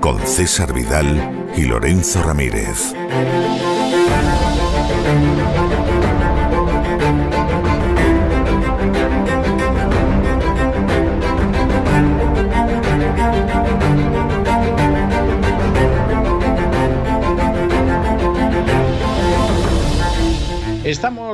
Con 0.00 0.18
César 0.26 0.72
Vidal 0.72 1.52
y 1.54 1.66
Lorenzo 1.66 2.22
Ramírez. 2.22 2.94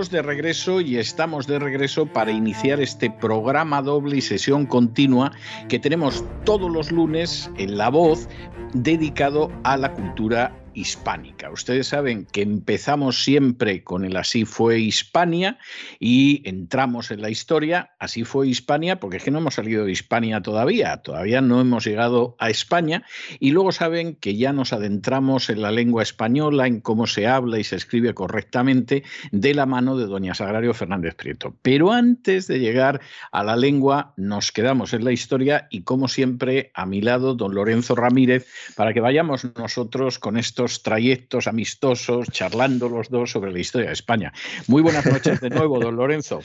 Estamos 0.01 0.13
de 0.13 0.23
regreso 0.23 0.81
y 0.81 0.97
estamos 0.97 1.47
de 1.47 1.59
regreso 1.59 2.07
para 2.07 2.31
iniciar 2.31 2.81
este 2.81 3.11
programa 3.11 3.83
doble 3.83 4.17
y 4.17 4.23
sesión 4.23 4.65
continua 4.65 5.31
que 5.69 5.79
tenemos 5.79 6.25
todos 6.47 6.71
los 6.71 6.91
lunes 6.91 7.51
en 7.59 7.77
La 7.77 7.91
Voz 7.91 8.27
dedicado 8.73 9.53
a 9.63 9.77
la 9.77 9.93
cultura 9.93 10.57
hispánica. 10.75 11.51
Ustedes 11.51 11.89
saben 11.89 12.27
que 12.27 12.43
empezamos 12.43 13.25
siempre 13.25 13.83
con 13.83 14.05
el 14.05 14.17
Así 14.17 14.45
fue 14.45 14.81
Hispania 14.81 15.59
y 15.99 16.43
entramos 16.49 17.11
en 17.11 17.23
la 17.23 17.31
historia. 17.31 17.91
Así 17.99 18.25
fue 18.25 18.49
Hispania 18.49 19.01
porque 19.01 19.19
es 19.19 19.25
que 19.25 19.31
no 19.31 19.39
hemos 19.39 19.55
salido 19.55 19.85
de 19.85 19.93
Hispania 19.93 20.41
todavía, 20.43 20.99
todavía 20.99 21.41
no 21.41 21.61
hemos 21.61 21.85
llegado 21.85 22.37
a 22.39 22.51
España 22.51 23.05
y 23.39 23.51
luego 23.51 23.73
saben 23.73 24.17
que 24.17 24.37
ya 24.37 24.53
nos 24.53 24.73
adentramos 24.73 25.51
en 25.51 25.63
la 25.63 25.71
lengua 25.71 26.03
española, 26.03 26.67
en 26.67 26.81
cómo 26.81 27.07
se 27.07 27.27
habla 27.27 27.59
y 27.59 27.65
se 27.65 27.77
escribe 27.77 28.15
correctamente 28.15 29.03
de 29.33 29.55
la 29.55 29.67
mano 29.67 29.97
de 29.97 30.07
doña 30.07 30.35
Sagrario 30.35 30.75
Fernández 30.75 31.15
Prieto. 31.15 31.57
Pero 31.63 31.93
antes 31.93 32.47
de 32.47 32.61
llegar 32.61 33.01
a 33.33 33.45
la 33.45 33.57
lengua 33.57 34.15
nos 34.17 34.53
quedamos 34.53 34.93
en 34.93 35.05
la 35.05 35.13
historia 35.13 35.69
y 35.71 35.83
como 35.83 36.09
siempre 36.09 36.71
a 36.75 36.87
mi 36.87 37.01
lado 37.01 37.35
don 37.35 37.55
Lorenzo 37.55 37.95
Ramírez 37.95 38.47
para 38.77 38.93
que 38.93 39.01
vayamos 39.01 39.47
nosotros 39.57 40.19
con 40.19 40.37
esto 40.37 40.60
trayectos 40.83 41.47
amistosos, 41.47 42.29
charlando 42.31 42.89
los 42.89 43.09
dos 43.09 43.31
sobre 43.31 43.53
la 43.53 43.59
historia 43.59 43.89
de 43.89 43.95
España. 43.95 44.33
Muy 44.67 44.83
buenas 44.83 45.07
noches 45.07 45.41
de 45.41 45.51
nuevo, 45.51 45.79
don 45.81 45.97
Lorenzo. 45.97 46.41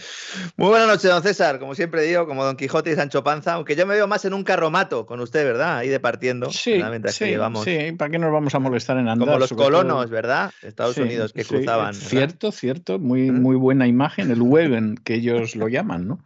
Muy 0.58 0.70
buenas 0.70 0.88
noches, 0.88 1.10
don 1.10 1.24
César. 1.24 1.60
Como 1.60 1.76
siempre 1.76 2.04
digo, 2.04 2.26
como 2.28 2.44
don 2.44 2.56
Quijote 2.56 2.92
y 2.92 2.96
Sancho 2.96 3.24
Panza, 3.24 3.54
aunque 3.54 3.76
yo 3.76 3.86
me 3.86 3.96
veo 3.96 4.08
más 4.08 4.26
en 4.26 4.34
un 4.34 4.44
carromato 4.44 5.06
con 5.06 5.20
usted, 5.20 5.44
¿verdad? 5.44 5.78
Ahí 5.78 5.90
departiendo. 5.90 6.50
Sí, 6.52 6.82
sí, 7.08 7.36
sí, 7.64 7.92
¿para 7.94 8.12
qué 8.12 8.20
nos 8.20 8.32
vamos 8.32 8.56
a 8.56 8.60
molestar 8.60 8.98
en 8.98 9.10
andar? 9.10 9.28
Como 9.28 9.40
los 9.40 9.54
colonos, 9.54 10.10
¿verdad? 10.10 10.52
Estados 10.62 10.98
Unidos 10.98 11.34
que 11.34 11.44
cruzaban. 11.44 11.94
Cierto, 11.94 12.52
cierto, 12.52 13.00
muy, 13.00 13.32
muy 13.32 13.56
buena 13.56 13.88
imagen, 13.88 14.32
el 14.32 14.42
Weben, 14.42 14.96
que 15.04 15.16
ellos 15.16 15.56
lo 15.56 15.68
llaman, 15.68 16.08
¿no? 16.08 16.24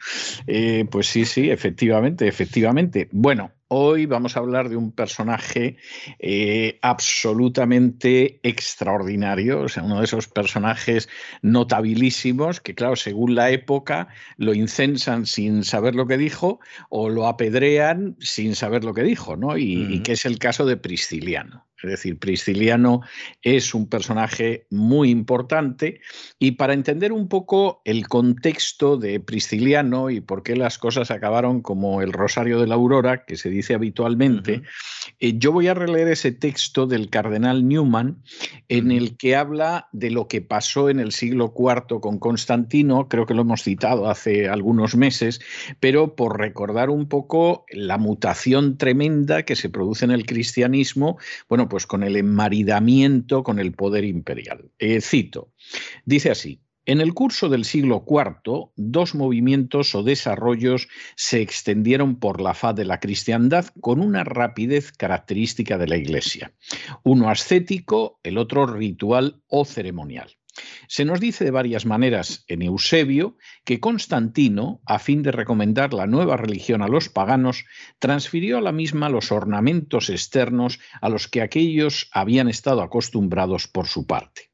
Eh, 0.48 0.86
pues 0.90 1.08
sí, 1.08 1.26
sí, 1.26 1.50
efectivamente, 1.50 2.28
efectivamente. 2.28 3.10
Bueno, 3.12 3.52
Hoy 3.72 4.08
vamos 4.08 4.36
a 4.36 4.40
hablar 4.40 4.68
de 4.68 4.78
un 4.78 4.92
personaje 4.92 5.78
eh, 6.18 6.80
absolutamente 6.82 8.40
extraordinario, 8.42 9.62
o 9.62 9.70
sea, 9.70 9.84
uno 9.84 10.00
de 10.00 10.06
esos 10.06 10.28
personajes 10.28 11.08
notabilísimos 11.44 12.62
que, 12.62 12.74
claro, 12.74 12.96
según 12.96 13.36
la 13.36 13.52
época, 13.52 14.08
lo 14.38 14.56
incensan 14.56 15.28
sin 15.28 15.64
saber 15.64 15.94
lo 15.94 16.08
que 16.08 16.18
dijo 16.18 16.60
o 16.90 17.10
lo 17.10 17.28
apedrean 17.28 18.16
sin 18.20 18.56
saber 18.56 18.84
lo 18.84 18.96
que 18.96 19.04
dijo, 19.04 19.38
¿no? 19.38 19.56
Y, 19.56 19.86
y 19.94 20.00
que 20.02 20.14
es 20.14 20.26
el 20.26 20.40
caso 20.40 20.66
de 20.66 20.76
Prisciliano. 20.76 21.69
Es 21.84 21.90
decir, 21.90 22.20
Prisciliano 22.20 23.02
es 23.42 23.74
un 23.74 23.88
personaje 23.88 24.66
muy 24.70 25.10
importante 25.10 26.02
y 26.38 26.52
para 26.52 26.74
entender 26.74 27.14
un 27.14 27.28
poco 27.28 27.82
el 27.86 28.08
contexto 28.08 28.98
de 28.98 29.20
Prisciliano 29.20 30.10
y 30.10 30.22
por 30.22 30.44
qué 30.44 30.56
las 30.56 30.78
cosas 30.78 31.12
acabaron 31.12 31.62
como 31.62 32.02
el 32.02 32.12
Rosario 32.12 32.60
de 32.60 32.68
la 32.68 32.76
Aurora, 32.76 33.26
que 33.26 33.38
se 33.38 33.50
dice 33.50 33.74
habitualmente, 33.74 34.64
eh, 35.20 35.38
yo 35.38 35.52
voy 35.52 35.68
a 35.68 35.74
releer 35.74 36.10
ese 36.10 36.32
texto 36.32 36.86
del 36.86 37.10
cardenal 37.10 37.68
Newman 37.68 38.22
en 38.68 38.92
el 38.92 39.18
que 39.18 39.36
habla 39.36 39.88
de 39.92 40.12
lo 40.12 40.28
que 40.28 40.42
pasó 40.42 40.90
en 40.90 41.00
el 41.00 41.12
siglo 41.12 41.54
IV 41.58 42.02
con 42.02 42.20
Constantino, 42.20 43.08
creo 43.08 43.26
que 43.26 43.34
lo 43.34 43.42
hemos 43.42 43.64
citado 43.64 44.10
hace 44.10 44.50
algunos 44.50 44.96
meses, 44.96 45.40
pero 45.80 46.16
por 46.16 46.38
recordar 46.38 46.90
un 46.90 47.08
poco 47.08 47.66
la 47.72 47.98
mutación 47.98 48.78
tremenda 48.78 49.44
que 49.44 49.56
se 49.56 49.70
produce 49.70 50.06
en 50.06 50.12
el 50.12 50.26
cristianismo, 50.26 51.18
bueno, 51.48 51.69
pues 51.70 51.86
con 51.86 52.04
el 52.04 52.16
enmaridamiento 52.16 53.44
con 53.44 53.60
el 53.60 53.74
poder 53.74 54.04
imperial. 54.04 54.72
Eh, 54.80 55.02
cito, 55.02 55.54
dice 56.06 56.32
así. 56.32 56.62
En 56.86 57.02
el 57.02 57.14
curso 57.14 57.50
del 57.50 57.66
siglo 57.66 58.04
IV, 58.08 58.72
dos 58.76 59.14
movimientos 59.14 59.94
o 59.94 60.02
desarrollos 60.02 60.88
se 61.16 61.40
extendieron 61.40 62.16
por 62.16 62.42
la 62.42 62.56
faz 62.56 62.76
de 62.76 62.86
la 62.86 63.00
cristiandad 63.00 63.68
con 63.80 64.02
una 64.02 64.24
rapidez 64.24 64.92
característica 64.92 65.78
de 65.78 65.88
la 65.88 65.98
Iglesia. 65.98 66.52
Uno 67.04 67.30
ascético, 67.30 68.20
el 68.24 68.40
otro 68.40 68.66
ritual 68.66 69.44
o 69.48 69.66
ceremonial. 69.66 70.39
Se 70.88 71.06
nos 71.06 71.20
dice 71.20 71.46
de 71.46 71.52
varias 71.52 71.86
maneras 71.86 72.44
en 72.48 72.62
Eusebio 72.62 73.38
que 73.64 73.80
Constantino, 73.80 74.82
a 74.86 75.00
fin 75.00 75.24
de 75.24 75.32
recomendar 75.32 75.94
la 75.94 76.08
nueva 76.08 76.38
religión 76.38 76.82
a 76.82 76.88
los 76.88 77.10
paganos, 77.10 77.66
transfirió 78.00 78.58
a 78.58 78.62
la 78.62 78.72
misma 78.72 79.10
los 79.10 79.32
ornamentos 79.32 80.10
externos 80.10 80.80
a 81.02 81.10
los 81.10 81.28
que 81.28 81.42
aquellos 81.42 82.10
habían 82.12 82.48
estado 82.48 82.82
acostumbrados 82.82 83.68
por 83.68 83.88
su 83.88 84.06
parte. 84.08 84.49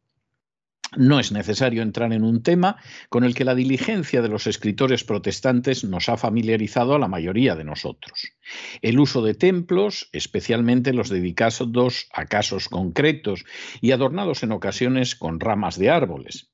No 0.98 1.20
es 1.20 1.32
necesario 1.32 1.82
entrar 1.82 2.14
en 2.14 2.24
un 2.24 2.42
tema 2.42 2.78
con 3.10 3.24
el 3.24 3.36
que 3.36 3.46
la 3.46 3.56
diligencia 3.56 4.22
de 4.22 4.30
los 4.30 4.48
escritores 4.48 5.04
protestantes 5.04 5.84
nos 5.84 6.10
ha 6.10 6.18
familiarizado 6.18 6.96
a 6.96 7.00
la 7.00 7.08
mayoría 7.08 7.56
de 7.56 7.64
nosotros. 7.64 8.34
El 8.82 9.00
uso 9.00 9.22
de 9.22 9.34
templos, 9.34 10.10
especialmente 10.14 10.94
los 10.94 11.10
dedicados 11.10 12.08
a 12.14 12.26
casos 12.26 12.70
concretos 12.70 13.46
y 13.82 13.92
adornados 13.92 14.44
en 14.44 14.52
ocasiones 14.52 15.16
con 15.16 15.40
ramas 15.40 15.78
de 15.78 15.90
árboles 15.90 16.50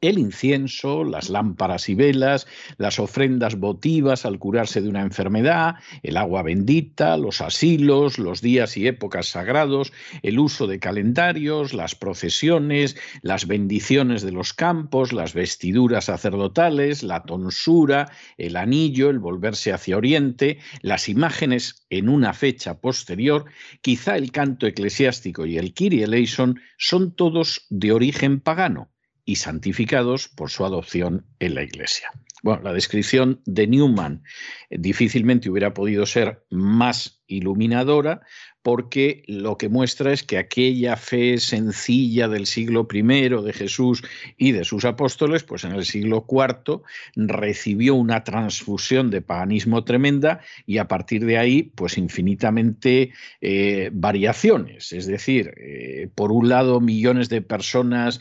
el 0.00 0.18
incienso, 0.18 1.04
las 1.04 1.28
lámparas 1.28 1.90
y 1.90 1.94
velas, 1.94 2.46
las 2.78 2.98
ofrendas 2.98 3.56
votivas 3.56 4.24
al 4.24 4.38
curarse 4.38 4.80
de 4.80 4.88
una 4.88 5.02
enfermedad, 5.02 5.74
el 6.02 6.16
agua 6.16 6.42
bendita, 6.42 7.18
los 7.18 7.42
asilos, 7.42 8.18
los 8.18 8.40
días 8.40 8.78
y 8.78 8.86
épocas 8.86 9.28
sagrados, 9.28 9.92
el 10.22 10.38
uso 10.38 10.66
de 10.66 10.78
calendarios, 10.78 11.74
las 11.74 11.94
procesiones, 11.94 12.96
las 13.20 13.46
bendiciones 13.46 14.22
de 14.22 14.32
los 14.32 14.54
campos, 14.54 15.12
las 15.12 15.34
vestiduras 15.34 16.06
sacerdotales, 16.06 17.02
la 17.02 17.24
tonsura, 17.24 18.10
el 18.38 18.56
anillo, 18.56 19.10
el 19.10 19.18
volverse 19.18 19.70
hacia 19.72 19.98
oriente, 19.98 20.58
las 20.80 21.10
imágenes 21.10 21.86
en 21.90 22.08
una 22.08 22.32
fecha 22.32 22.80
posterior, 22.80 23.44
quizá 23.82 24.16
el 24.16 24.32
canto 24.32 24.66
eclesiástico 24.66 25.44
y 25.44 25.58
el 25.58 25.74
Kyrie 25.74 26.04
eleison 26.04 26.58
son 26.78 27.14
todos 27.14 27.66
de 27.68 27.92
origen 27.92 28.40
pagano 28.40 28.90
y 29.30 29.36
santificados 29.36 30.26
por 30.26 30.50
su 30.50 30.64
adopción 30.64 31.24
en 31.38 31.54
la 31.54 31.62
Iglesia. 31.62 32.10
Bueno, 32.42 32.62
la 32.64 32.72
descripción 32.72 33.40
de 33.44 33.68
Newman 33.68 34.24
difícilmente 34.70 35.48
hubiera 35.48 35.72
podido 35.72 36.04
ser 36.04 36.42
más 36.50 37.22
iluminadora 37.28 38.22
porque 38.62 39.22
lo 39.26 39.56
que 39.56 39.68
muestra 39.68 40.12
es 40.12 40.22
que 40.22 40.36
aquella 40.36 40.96
fe 40.96 41.38
sencilla 41.38 42.28
del 42.28 42.46
siglo 42.46 42.86
I 42.92 43.02
de 43.02 43.52
Jesús 43.52 44.02
y 44.36 44.52
de 44.52 44.64
sus 44.64 44.84
apóstoles, 44.84 45.44
pues 45.44 45.64
en 45.64 45.72
el 45.72 45.84
siglo 45.84 46.26
IV 46.28 46.82
recibió 47.16 47.94
una 47.94 48.22
transfusión 48.22 49.10
de 49.10 49.22
paganismo 49.22 49.84
tremenda 49.84 50.40
y 50.66 50.78
a 50.78 50.88
partir 50.88 51.24
de 51.24 51.38
ahí, 51.38 51.62
pues 51.74 51.96
infinitamente 51.96 53.12
eh, 53.40 53.90
variaciones. 53.92 54.92
Es 54.92 55.06
decir, 55.06 55.54
eh, 55.56 56.08
por 56.14 56.30
un 56.30 56.48
lado, 56.48 56.80
millones 56.80 57.28
de 57.28 57.40
personas 57.40 58.20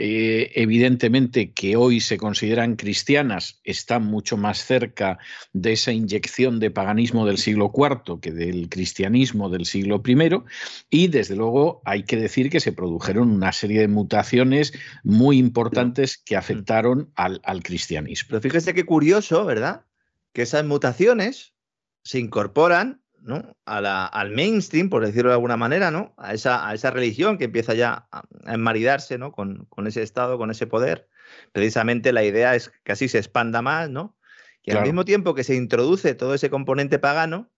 eh, 0.00 0.52
evidentemente 0.54 1.50
que 1.50 1.74
hoy 1.74 2.00
se 2.00 2.18
consideran 2.18 2.76
cristianas 2.76 3.60
están 3.64 4.04
mucho 4.04 4.36
más 4.36 4.64
cerca 4.64 5.18
de 5.52 5.72
esa 5.72 5.92
inyección 5.92 6.60
de 6.60 6.70
paganismo 6.70 7.26
del 7.26 7.38
siglo 7.38 7.72
IV 7.74 8.20
que 8.20 8.30
del 8.30 8.68
cristianismo 8.68 9.48
del 9.48 9.64
siglo 9.64 9.77
siglo 9.78 10.02
I, 10.04 10.42
y 10.90 11.08
desde 11.08 11.36
luego 11.36 11.82
hay 11.84 12.04
que 12.04 12.16
decir 12.16 12.50
que 12.50 12.60
se 12.60 12.72
produjeron 12.72 13.30
una 13.30 13.52
serie 13.52 13.80
de 13.80 13.88
mutaciones 13.88 14.72
muy 15.04 15.38
importantes 15.38 16.18
que 16.18 16.36
afectaron 16.36 17.12
al, 17.14 17.40
cristianismo. 17.62 18.28
Pero 18.30 18.40
fíjese 18.40 18.74
qué 18.74 18.84
curioso, 18.84 19.44
¿verdad? 19.44 19.84
Que 20.32 20.42
esas 20.42 20.64
mutaciones 20.64 21.54
se 22.02 22.18
incorporan 22.18 23.02
¿no? 23.20 23.56
a 23.64 23.80
la, 23.80 24.06
al 24.06 24.30
mainstream, 24.30 24.88
por 24.88 25.04
decirlo 25.04 25.30
de 25.30 25.34
alguna 25.34 25.56
manera, 25.56 25.90
¿no? 25.90 26.14
a, 26.16 26.34
esa, 26.34 26.68
a 26.68 26.74
esa 26.74 26.90
religión 26.90 27.38
que 27.38 27.44
empieza 27.44 27.74
ya 27.74 28.08
a, 28.10 28.22
enmaridarse 28.46 29.18
¿no? 29.18 29.32
con, 29.32 29.66
con, 29.68 29.86
ese 29.86 30.02
Estado, 30.02 30.38
con 30.38 30.50
ese 30.50 30.66
poder. 30.66 31.08
Precisamente 31.52 32.12
la 32.12 32.24
idea 32.24 32.54
es 32.54 32.72
que 32.84 32.92
así 32.92 33.08
se 33.08 33.18
expanda 33.18 33.62
más, 33.62 33.90
¿no? 33.90 34.16
Y 34.62 34.72
al 34.72 34.82
mismo 34.82 35.06
tiempo 35.06 35.34
que 35.34 35.44
se 35.44 35.54
introduce 35.54 36.14
todo 36.14 36.34
ese 36.34 36.50
componente 36.50 36.98
pagano, 36.98 37.50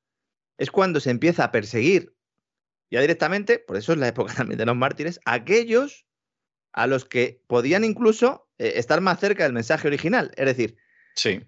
es 0.60 0.70
cuando 0.70 1.00
se 1.00 1.10
empieza 1.10 1.42
a 1.42 1.52
perseguir 1.52 2.14
ya 2.90 3.00
directamente, 3.00 3.58
por 3.58 3.76
eso 3.76 3.92
es 3.92 3.98
la 3.98 4.08
época 4.08 4.34
también 4.36 4.58
de 4.58 4.66
los 4.66 4.76
mártires, 4.76 5.18
aquellos 5.24 6.06
a 6.72 6.86
los 6.86 7.04
que 7.04 7.42
podían 7.46 7.82
incluso 7.82 8.48
eh, 8.58 8.74
estar 8.76 9.00
más 9.00 9.18
cerca 9.18 9.44
del 9.44 9.54
mensaje 9.54 9.88
original. 9.88 10.32
Es 10.36 10.46
decir, 10.46 10.76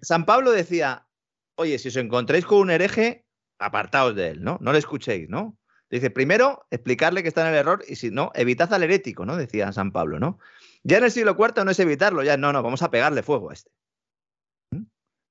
San 0.01 0.25
Pablo 0.25 0.51
decía, 0.51 1.07
oye, 1.55 1.77
si 1.79 1.89
os 1.89 1.95
encontráis 1.95 2.45
con 2.45 2.57
un 2.59 2.71
hereje, 2.71 3.25
apartaos 3.59 4.15
de 4.15 4.29
él, 4.29 4.43
¿no? 4.43 4.57
No 4.61 4.73
le 4.73 4.79
escuchéis, 4.79 5.29
¿no? 5.29 5.57
Dice, 5.89 6.09
primero, 6.09 6.65
explicarle 6.71 7.21
que 7.21 7.29
está 7.29 7.41
en 7.41 7.53
el 7.53 7.59
error 7.59 7.83
y 7.87 7.95
si 7.97 8.09
no, 8.09 8.31
evitad 8.33 8.73
al 8.73 8.83
herético, 8.83 9.25
¿no? 9.25 9.37
Decía 9.37 9.71
San 9.71 9.91
Pablo, 9.91 10.19
¿no? 10.19 10.39
Ya 10.81 10.97
en 10.97 11.03
el 11.03 11.11
siglo 11.11 11.37
IV 11.37 11.63
no 11.63 11.71
es 11.71 11.79
evitarlo, 11.79 12.23
ya 12.23 12.35
no, 12.35 12.51
no, 12.51 12.63
vamos 12.63 12.81
a 12.81 12.89
pegarle 12.89 13.21
fuego 13.21 13.51
a 13.51 13.53
este. 13.53 13.71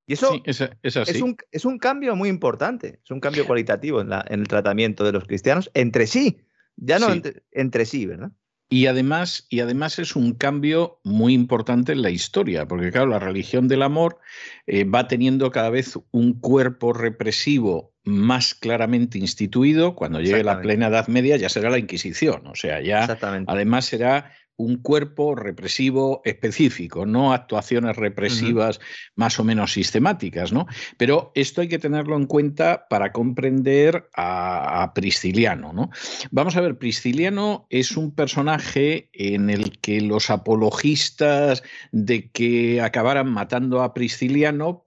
Y 0.06 0.14
eso 0.14 0.42
es, 0.44 1.64
un, 1.64 1.78
cambio 1.78 2.16
muy 2.16 2.28
importante, 2.28 3.00
es 3.04 3.10
un 3.10 3.20
cambio 3.20 3.46
cualitativo 3.46 4.00
en, 4.00 4.12
el 4.28 4.48
tratamiento 4.48 5.04
de 5.04 5.12
los 5.12 5.24
cristianos 5.24 5.70
entre 5.74 6.06
sí, 6.06 6.40
ya 6.76 6.98
no 6.98 7.08
Entre, 7.52 7.84
sí, 7.84 8.06
¿verdad? 8.06 8.32
Y 8.68 8.86
además, 8.86 9.46
y 9.50 9.60
además 9.60 9.98
es 9.98 10.16
un 10.16 10.32
cambio 10.32 10.98
muy 11.04 11.34
importante 11.34 11.92
en 11.92 12.02
la 12.02 12.10
historia, 12.10 12.66
porque 12.66 12.90
claro, 12.90 13.08
la 13.08 13.18
religión 13.18 13.68
del 13.68 13.82
amor 13.82 14.18
eh, 14.66 14.84
va 14.84 15.08
teniendo 15.08 15.50
cada 15.50 15.68
vez 15.68 15.98
un 16.10 16.40
cuerpo 16.40 16.94
represivo 16.94 17.92
más 18.04 18.54
claramente 18.54 19.18
instituido. 19.18 19.94
Cuando 19.94 20.20
llegue 20.20 20.42
la 20.42 20.60
plena 20.60 20.88
Edad 20.88 21.06
Media 21.08 21.36
ya 21.36 21.48
será 21.48 21.70
la 21.70 21.78
Inquisición, 21.78 22.46
o 22.46 22.54
sea, 22.54 22.80
ya 22.80 23.18
además 23.46 23.84
será 23.84 24.32
un 24.62 24.76
cuerpo 24.76 25.34
represivo 25.34 26.22
específico, 26.24 27.04
no 27.06 27.32
actuaciones 27.32 27.96
represivas 27.96 28.80
más 29.16 29.38
o 29.38 29.44
menos 29.44 29.72
sistemáticas, 29.72 30.52
¿no? 30.52 30.66
Pero 30.96 31.32
esto 31.34 31.60
hay 31.60 31.68
que 31.68 31.78
tenerlo 31.78 32.16
en 32.16 32.26
cuenta 32.26 32.86
para 32.88 33.12
comprender 33.12 34.08
a, 34.14 34.82
a, 34.82 34.94
Prisciliano, 34.94 35.72
¿no? 35.72 35.90
Vamos 36.30 36.56
a 36.56 36.60
ver, 36.60 36.78
Prisciliano 36.78 37.66
es 37.70 37.96
un 37.96 38.14
personaje 38.14 39.10
en 39.12 39.50
el 39.50 39.78
que 39.78 40.00
los 40.00 40.30
apologistas 40.30 41.62
de 41.90 42.30
que 42.30 42.80
acabaran 42.80 43.30
matando 43.30 43.82
a 43.82 43.94
Prisciliano 43.94 44.86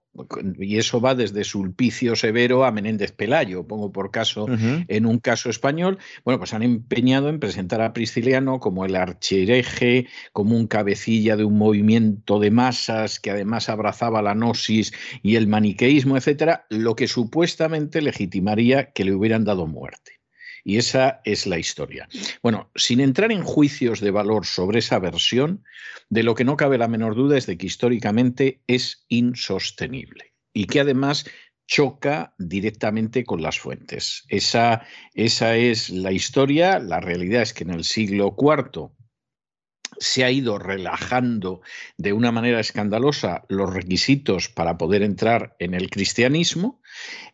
y 0.58 0.78
eso 0.78 1.00
va 1.00 1.14
desde 1.14 1.44
Sulpicio 1.44 2.16
Severo 2.16 2.64
a 2.64 2.72
Menéndez 2.72 3.12
Pelayo, 3.12 3.66
pongo 3.66 3.92
por 3.92 4.10
caso 4.10 4.46
en 4.48 5.06
un 5.06 5.18
caso 5.18 5.50
español, 5.50 5.98
bueno, 6.24 6.38
pues 6.38 6.54
han 6.54 6.62
empeñado 6.62 7.28
en 7.28 7.40
presentar 7.40 7.80
a 7.80 7.92
Prisciliano 7.92 8.60
como 8.60 8.84
el 8.84 8.96
archereje, 8.96 10.06
como 10.32 10.56
un 10.56 10.66
cabecilla 10.66 11.36
de 11.36 11.44
un 11.44 11.58
movimiento 11.58 12.38
de 12.38 12.50
masas 12.50 13.20
que 13.20 13.30
además 13.30 13.68
abrazaba 13.68 14.22
la 14.22 14.34
gnosis 14.34 14.92
y 15.22 15.36
el 15.36 15.46
maniqueísmo, 15.46 16.16
etcétera, 16.16 16.66
lo 16.70 16.96
que 16.96 17.08
supuestamente 17.08 18.00
legitimaría 18.00 18.92
que 18.92 19.04
le 19.04 19.14
hubieran 19.14 19.44
dado 19.44 19.66
muerte. 19.66 20.15
Y 20.68 20.78
esa 20.78 21.20
es 21.24 21.46
la 21.46 21.60
historia. 21.60 22.08
Bueno, 22.42 22.72
sin 22.74 22.98
entrar 22.98 23.30
en 23.30 23.44
juicios 23.44 24.00
de 24.00 24.10
valor 24.10 24.46
sobre 24.46 24.80
esa 24.80 24.98
versión, 24.98 25.62
de 26.10 26.24
lo 26.24 26.34
que 26.34 26.42
no 26.42 26.56
cabe 26.56 26.76
la 26.76 26.88
menor 26.88 27.14
duda 27.14 27.38
es 27.38 27.46
de 27.46 27.56
que 27.56 27.66
históricamente 27.66 28.62
es 28.66 29.06
insostenible 29.06 30.34
y 30.52 30.64
que 30.64 30.80
además 30.80 31.24
choca 31.68 32.34
directamente 32.38 33.22
con 33.22 33.42
las 33.42 33.60
fuentes. 33.60 34.24
Esa, 34.26 34.82
esa 35.14 35.56
es 35.56 35.88
la 35.88 36.10
historia. 36.10 36.80
La 36.80 36.98
realidad 36.98 37.42
es 37.42 37.54
que 37.54 37.62
en 37.62 37.70
el 37.70 37.84
siglo 37.84 38.34
IV 38.36 38.90
se 40.00 40.24
ha 40.24 40.32
ido 40.32 40.58
relajando 40.58 41.60
de 41.96 42.12
una 42.12 42.32
manera 42.32 42.58
escandalosa 42.58 43.44
los 43.48 43.72
requisitos 43.72 44.48
para 44.48 44.76
poder 44.78 45.04
entrar 45.04 45.54
en 45.60 45.74
el 45.74 45.90
cristianismo. 45.90 46.80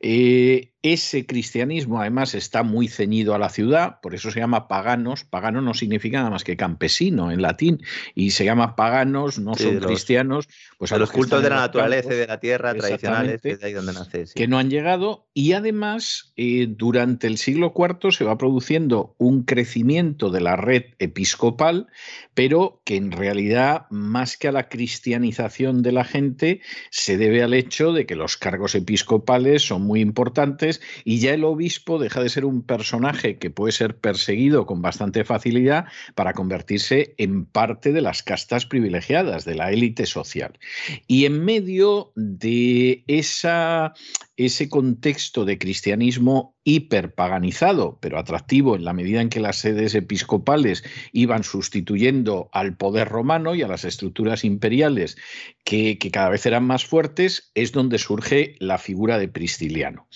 Eh, 0.00 0.72
ese 0.82 1.26
cristianismo 1.26 2.00
además 2.00 2.34
está 2.34 2.64
muy 2.64 2.88
ceñido 2.88 3.36
a 3.36 3.38
la 3.38 3.50
ciudad, 3.50 4.00
por 4.00 4.16
eso 4.16 4.32
se 4.32 4.40
llama 4.40 4.66
paganos. 4.66 5.22
Pagano 5.22 5.62
no 5.62 5.74
significa 5.74 6.18
nada 6.18 6.30
más 6.30 6.42
que 6.42 6.56
campesino 6.56 7.30
en 7.30 7.40
latín, 7.40 7.80
y 8.16 8.32
se 8.32 8.44
llama 8.44 8.74
paganos, 8.74 9.38
no 9.38 9.54
son 9.54 9.78
cristianos. 9.78 10.48
Pues 10.78 10.90
a, 10.90 10.98
los 10.98 11.12
cultos 11.12 11.40
de 11.40 11.50
la 11.50 11.56
naturaleza 11.56 12.12
y 12.12 12.16
de 12.16 12.26
la 12.26 12.40
tierra 12.40 12.74
tradicionales, 12.74 13.40
que 13.40 13.58
ahí 13.62 13.72
donde 13.72 13.92
nace. 13.92 14.24
Que 14.34 14.48
no 14.48 14.58
han 14.58 14.70
llegado, 14.70 15.28
y 15.34 15.52
además 15.52 16.32
eh, 16.36 16.66
durante 16.68 17.28
el 17.28 17.38
siglo 17.38 17.72
IV 17.76 18.10
se 18.10 18.24
va 18.24 18.36
produciendo 18.36 19.14
un 19.18 19.44
crecimiento 19.44 20.30
de 20.30 20.40
la 20.40 20.56
red 20.56 20.86
episcopal, 20.98 21.86
pero 22.34 22.82
que 22.84 22.96
en 22.96 23.12
realidad, 23.12 23.86
más 23.90 24.36
que 24.36 24.48
a 24.48 24.52
la 24.52 24.68
cristianización 24.68 25.82
de 25.82 25.92
la 25.92 26.02
gente, 26.02 26.60
se 26.90 27.16
debe 27.16 27.44
al 27.44 27.54
hecho 27.54 27.92
de 27.92 28.04
que 28.04 28.16
los 28.16 28.36
cargos 28.36 28.74
episcopales 28.74 29.51
son 29.58 29.82
muy 29.82 30.00
importantes 30.00 30.80
y 31.04 31.18
ya 31.18 31.34
el 31.34 31.44
obispo 31.44 31.98
deja 31.98 32.22
de 32.22 32.28
ser 32.28 32.44
un 32.44 32.62
personaje 32.62 33.38
que 33.38 33.50
puede 33.50 33.72
ser 33.72 33.96
perseguido 33.96 34.66
con 34.66 34.82
bastante 34.82 35.24
facilidad 35.24 35.86
para 36.14 36.32
convertirse 36.32 37.14
en 37.18 37.44
parte 37.44 37.92
de 37.92 38.00
las 38.00 38.22
castas 38.22 38.66
privilegiadas, 38.66 39.44
de 39.44 39.54
la 39.54 39.70
élite 39.70 40.06
social. 40.06 40.58
Y 41.06 41.24
en 41.24 41.44
medio 41.44 42.12
de 42.16 43.04
esa, 43.06 43.94
ese 44.44 44.68
contexto 44.68 45.44
de 45.44 45.58
cristianismo 45.58 46.56
hiperpaganizado, 46.64 47.98
pero 48.00 48.18
atractivo 48.18 48.76
en 48.76 48.84
la 48.84 48.92
medida 48.92 49.20
en 49.20 49.28
que 49.28 49.40
las 49.40 49.56
sedes 49.56 49.94
episcopales 49.94 50.84
iban 51.12 51.44
sustituyendo 51.44 52.48
al 52.52 52.76
poder 52.76 53.08
romano 53.08 53.54
y 53.54 53.62
a 53.62 53.68
las 53.68 53.84
estructuras 53.84 54.44
imperiales 54.44 55.16
que, 55.64 55.98
que, 55.98 56.10
cada 56.10 56.28
vez 56.28 56.46
eran 56.46 56.64
más 56.64 56.84
fuertes, 56.84 57.50
es 57.54 57.72
donde 57.72 57.98
surge 57.98 58.54
la 58.58 58.78
figura 58.78 59.18
de 59.18 59.28
Prisciliano. 59.28 60.06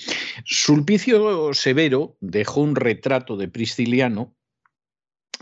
Sulpicio 0.45 1.53
Severo 1.55 2.17
dejó 2.21 2.61
un 2.61 2.77
retrato 2.77 3.37
de 3.37 3.49
Prisciliano 3.49 4.37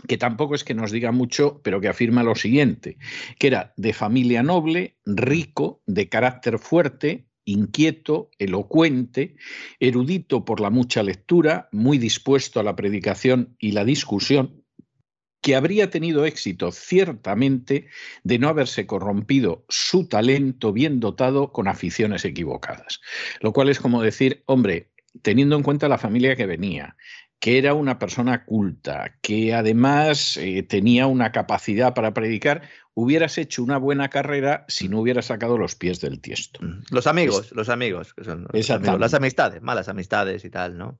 que 0.07 0.17
tampoco 0.17 0.55
es 0.55 0.63
que 0.63 0.73
nos 0.73 0.91
diga 0.91 1.11
mucho, 1.11 1.61
pero 1.63 1.81
que 1.81 1.87
afirma 1.87 2.23
lo 2.23 2.35
siguiente, 2.35 2.97
que 3.39 3.47
era 3.47 3.73
de 3.77 3.93
familia 3.93 4.43
noble, 4.43 4.97
rico, 5.05 5.81
de 5.85 6.09
carácter 6.09 6.59
fuerte, 6.59 7.27
inquieto, 7.45 8.31
elocuente, 8.37 9.35
erudito 9.79 10.43
por 10.43 10.59
la 10.59 10.69
mucha 10.69 11.03
lectura, 11.03 11.69
muy 11.71 11.97
dispuesto 11.97 12.59
a 12.59 12.63
la 12.63 12.75
predicación 12.75 13.55
y 13.59 13.71
la 13.71 13.85
discusión, 13.85 14.65
que 15.41 15.55
habría 15.55 15.91
tenido 15.91 16.25
éxito 16.25 16.71
ciertamente 16.71 17.87
de 18.23 18.39
no 18.39 18.49
haberse 18.49 18.87
corrompido 18.87 19.63
su 19.69 20.07
talento 20.07 20.73
bien 20.73 20.99
dotado 20.99 21.51
con 21.51 21.67
aficiones 21.67 22.25
equivocadas. 22.25 22.99
Lo 23.41 23.53
cual 23.53 23.69
es 23.69 23.79
como 23.79 24.01
decir, 24.01 24.41
hombre, 24.47 24.89
teniendo 25.21 25.55
en 25.55 25.61
cuenta 25.61 25.87
la 25.87 25.99
familia 25.99 26.35
que 26.35 26.47
venía, 26.47 26.97
que 27.39 27.57
era 27.57 27.73
una 27.73 27.99
persona 27.99 28.45
culta, 28.45 29.17
que 29.21 29.53
además 29.53 30.37
eh, 30.37 30.63
tenía 30.63 31.07
una 31.07 31.31
capacidad 31.31 31.93
para 31.93 32.13
predicar, 32.13 32.63
hubieras 32.93 33.37
hecho 33.37 33.63
una 33.63 33.77
buena 33.77 34.09
carrera 34.09 34.65
si 34.67 34.89
no 34.89 35.01
hubieras 35.01 35.25
sacado 35.25 35.57
los 35.57 35.75
pies 35.75 36.01
del 36.01 36.21
tiesto. 36.21 36.59
Los 36.89 37.07
amigos, 37.07 37.51
los 37.51 37.69
amigos, 37.69 38.13
que 38.13 38.23
son 38.23 38.47
las 38.51 39.13
amistades, 39.13 39.61
malas 39.61 39.89
amistades 39.89 40.45
y 40.45 40.49
tal, 40.49 40.77
¿no? 40.77 40.99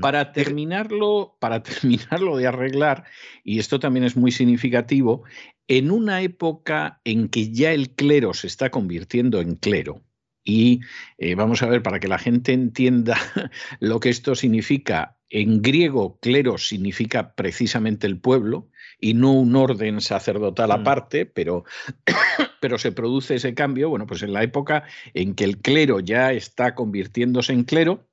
Para 0.00 0.32
terminarlo, 0.32 1.36
para 1.38 1.62
terminarlo 1.62 2.36
de 2.36 2.48
arreglar, 2.48 3.04
y 3.44 3.58
esto 3.58 3.78
también 3.78 4.04
es 4.04 4.16
muy 4.16 4.32
significativo, 4.32 5.22
en 5.68 5.90
una 5.90 6.22
época 6.22 7.00
en 7.04 7.28
que 7.28 7.52
ya 7.52 7.72
el 7.72 7.90
clero 7.90 8.34
se 8.34 8.46
está 8.46 8.70
convirtiendo 8.70 9.40
en 9.40 9.54
clero, 9.54 10.02
y 10.44 10.80
eh, 11.16 11.34
vamos 11.34 11.62
a 11.62 11.66
ver, 11.66 11.82
para 11.82 11.98
que 11.98 12.08
la 12.08 12.18
gente 12.18 12.52
entienda 12.52 13.16
lo 13.80 13.98
que 13.98 14.10
esto 14.10 14.34
significa, 14.34 15.16
en 15.30 15.62
griego 15.62 16.18
cleros 16.20 16.68
significa 16.68 17.34
precisamente 17.34 18.06
el 18.06 18.20
pueblo 18.20 18.68
y 19.00 19.14
no 19.14 19.32
un 19.32 19.56
orden 19.56 20.00
sacerdotal 20.00 20.70
aparte, 20.70 21.26
pero, 21.26 21.64
pero 22.60 22.78
se 22.78 22.92
produce 22.92 23.36
ese 23.36 23.54
cambio, 23.54 23.88
bueno, 23.88 24.06
pues 24.06 24.22
en 24.22 24.34
la 24.34 24.42
época 24.42 24.84
en 25.14 25.34
que 25.34 25.44
el 25.44 25.58
clero 25.58 26.00
ya 26.00 26.32
está 26.32 26.74
convirtiéndose 26.74 27.52
en 27.52 27.64
clero, 27.64 28.06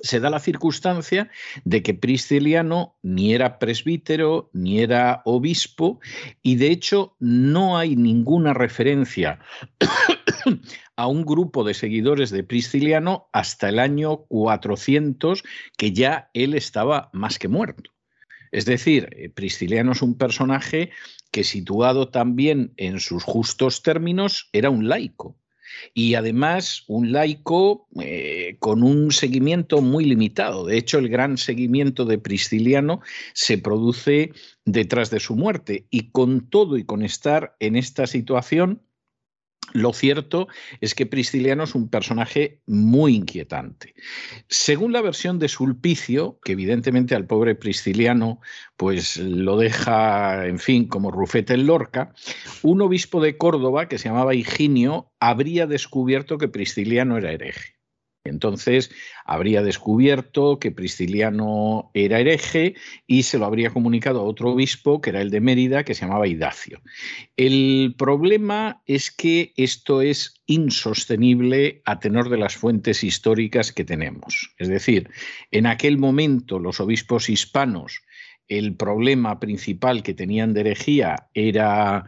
se 0.00 0.20
da 0.20 0.30
la 0.30 0.38
circunstancia 0.38 1.30
de 1.64 1.82
que 1.82 1.94
Prisciliano 1.94 2.96
ni 3.02 3.34
era 3.34 3.58
presbítero 3.58 4.50
ni 4.52 4.80
era 4.80 5.22
obispo 5.24 6.00
y 6.42 6.56
de 6.56 6.70
hecho 6.70 7.16
no 7.18 7.78
hay 7.78 7.96
ninguna 7.96 8.54
referencia 8.54 9.40
a 10.96 11.06
un 11.06 11.24
grupo 11.24 11.64
de 11.64 11.74
seguidores 11.74 12.30
de 12.30 12.44
Prisciliano 12.44 13.28
hasta 13.32 13.68
el 13.68 13.78
año 13.78 14.24
400 14.28 15.42
que 15.76 15.92
ya 15.92 16.30
él 16.34 16.54
estaba 16.54 17.10
más 17.12 17.38
que 17.38 17.48
muerto. 17.48 17.90
Es 18.50 18.64
decir, 18.64 19.08
eh, 19.12 19.28
Prisciliano 19.28 19.92
es 19.92 20.02
un 20.02 20.16
personaje 20.16 20.90
que 21.30 21.44
situado 21.44 22.08
también 22.08 22.72
en 22.76 23.00
sus 23.00 23.22
justos 23.24 23.82
términos 23.82 24.48
era 24.52 24.70
un 24.70 24.88
laico 24.88 25.36
y 25.94 26.14
además 26.14 26.84
un 26.86 27.12
laico 27.12 27.88
eh, 28.00 28.56
con 28.58 28.82
un 28.82 29.12
seguimiento 29.12 29.80
muy 29.80 30.04
limitado. 30.04 30.64
De 30.64 30.78
hecho, 30.78 30.98
el 30.98 31.08
gran 31.08 31.36
seguimiento 31.36 32.04
de 32.04 32.18
Prisciliano 32.18 33.00
se 33.34 33.58
produce 33.58 34.32
detrás 34.64 35.10
de 35.10 35.20
su 35.20 35.36
muerte 35.36 35.86
y 35.90 36.10
con 36.10 36.48
todo 36.48 36.76
y 36.76 36.84
con 36.84 37.02
estar 37.02 37.56
en 37.60 37.76
esta 37.76 38.06
situación, 38.06 38.82
lo 39.72 39.92
cierto 39.92 40.48
es 40.80 40.94
que 40.94 41.06
Prisciliano 41.06 41.64
es 41.64 41.74
un 41.74 41.88
personaje 41.88 42.60
muy 42.66 43.14
inquietante. 43.14 43.94
Según 44.48 44.92
la 44.92 45.02
versión 45.02 45.38
de 45.38 45.48
Sulpicio, 45.48 46.38
que 46.44 46.52
evidentemente 46.52 47.14
al 47.14 47.26
pobre 47.26 47.54
Prisciliano 47.54 48.40
pues 48.76 49.16
lo 49.16 49.56
deja, 49.56 50.46
en 50.46 50.58
fin, 50.58 50.86
como 50.86 51.10
rufete 51.10 51.54
en 51.54 51.66
Lorca, 51.66 52.12
un 52.62 52.80
obispo 52.80 53.20
de 53.20 53.36
Córdoba 53.36 53.88
que 53.88 53.98
se 53.98 54.08
llamaba 54.08 54.34
Higinio 54.34 55.10
habría 55.20 55.66
descubierto 55.66 56.38
que 56.38 56.48
Prisciliano 56.48 57.16
era 57.16 57.32
hereje. 57.32 57.77
Entonces 58.28 58.90
habría 59.24 59.62
descubierto 59.62 60.58
que 60.58 60.70
Prisciliano 60.70 61.90
era 61.94 62.20
hereje 62.20 62.74
y 63.06 63.24
se 63.24 63.38
lo 63.38 63.46
habría 63.46 63.70
comunicado 63.70 64.20
a 64.20 64.24
otro 64.24 64.50
obispo, 64.50 65.00
que 65.00 65.10
era 65.10 65.20
el 65.20 65.30
de 65.30 65.40
Mérida, 65.40 65.84
que 65.84 65.94
se 65.94 66.06
llamaba 66.06 66.28
Idacio. 66.28 66.80
El 67.36 67.94
problema 67.96 68.82
es 68.86 69.10
que 69.10 69.52
esto 69.56 70.02
es 70.02 70.34
insostenible 70.46 71.82
a 71.84 71.98
tenor 71.98 72.28
de 72.28 72.38
las 72.38 72.56
fuentes 72.56 73.04
históricas 73.04 73.72
que 73.72 73.84
tenemos. 73.84 74.54
Es 74.58 74.68
decir, 74.68 75.10
en 75.50 75.66
aquel 75.66 75.98
momento 75.98 76.58
los 76.58 76.80
obispos 76.80 77.28
hispanos 77.28 78.02
el 78.48 78.74
problema 78.74 79.38
principal 79.38 80.02
que 80.02 80.14
tenían 80.14 80.54
de 80.54 80.60
herejía 80.60 81.28
era, 81.34 82.06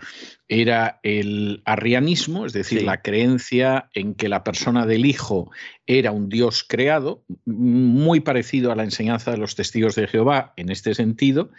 era 0.52 0.98
el 1.04 1.62
arrianismo, 1.64 2.44
es 2.44 2.52
decir, 2.52 2.82
la 2.82 3.02
creencia 3.02 3.88
en 3.94 4.14
que 4.14 4.28
la 4.28 4.42
persona 4.42 4.84
del 4.84 5.06
Hijo 5.06 5.48
era 5.86 6.10
un 6.10 6.28
Dios 6.28 6.64
creado, 6.68 7.24
muy 7.46 8.18
parecido 8.18 8.72
a 8.72 8.74
la 8.76 8.82
enseñanza 8.82 9.30
de 9.30 9.38
los 9.38 9.54
testigos 9.54 9.94
de 9.94 10.08
Jehová 10.08 10.52
en 10.56 10.70
este 10.70 10.94
sentido. 10.94 11.50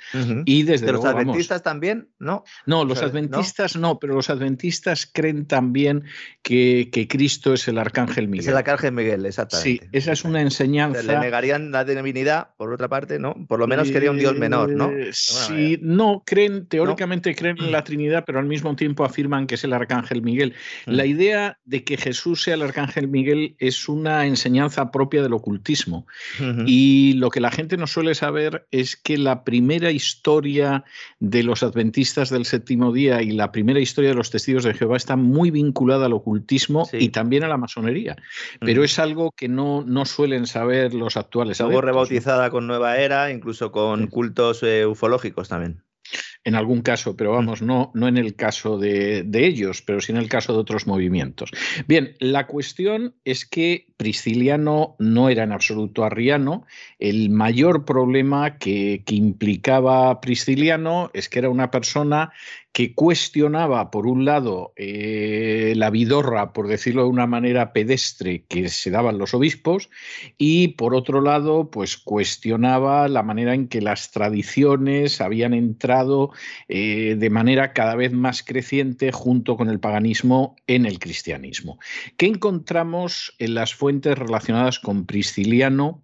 Y 0.45 0.63
desde 0.63 0.87
¿De 0.87 0.91
los 0.91 1.05
adventistas 1.05 1.63
también? 1.63 2.09
No, 2.19 2.43
no 2.65 2.83
los 2.83 3.01
adventistas 3.01 3.77
¿no? 3.77 3.97
pero 3.99 4.13
los 4.13 4.29
adventistas 4.29 5.09
creen 5.11 5.45
también 5.45 6.03
que, 6.41 6.89
Cristo 7.09 7.53
es 7.53 7.69
el 7.69 7.77
arcángel 7.77 8.27
Miguel. 8.27 8.45
Es 8.45 8.47
el 8.47 8.57
arcángel 8.57 8.91
Miguel, 8.91 9.25
exactamente. 9.25 9.85
Sí, 9.85 9.89
esa 9.93 10.11
es 10.11 10.25
una 10.25 10.41
enseñanza. 10.41 11.01
Le 11.01 11.17
negarían 11.17 11.71
la 11.71 11.85
divinidad, 11.85 12.49
por 12.57 12.73
otra 12.73 12.89
parte, 12.89 13.19
¿no? 13.19 13.35
Por 13.47 13.59
lo 13.59 13.67
menos 13.67 13.89
quería 13.89 14.11
un 14.11 14.17
Dios 14.17 14.37
menor, 14.37 14.69
¿no? 14.69 14.91
Eh, 14.91 15.11
sí, 15.13 15.79
no, 15.81 16.23
creen, 16.25 16.67
teóricamente 16.67 17.33
creen 17.35 17.57
en 17.59 17.71
la 17.71 17.85
Trinidad, 17.85 18.23
pero 18.25 18.39
al 18.39 18.45
mismo 18.45 18.75
tiempo 18.75 18.80
afirman 18.99 19.47
que 19.47 19.55
es 19.55 19.63
el 19.63 19.73
arcángel 19.73 20.21
Miguel. 20.21 20.53
La 20.85 21.05
idea 21.05 21.59
de 21.65 21.83
que 21.83 21.97
Jesús 21.97 22.43
sea 22.43 22.55
el 22.55 22.61
arcángel 22.61 23.07
Miguel 23.07 23.55
es 23.59 23.87
una 23.89 24.25
enseñanza 24.25 24.91
propia 24.91 25.21
del 25.21 25.33
ocultismo. 25.33 26.07
Y 26.65 27.13
lo 27.13 27.29
que 27.29 27.39
la 27.39 27.51
gente 27.51 27.77
no 27.77 27.87
suele 27.87 28.15
saber 28.15 28.67
es 28.71 28.95
que 28.95 29.17
la 29.17 29.43
primera 29.43 29.91
historia 29.91 30.83
de 31.19 31.43
los 31.43 31.63
adventistas 31.63 32.29
del 32.29 32.45
séptimo 32.45 32.91
día 32.91 33.21
y 33.21 33.31
la 33.31 33.51
primera 33.51 33.79
historia 33.79 34.11
de 34.11 34.15
los 34.15 34.31
testigos 34.31 34.63
de 34.63 34.73
Jehová 34.73 34.97
está 34.97 35.15
muy 35.15 35.51
vinculada 35.51 36.05
al 36.05 36.13
ocultismo 36.13 36.87
y 36.93 37.09
también 37.09 37.43
a 37.43 37.47
la 37.47 37.57
masonería. 37.57 38.15
Pero 38.59 38.83
es 38.83 38.99
algo 38.99 39.31
que 39.31 39.47
no, 39.47 39.83
no 39.85 40.05
suelen 40.05 40.47
saber 40.47 40.93
los 40.93 41.17
actuales. 41.17 41.61
Algo 41.61 41.81
rebautizada 41.81 42.49
con 42.49 42.67
Nueva 42.67 42.97
Era, 42.97 43.31
incluso 43.31 43.71
con 43.71 44.07
cultos 44.07 44.63
eh, 44.63 44.85
ufológicos 44.85 45.49
también 45.49 45.83
en 46.43 46.55
algún 46.55 46.81
caso, 46.81 47.15
pero 47.15 47.31
vamos, 47.31 47.61
no, 47.61 47.91
no 47.93 48.07
en 48.07 48.17
el 48.17 48.35
caso 48.35 48.77
de, 48.77 49.27
ellos, 49.33 49.81
pero 49.81 50.01
sí 50.01 50.11
en 50.11 50.17
el 50.17 50.29
caso 50.29 50.53
de 50.53 50.59
otros 50.59 50.87
movimientos. 50.87 51.51
Bien, 51.87 52.15
la 52.19 52.47
cuestión 52.47 53.15
es 53.23 53.45
que 53.45 53.90
Prisciliano 54.01 54.95
no 54.97 55.29
era 55.29 55.43
en 55.43 55.51
absoluto 55.51 56.03
arriano. 56.03 56.65
El 56.97 57.29
mayor 57.29 57.85
problema 57.85 58.57
que, 58.57 59.03
implicaba 59.05 60.19
Prisciliano 60.21 61.11
es 61.13 61.29
que 61.29 61.37
era 61.37 61.51
una 61.51 61.69
persona 61.69 62.33
que 62.71 62.95
cuestionaba, 62.95 63.91
por 63.91 64.07
un 64.07 64.23
lado, 64.23 64.71
eh, 64.77 65.73
la 65.75 65.89
vidorra, 65.89 66.53
por 66.53 66.67
decirlo 66.67 67.03
de 67.03 67.09
una 67.09 67.27
manera 67.27 67.73
pedestre, 67.73 68.45
que 68.47 68.69
se 68.69 68.89
daban 68.89 69.17
los 69.17 69.33
obispos, 69.33 69.89
y 70.37 70.69
por 70.69 70.95
otro 70.95 71.19
lado, 71.19 71.69
pues 71.69 71.97
cuestionaba 71.97 73.09
la 73.09 73.23
manera 73.23 73.53
en 73.53 73.67
que 73.67 73.81
las 73.81 74.11
tradiciones 74.11 75.19
habían 75.19 75.53
entrado 75.53 76.31
eh, 76.69 77.15
de 77.19 77.29
manera 77.29 77.73
cada 77.73 77.95
vez 77.95 78.13
más 78.13 78.41
creciente 78.41 79.11
junto 79.11 79.57
con 79.57 79.69
el 79.69 79.81
paganismo 79.81 80.55
en 80.65 80.85
el 80.85 80.97
cristianismo. 80.97 81.77
¿Qué 82.15 82.27
encontramos 82.27 83.35
en 83.37 83.53
las 83.53 83.75
fuentes 83.75 83.90
relacionadas 83.99 84.79
con 84.79 85.05
Prisciliano? 85.05 86.03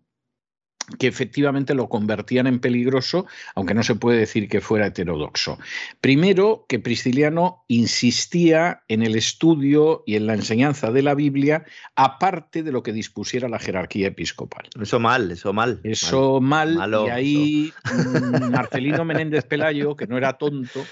que 1.00 1.08
efectivamente 1.08 1.76
lo 1.76 1.90
convertían 1.90 2.48
en 2.48 2.60
peligroso, 2.60 3.26
aunque 3.56 3.74
no 3.74 3.84
se 3.84 3.96
puede 3.96 4.20
decir 4.20 4.48
que 4.48 4.62
fuera 4.62 4.88
heterodoxo. 4.88 5.60
Primero, 6.00 6.66
que 6.70 6.80
Prisciliano 6.80 7.66
insistía 7.68 8.84
en 8.88 9.04
el 9.04 9.16
estudio 9.16 10.04
y 10.06 10.16
en 10.16 10.28
la 10.28 10.34
enseñanza 10.34 10.92
de 10.92 11.02
la 11.02 11.14
Biblia, 11.14 11.66
aparte 11.96 12.64
de 12.64 12.72
lo 12.72 12.84
que 12.84 12.94
dispusiera 12.94 13.50
la 13.50 13.60
jerarquía 13.60 14.08
episcopal. 14.08 14.70
Eso 14.80 15.00
mal, 15.00 15.32
eso 15.32 15.52
mal. 15.52 15.82
Eso 15.84 16.40
mal, 16.40 16.78
y 17.06 17.10
ahí 17.10 17.74
mm, 17.84 18.52
Marcelino 18.52 19.04
Menéndez 19.04 19.44
Pelayo, 19.44 19.96
que 19.96 20.08
no 20.08 20.18
era 20.18 20.38
tonto, 20.38 20.86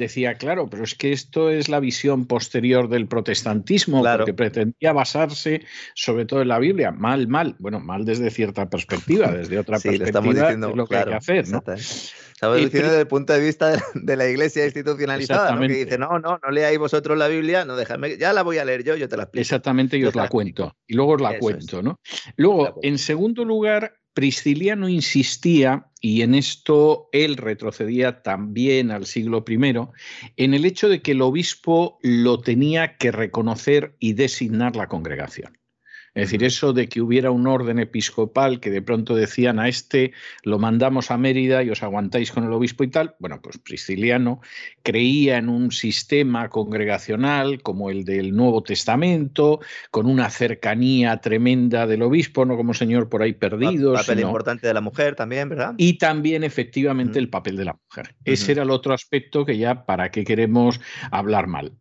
decía, 0.00 0.34
claro, 0.34 0.68
pero 0.68 0.82
es 0.82 0.94
que 0.94 1.12
esto 1.12 1.50
es 1.50 1.68
la 1.68 1.78
visión 1.78 2.26
posterior 2.26 2.88
del 2.88 3.06
protestantismo, 3.06 4.02
porque 4.02 4.34
pretendía 4.34 4.92
basarse 4.92 5.64
sobre 5.94 6.24
todo 6.24 6.42
en 6.42 6.48
la 6.48 6.58
Biblia. 6.58 6.90
Mal, 6.90 7.28
mal. 7.28 7.54
Bueno, 7.58 7.78
mal 7.78 8.04
desde 8.04 8.30
cierta 8.30 8.68
perspectiva, 8.68 9.30
desde 9.32 9.58
otra 9.58 9.78
perspectiva 9.78 10.50
es 10.50 10.58
lo 10.58 10.86
que 10.86 10.96
hay 10.96 11.04
que 11.04 11.14
hacer. 11.14 11.48
¿no? 11.48 11.62
Estamos 12.40 12.56
diciendo 12.56 12.88
desde 12.88 13.02
el 13.02 13.06
punto 13.06 13.34
de 13.34 13.40
vista 13.40 13.76
de, 13.94 14.16
la 14.16 14.26
iglesia 14.26 14.64
institucionalizada, 14.64 15.58
que 15.60 15.68
dice, 15.68 15.98
no, 15.98 16.18
no, 16.18 16.40
no 16.42 16.50
leáis 16.50 16.78
vosotros 16.78 17.18
la 17.18 17.28
Biblia, 17.28 17.66
no 17.66 17.76
déjame, 17.76 18.16
ya 18.16 18.32
la 18.32 18.42
voy 18.42 18.56
a 18.56 18.64
leer 18.64 18.82
yo, 18.82 18.96
yo 18.96 19.10
te 19.10 19.18
la 19.18 19.24
explico. 19.24 19.42
Exactamente, 19.42 19.98
yo 19.98 20.08
os 20.08 20.14
la 20.14 20.26
cuento. 20.26 20.74
Y 20.86 20.94
luego 20.94 21.12
os 21.12 21.20
la 21.20 21.38
cuento, 21.38 21.82
¿no? 21.82 22.00
Luego, 22.36 22.78
en 22.82 22.96
segundo 22.96 23.44
lugar, 23.44 23.99
Prisciliano 24.14 24.88
insistía, 24.88 25.86
y 26.00 26.22
en 26.22 26.34
esto 26.34 27.08
él 27.12 27.36
retrocedía 27.36 28.22
también 28.22 28.90
al 28.90 29.06
siglo 29.06 29.44
I, 29.46 29.54
en 30.36 30.54
el 30.54 30.64
hecho 30.64 30.88
de 30.88 31.02
que 31.02 31.12
el 31.12 31.22
obispo 31.22 31.98
lo 32.02 32.40
tenía 32.40 32.96
que 32.96 33.12
reconocer 33.12 33.96
y 33.98 34.14
designar 34.14 34.76
la 34.76 34.88
congregación. 34.88 35.59
Es 36.14 36.26
decir, 36.26 36.44
eso 36.44 36.72
de 36.72 36.88
que 36.88 37.00
hubiera 37.00 37.30
un 37.30 37.46
orden 37.46 37.78
episcopal 37.78 38.60
que 38.60 38.70
de 38.70 38.82
pronto 38.82 39.14
decían 39.14 39.58
a 39.58 39.68
este 39.68 40.12
lo 40.42 40.58
mandamos 40.58 41.10
a 41.10 41.16
Mérida 41.16 41.62
y 41.62 41.70
os 41.70 41.82
aguantáis 41.82 42.32
con 42.32 42.44
el 42.44 42.52
obispo 42.52 42.84
y 42.84 42.88
tal, 42.88 43.14
bueno, 43.18 43.40
pues 43.42 43.58
Prisciliano 43.58 44.40
creía 44.82 45.38
en 45.38 45.48
un 45.48 45.70
sistema 45.70 46.48
congregacional 46.48 47.62
como 47.62 47.90
el 47.90 48.04
del 48.04 48.34
Nuevo 48.34 48.62
Testamento, 48.62 49.60
con 49.90 50.06
una 50.06 50.30
cercanía 50.30 51.16
tremenda 51.18 51.86
del 51.86 52.02
obispo, 52.02 52.44
no 52.44 52.56
como 52.56 52.74
señor 52.74 53.08
por 53.08 53.22
ahí 53.22 53.32
perdido. 53.32 53.92
El 53.92 54.00
papel 54.00 54.20
importante 54.20 54.66
de 54.66 54.74
la 54.74 54.80
mujer 54.80 55.14
también, 55.14 55.48
¿verdad? 55.48 55.74
Y 55.76 55.98
también 55.98 56.44
efectivamente 56.44 57.18
el 57.18 57.28
papel 57.28 57.56
de 57.56 57.64
la 57.66 57.78
mujer. 57.88 58.14
Ese 58.24 58.52
era 58.52 58.62
el 58.62 58.70
otro 58.70 58.94
aspecto 58.94 59.44
que 59.44 59.58
ya 59.58 59.86
para 59.86 60.10
qué 60.10 60.24
queremos 60.24 60.80
hablar 61.10 61.46
mal, 61.46 61.72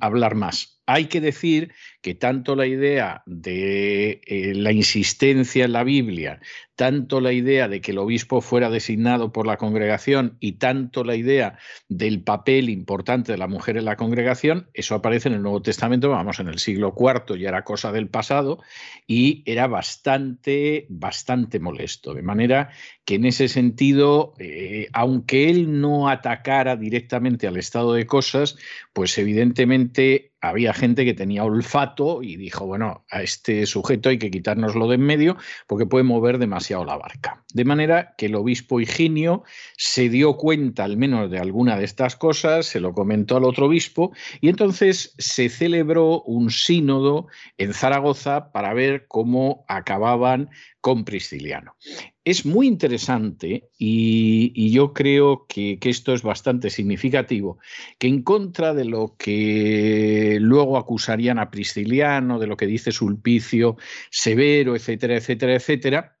hablar 0.00 0.34
más. 0.34 0.80
Hay 0.86 1.06
que 1.06 1.20
decir 1.20 1.72
que 2.02 2.14
tanto 2.16 2.56
la 2.56 2.66
idea 2.66 3.22
de 3.26 4.20
eh, 4.26 4.52
la 4.54 4.72
insistencia 4.72 5.64
en 5.64 5.72
la 5.72 5.84
Biblia, 5.84 6.40
tanto 6.74 7.20
la 7.20 7.32
idea 7.32 7.68
de 7.68 7.80
que 7.80 7.92
el 7.92 7.98
obispo 7.98 8.40
fuera 8.40 8.68
designado 8.70 9.32
por 9.32 9.46
la 9.46 9.56
congregación 9.56 10.36
y 10.40 10.54
tanto 10.54 11.04
la 11.04 11.14
idea 11.14 11.58
del 11.88 12.20
papel 12.22 12.70
importante 12.70 13.30
de 13.30 13.38
la 13.38 13.46
mujer 13.46 13.76
en 13.76 13.84
la 13.84 13.96
congregación, 13.96 14.68
eso 14.74 14.96
aparece 14.96 15.28
en 15.28 15.34
el 15.34 15.42
Nuevo 15.42 15.62
Testamento, 15.62 16.10
vamos, 16.10 16.40
en 16.40 16.48
el 16.48 16.58
siglo 16.58 16.92
IV 16.98 17.38
ya 17.38 17.50
era 17.50 17.62
cosa 17.62 17.92
del 17.92 18.08
pasado 18.08 18.58
y 19.06 19.44
era 19.46 19.68
bastante, 19.68 20.86
bastante 20.88 21.60
molesto. 21.60 22.14
De 22.14 22.22
manera 22.22 22.70
que 23.04 23.14
en 23.14 23.26
ese 23.26 23.46
sentido, 23.46 24.34
eh, 24.40 24.88
aunque 24.92 25.50
él 25.50 25.80
no 25.80 26.08
atacara 26.08 26.74
directamente 26.74 27.46
al 27.46 27.58
estado 27.58 27.92
de 27.92 28.06
cosas, 28.06 28.56
pues 28.92 29.16
evidentemente 29.18 30.32
había 30.40 30.74
gente 30.74 31.04
que 31.04 31.14
tenía 31.14 31.44
olfato 31.44 31.91
y 32.22 32.36
dijo, 32.36 32.66
bueno, 32.66 33.04
a 33.10 33.22
este 33.22 33.66
sujeto 33.66 34.08
hay 34.08 34.18
que 34.18 34.30
quitárnoslo 34.30 34.88
de 34.88 34.94
en 34.94 35.02
medio 35.02 35.36
porque 35.66 35.86
puede 35.86 36.04
mover 36.04 36.38
demasiado 36.38 36.84
la 36.84 36.96
barca. 36.96 37.44
De 37.52 37.64
manera 37.64 38.14
que 38.16 38.26
el 38.26 38.34
obispo 38.34 38.80
Higinio 38.80 39.44
se 39.76 40.08
dio 40.08 40.36
cuenta 40.36 40.84
al 40.84 40.96
menos 40.96 41.30
de 41.30 41.38
alguna 41.38 41.76
de 41.76 41.84
estas 41.84 42.16
cosas, 42.16 42.66
se 42.66 42.80
lo 42.80 42.94
comentó 42.94 43.36
al 43.36 43.44
otro 43.44 43.66
obispo 43.66 44.12
y 44.40 44.48
entonces 44.48 45.14
se 45.18 45.48
celebró 45.48 46.22
un 46.22 46.50
sínodo 46.50 47.26
en 47.58 47.74
Zaragoza 47.74 48.52
para 48.52 48.72
ver 48.74 49.06
cómo 49.06 49.64
acababan 49.68 50.50
con 50.82 51.04
Prisciliano. 51.04 51.76
Es 52.24 52.44
muy 52.44 52.66
interesante 52.66 53.70
y, 53.78 54.70
yo 54.72 54.92
creo 54.92 55.46
que, 55.48 55.78
esto 55.80 56.12
es 56.12 56.22
bastante 56.22 56.70
significativo, 56.70 57.58
que 57.98 58.08
en 58.08 58.22
contra 58.22 58.74
de 58.74 58.84
lo 58.84 59.14
que 59.16 60.38
luego 60.40 60.76
acusarían 60.76 61.38
a 61.38 61.52
Prisciliano, 61.52 62.40
de 62.40 62.48
lo 62.48 62.56
que 62.56 62.66
dice 62.66 62.90
Sulpicio, 62.90 63.76
Severo, 64.10 64.74
etcétera, 64.74 65.16
etcétera, 65.16 65.54
etcétera, 65.54 66.18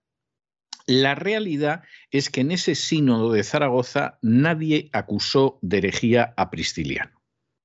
la 0.86 1.16
realidad 1.16 1.82
es 2.12 2.30
que 2.30 2.42
en 2.42 2.52
ese 2.52 2.76
sínodo 2.76 3.32
de 3.32 3.42
Zaragoza 3.42 4.18
nadie 4.22 4.90
acusó 4.92 5.58
de 5.60 5.78
herejía 5.78 6.34
a 6.36 6.50
Prisciliano. 6.50 7.22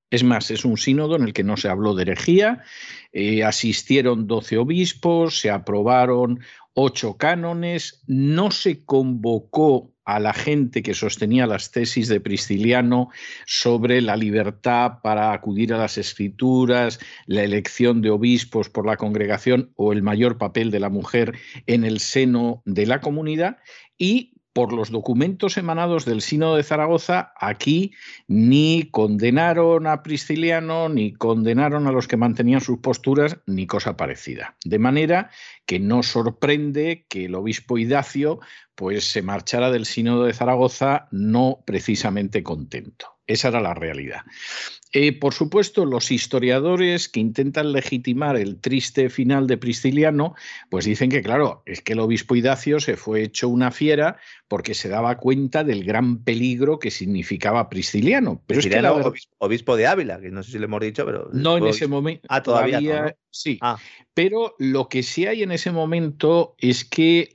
Es 0.09 0.23
más, 0.23 0.51
es 0.51 0.63
un 0.63 0.77
sínodo 0.77 1.17
en 1.17 1.23
el 1.23 1.33
que 1.33 1.43
no 1.43 1.57
se 1.57 1.67
habló 1.67 1.93
de 1.93 2.03
herejía, 2.03 2.63
eh, 3.11 3.43
asistieron 3.43 4.25
12 4.25 4.57
obispos, 4.57 5.39
se 5.39 5.51
aprobaron 5.51 6.39
ocho 6.79 7.17
cánones, 7.17 8.03
no 8.05 8.51
se 8.51 8.85
convocó 8.85 9.95
a 10.05 10.19
la 10.19 10.31
gente 10.31 10.83
que 10.83 10.93
sostenía 10.93 11.47
las 11.47 11.71
tesis 11.71 12.07
de 12.07 12.19
Prisciliano 12.19 13.09
sobre 13.47 13.99
la 13.99 14.15
libertad 14.15 14.99
para 15.01 15.33
acudir 15.33 15.73
a 15.73 15.79
las 15.79 15.97
escrituras, 15.97 16.99
la 17.25 17.43
elección 17.43 18.03
de 18.03 18.11
obispos 18.11 18.69
por 18.69 18.85
la 18.85 18.95
congregación 18.95 19.71
o 19.75 19.91
el 19.91 20.03
mayor 20.03 20.37
papel 20.37 20.69
de 20.69 20.79
la 20.79 20.89
mujer 20.89 21.39
en 21.65 21.83
el 21.83 21.99
seno 21.99 22.61
de 22.63 22.85
la 22.85 23.01
comunidad 23.01 23.57
y 23.97 24.36
por 24.57 24.73
los 24.73 24.89
documentos 24.89 25.55
emanados 25.57 26.03
del 26.03 26.23
Sínodo 26.23 26.55
de 26.55 26.63
Zaragoza, 26.63 27.31
aquí 27.39 27.93
ni 28.27 28.89
condenaron 28.89 29.85
a 29.85 30.01
Prisciliano, 30.01 30.89
ni 30.89 31.13
condenaron 31.13 31.85
a 31.85 31.91
los 31.91 32.07
que 32.07 32.17
mantenían 32.17 32.59
sus 32.59 32.79
posturas, 32.79 33.37
ni 33.45 33.67
cosa 33.67 33.95
parecida. 33.97 34.55
De 34.65 34.79
manera 34.79 35.29
que 35.67 35.79
no 35.79 36.01
sorprende 36.01 37.05
que 37.07 37.25
el 37.25 37.35
obispo 37.35 37.77
Idacio 37.77 38.39
pues, 38.73 39.07
se 39.11 39.21
marchara 39.21 39.69
del 39.69 39.85
Sínodo 39.85 40.23
de 40.23 40.33
Zaragoza 40.33 41.07
no 41.11 41.61
precisamente 41.63 42.41
contento. 42.41 43.16
Esa 43.27 43.49
era 43.49 43.61
la 43.61 43.73
realidad. 43.73 44.21
Eh, 44.93 45.11
por 45.11 45.33
supuesto, 45.33 45.85
los 45.85 46.11
historiadores 46.11 47.09
que 47.09 47.19
intentan 47.19 47.73
legitimar 47.73 48.37
el 48.37 48.59
triste 48.59 49.09
final 49.09 49.45
de 49.45 49.57
Prisciliano, 49.57 50.33
pues 50.69 50.85
dicen 50.85 51.09
que, 51.09 51.21
claro, 51.21 51.61
es 51.65 51.81
que 51.81 51.93
el 51.93 51.99
obispo 51.99 52.35
Idacio 52.35 52.79
se 52.79 52.95
fue 52.95 53.23
hecho 53.23 53.49
una 53.49 53.71
fiera 53.71 54.17
porque 54.47 54.73
se 54.73 54.87
daba 54.87 55.17
cuenta 55.17 55.65
del 55.65 55.83
gran 55.83 56.23
peligro 56.23 56.79
que 56.79 56.89
significaba 56.89 57.69
Prisciliano. 57.69 58.41
Pero 58.47 58.61
es 58.61 58.67
que 58.67 59.21
obispo, 59.39 59.75
de 59.75 59.87
Ávila, 59.87 60.21
que 60.21 60.31
no 60.31 60.41
sé 60.41 60.53
si 60.53 60.59
le 60.59 60.65
hemos 60.65 60.79
dicho, 60.79 61.05
pero... 61.05 61.29
No, 61.33 61.57
en 61.57 61.67
ese 61.67 61.87
momento. 61.87 62.25
Ah, 62.29 62.41
todavía. 62.41 63.15
Sí. 63.29 63.59
Ah. 63.61 63.77
Pero 64.13 64.55
lo 64.57 64.89
que 64.89 65.03
sí 65.03 65.27
hay 65.27 65.43
en 65.43 65.51
ese 65.51 65.71
momento 65.71 66.55
es 66.57 66.85
que 66.85 67.29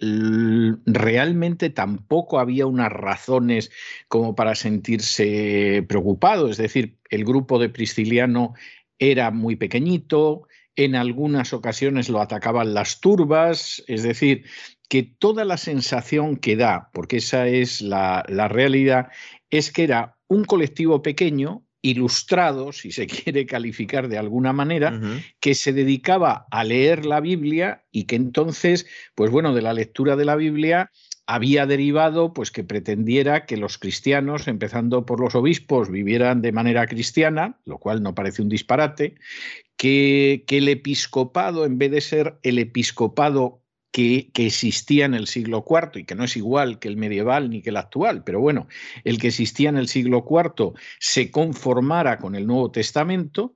realmente 0.85 1.71
tampoco 1.71 2.41
había 2.41 2.67
unas 2.67 2.91
razones 2.91 3.71
como 4.09 4.35
para 4.35 4.57
sentirse 4.57 5.82
preocupado. 5.83 6.49
Es 6.49 6.57
decir, 6.57 6.99
el 7.11 7.25
grupo 7.25 7.59
de 7.59 7.69
Prisciliano 7.69 8.55
era 8.99 9.31
muy 9.31 9.57
pequeñito, 9.57 10.47
en 10.77 10.95
algunas 10.95 11.53
ocasiones 11.53 12.09
lo 12.09 12.21
atacaban 12.21 12.75
las 12.75 13.01
turbas, 13.01 13.83
es 13.87 14.03
decir, 14.03 14.45
que 14.89 15.03
toda 15.03 15.45
la 15.45 15.57
sensación 15.57 16.37
que 16.37 16.57
da, 16.57 16.91
porque 16.93 17.19
esa 17.19 17.47
es 17.47 17.83
la, 17.83 18.23
realidad, 18.49 19.09
es 19.51 19.71
que 19.71 19.85
era 19.85 20.17
un 20.29 20.45
colectivo 20.45 21.03
pequeño, 21.03 21.65
ilustrado, 21.83 22.73
si 22.73 22.93
se 22.93 23.07
quiere 23.09 23.45
calificar 23.45 24.09
de 24.09 24.19
alguna 24.19 24.53
manera, 24.53 25.01
que 25.41 25.55
se 25.55 25.73
dedicaba 25.73 26.47
a 26.51 26.65
leer 26.65 27.05
la 27.05 27.21
Biblia 27.21 27.85
y 27.91 28.05
que 28.05 28.17
entonces, 28.17 28.87
pues 29.15 29.31
bueno, 29.31 29.55
de 29.55 29.62
la 29.62 29.73
lectura 29.75 30.17
de 30.17 30.25
la 30.25 30.37
Biblia 30.37 30.91
había 31.26 31.67
derivado 31.67 32.35
pues 32.35 32.50
que 32.50 32.65
pretendiera 32.65 33.47
que 33.47 33.56
los 33.56 33.78
cristianos, 33.78 34.49
empezando 34.49 35.06
por 35.06 35.21
los 35.21 35.35
obispos, 35.35 35.91
vivieran 35.91 36.43
de 36.43 36.52
manera 36.52 36.87
cristiana, 36.87 37.58
lo 37.65 37.78
cual 37.78 38.02
no 38.02 38.15
parece 38.15 38.43
un 38.43 38.49
disparate, 38.49 39.15
que, 39.76 40.45
que 40.47 40.58
el 40.58 40.69
episcopado, 40.69 41.65
en 41.65 41.78
vez 41.78 41.91
de 41.91 42.00
ser 42.00 42.39
el 42.43 42.58
episcopado 42.58 43.62
que, 43.93 44.31
existía 44.35 45.05
en 45.05 45.15
el 45.15 45.28
siglo 45.28 45.65
IV 45.69 46.00
y 46.00 46.05
que 46.05 46.15
no 46.15 46.25
es 46.25 46.37
igual 46.37 46.78
que 46.78 46.89
el 46.89 46.97
medieval 46.97 47.50
ni 47.50 47.63
que 47.63 47.71
el 47.71 47.76
actual, 47.76 48.25
pero 48.25 48.41
bueno, 48.41 48.67
el 49.05 49.19
que 49.19 49.28
existía 49.28 49.69
en 49.69 49.76
el 49.76 49.87
siglo 49.87 50.25
IV 50.28 50.73
se 50.99 51.31
conformara 51.31 52.19
con 52.19 52.35
el 52.35 52.47
Nuevo 52.47 52.73
Testamento, 52.73 53.55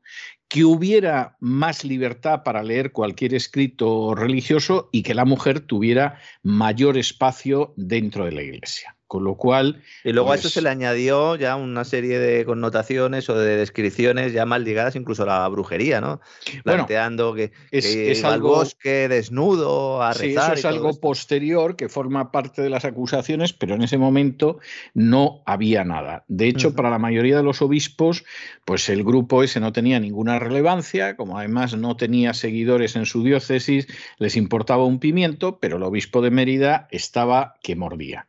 que 0.49 0.64
hubiera 0.64 1.37
más 1.40 1.85
libertad 1.85 2.42
para 2.44 2.62
leer 2.62 2.92
cualquier 2.92 3.35
escrito 3.35 4.14
religioso 4.14 4.88
y 4.92 5.03
que 5.03 5.14
la 5.14 5.25
mujer 5.25 5.61
tuviera 5.61 6.20
mayor 6.44 6.96
espacio 6.96 7.75
dentro 7.77 8.27
de 8.27 8.33
la 8.33 8.42
Iglesia. 8.42 8.95
Con 9.07 9.23
lo 9.23 9.37
cual. 9.37 9.83
Y 10.03 10.12
luego 10.12 10.33
a 10.33 10.35
eso 10.35 10.49
se 10.49 10.55
pues 10.55 10.64
le 10.64 10.71
añadió 10.71 11.37
ya 11.37 11.55
una 11.55 11.85
serie 11.85 12.19
de 12.19 12.45
connotaciones 12.45 13.31
o 13.31 13.38
de 13.38 13.57
descripciones 13.57 14.33
ya 14.33 14.47
mal 14.47 14.64
ligadas 14.64 14.97
incluso 14.97 15.23
a 15.23 15.27
la 15.27 15.49
brujería, 15.49 16.01
¿no? 16.01 16.21
Planteando 16.64 17.33
que, 17.35 17.53
es, 17.71 18.25
algo, 18.25 18.57
al 18.57 18.59
bosque 18.59 19.09
desnudo 19.09 20.03
a 20.03 20.12
rezar. 20.12 20.55
eso 20.55 20.59
es 20.59 20.64
algo 20.64 20.99
posterior 20.99 21.77
que 21.77 21.88
forma 21.88 22.33
parte 22.33 22.62
de 22.62 22.71
las 22.71 22.85
acusaciones, 22.85 23.53
pero 23.53 23.77
en 23.77 23.83
ese 23.83 23.97
momento 23.97 24.59
no 24.95 25.42
había 25.47 25.85
nada. 25.85 26.25
De 26.29 26.49
hecho, 26.49 26.75
para 26.75 26.90
la 26.90 26.99
mayoría 26.99 27.37
de 27.37 27.42
los 27.42 27.62
obispos, 27.62 28.25
pues 28.64 28.88
el 28.88 29.05
grupo 29.05 29.42
ese 29.42 29.61
no 29.61 29.73
tenía 29.73 30.01
ninguna 30.01 30.38
relevancia, 30.38 31.16
como 31.16 31.38
además 31.38 31.77
no 31.77 31.97
tenía 31.97 32.35
seguidores 32.35 32.97
en 32.97 33.07
su 33.07 33.23
diócesis, 33.23 33.87
les 34.19 34.37
importaba 34.37 34.85
un 34.85 34.99
pimiento, 34.99 35.59
pero 35.61 35.77
el 35.77 35.83
obispo 35.83 36.23
de 36.23 36.31
Mérida 36.31 36.88
estaba 36.90 37.55
que 37.62 37.77
mordía. 37.77 38.27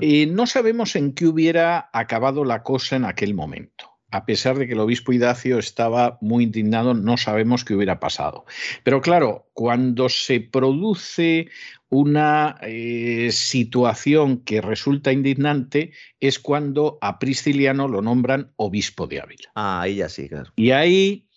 y 0.00 0.17
no 0.26 0.46
sabemos 0.46 0.96
en 0.96 1.12
qué 1.12 1.26
hubiera 1.26 1.90
acabado 1.92 2.44
la 2.44 2.62
cosa 2.62 2.96
en 2.96 3.04
aquel 3.04 3.34
momento. 3.34 3.98
A 4.10 4.24
pesar 4.24 4.56
de 4.56 4.66
que 4.66 4.72
el 4.72 4.80
obispo 4.80 5.12
Idacio 5.12 5.58
estaba 5.58 6.16
muy 6.22 6.44
indignado, 6.44 6.94
no 6.94 7.18
sabemos 7.18 7.64
qué 7.64 7.74
hubiera 7.74 8.00
pasado. 8.00 8.46
Pero 8.82 9.02
claro, 9.02 9.50
cuando 9.52 10.08
se 10.08 10.40
produce 10.40 11.48
una 11.90 12.56
eh, 12.62 13.28
situación 13.32 14.38
que 14.38 14.62
resulta 14.62 15.12
indignante 15.12 15.92
es 16.20 16.38
cuando 16.38 16.96
a 17.02 17.18
Prisciliano 17.18 17.86
lo 17.86 18.00
nombran 18.00 18.52
obispo 18.56 19.06
de 19.06 19.20
Ávila. 19.20 19.50
Ah, 19.54 19.82
ahí 19.82 19.96
ya 19.96 20.08
sí, 20.08 20.28
claro. 20.28 20.52
Y 20.56 20.70
ahí 20.70 21.27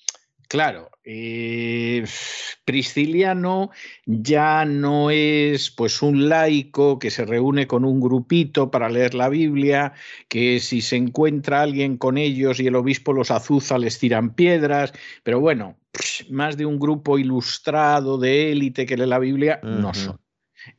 Claro, 0.52 0.92
eh, 1.06 2.04
Prisciliano 2.66 3.70
ya 4.06 4.66
no 4.66 5.10
es 5.10 5.72
pues 5.72 6.02
un 6.02 6.28
laico 6.28 7.00
que 7.00 7.10
se 7.10 7.24
reúne 7.24 7.68
con 7.68 7.86
un 7.86 8.02
grupito 8.02 8.70
para 8.70 8.90
leer 8.90 9.14
la 9.14 9.30
Biblia, 9.30 9.94
que 10.28 10.60
si 10.60 10.82
se 10.82 10.98
encuentra 10.98 11.62
alguien 11.62 11.96
con 11.96 12.18
ellos 12.18 12.60
y 12.60 12.68
el 12.68 12.76
obispo 12.76 13.14
los 13.14 13.32
azuza 13.32 13.78
les 13.78 13.98
tiran 13.98 14.36
piedras, 14.36 14.92
pero 15.24 15.40
bueno, 15.40 15.78
más 16.30 16.58
de 16.58 16.66
un 16.66 16.80
grupo 16.80 17.18
ilustrado 17.18 18.18
de 18.18 18.52
élite 18.52 18.86
que 18.86 18.98
lee 18.98 19.06
la 19.06 19.20
Biblia 19.20 19.62
no 19.64 19.94
son. 19.94 20.20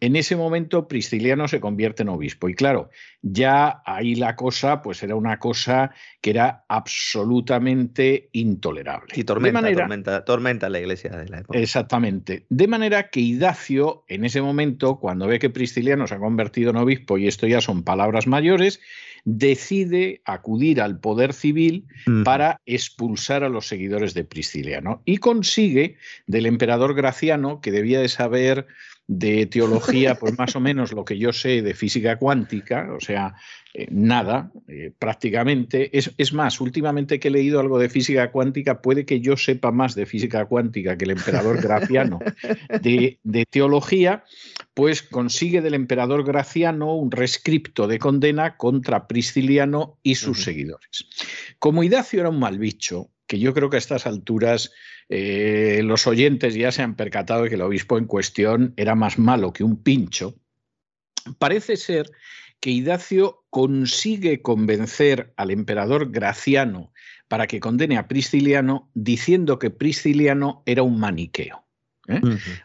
En 0.01 0.17
ese 0.17 0.37
momento 0.37 0.89
Prisciliano 0.89 1.49
se 1.49 1.61
convierte 1.61 2.03
en 2.03 2.09
obispo 2.09 2.49
y 2.49 2.55
claro, 2.55 2.91
ya 3.23 3.83
ahí 3.85 4.15
la 4.15 4.37
cosa 4.37 4.83
pues 4.83 5.03
era 5.03 5.15
una 5.15 5.39
cosa 5.39 5.93
que 6.21 6.31
era 6.31 6.65
absolutamente 6.69 8.29
intolerable. 8.33 9.13
Y 9.15 9.25
tormenta, 9.25 9.73
tormenta, 9.73 10.25
tormenta 10.25 10.69
la 10.69 10.81
iglesia 10.81 11.11
de 11.11 11.29
la 11.29 11.39
época. 11.41 11.59
Exactamente. 11.59 12.47
De 12.49 12.69
manera 12.69 13.11
que 13.11 13.21
Idacio 13.21 14.05
en 14.09 14.25
ese 14.25 14.43
momento, 14.43 14.99
cuando 14.99 15.27
ve 15.27 15.39
que 15.39 15.51
Prisciliano 15.51 16.07
se 16.07 16.15
ha 16.15 16.19
convertido 16.19 16.71
en 16.71 16.77
obispo, 16.77 17.19
y 17.19 17.27
esto 17.27 17.47
ya 17.47 17.61
son 17.61 17.83
palabras 17.83 18.27
mayores, 18.27 18.81
decide 19.25 20.21
acudir 20.25 20.81
al 20.81 20.99
poder 20.99 21.33
civil 21.33 21.87
para 22.25 22.61
expulsar 22.67 23.45
a 23.45 23.49
los 23.49 23.69
seguidores 23.69 24.15
de 24.15 24.25
Prisciliano 24.25 25.03
y 25.05 25.19
consigue 25.19 25.97
del 26.27 26.47
emperador 26.47 26.95
Graciano, 26.95 27.61
que 27.61 27.71
debía 27.71 28.01
de 28.01 28.09
saber 28.09 28.67
de 29.19 29.47
teología, 29.47 30.15
pues 30.15 30.39
más 30.39 30.57
o 30.57 30.61
menos 30.61 30.93
lo 30.93 31.05
que 31.05 31.19
yo 31.19 31.33
sé 31.33 31.61
de 31.61 31.75
física 31.75 32.17
cuántica, 32.17 32.89
o 32.97 33.01
sea, 33.01 33.35
eh, 33.75 33.87
nada, 33.91 34.51
eh, 34.69 34.91
prácticamente. 34.99 35.97
Es, 35.97 36.15
es, 36.17 36.33
más, 36.33 36.61
últimamente 36.61 37.21
que 37.21 37.29
he 37.29 37.31
leído 37.31 37.61
algo 37.61 37.79
de 37.79 37.91
física 37.91 38.31
cuántica, 38.31 38.81
puede 38.81 39.05
que 39.05 39.21
yo 39.21 39.37
sepa 39.37 39.71
más 39.71 39.95
de 39.95 40.07
física 40.07 40.47
cuántica 40.47 40.97
que 40.97 41.05
el 41.05 41.11
emperador 41.11 41.61
Graciano 41.61 42.21
de, 42.83 43.19
de 43.23 43.45
teología, 43.45 44.25
pues 44.73 45.03
consigue 45.03 45.61
del 45.61 45.75
emperador 45.75 46.25
Graciano 46.25 46.95
un 46.95 47.11
rescripto 47.11 47.87
de 47.87 47.99
condena 47.99 48.57
contra 48.57 49.07
Prisciliano 49.07 49.99
y 50.03 50.15
sus 50.15 50.43
seguidores. 50.43 51.07
Como 51.59 51.85
Idacio 51.85 52.21
era 52.21 52.31
un 52.31 52.39
mal 52.39 52.59
bicho, 52.59 53.11
que 53.27 53.39
yo 53.39 53.55
creo 53.55 53.71
que 53.71 53.77
a 53.77 53.79
estas 53.79 54.07
alturas 54.07 54.73
eh, 55.09 55.81
los 55.85 56.07
oyentes 56.07 56.55
ya 56.55 56.73
se 56.73 56.83
han 56.83 56.97
percatado 56.97 57.43
de 57.43 57.49
que 57.49 57.55
el 57.55 57.63
obispo 57.63 57.99
en 57.99 58.07
cuestión 58.07 58.75
era 58.77 58.95
más 58.95 59.19
malo 59.19 59.53
que 59.53 59.65
un 59.65 59.83
pincho, 59.83 60.37
parece 61.39 61.77
ser 61.77 62.11
que 62.61 62.71
Idacio 62.71 63.45
consigue 63.51 64.41
convencer 64.41 65.33
al 65.37 65.51
emperador 65.51 66.11
Graciano 66.11 66.93
para 67.27 67.47
que 67.47 67.61
condene 67.61 67.97
a 67.97 68.07
Prisciliano 68.07 68.91
diciendo 68.95 69.59
que 69.59 69.71
Prisciliano 69.71 70.63
era 70.65 70.83
un 70.83 71.01
maniqueo. 71.01 71.65
¿eh? 72.07 72.21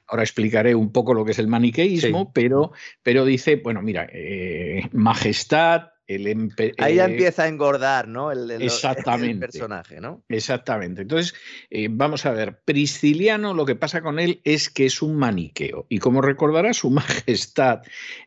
Ahora 0.07 0.23
explicaré 0.23 0.75
un 0.75 0.91
poco 0.91 1.13
lo 1.13 1.25
que 1.25 1.31
es 1.31 1.39
el 1.39 1.47
maniqueísmo, 1.47 2.31
pero, 2.33 2.73
pero 3.01 3.25
dice, 3.25 3.55
bueno, 3.55 3.81
mira, 3.81 4.07
eh, 4.11 4.87
majestad, 4.91 5.87
Ahí 6.09 6.95
ya 6.95 7.05
eh, 7.05 7.11
empieza 7.11 7.43
a 7.43 7.49
engordar, 7.49 8.07
¿no? 8.07 8.31
El, 8.31 8.49
exactamente, 8.61 9.47
personaje, 9.47 9.99
¿no? 9.99 10.23
Exactamente. 10.29 11.01
Entonces, 11.01 11.35
eh, 11.69 11.89
vamos 11.91 12.25
a 12.25 12.31
ver, 12.31 12.61
Prisciliano 12.63 13.53
lo 13.53 13.65
que 13.65 13.75
pasa 13.75 14.01
con 14.01 14.17
él 14.17 14.39
es 14.45 14.69
que 14.69 14.85
es 14.85 15.01
un 15.01 15.17
maniqueo. 15.17 15.85
Y 15.89 15.99
como 15.99 16.21
recordará 16.21 16.73
su 16.73 16.89
majestad, 16.91 17.81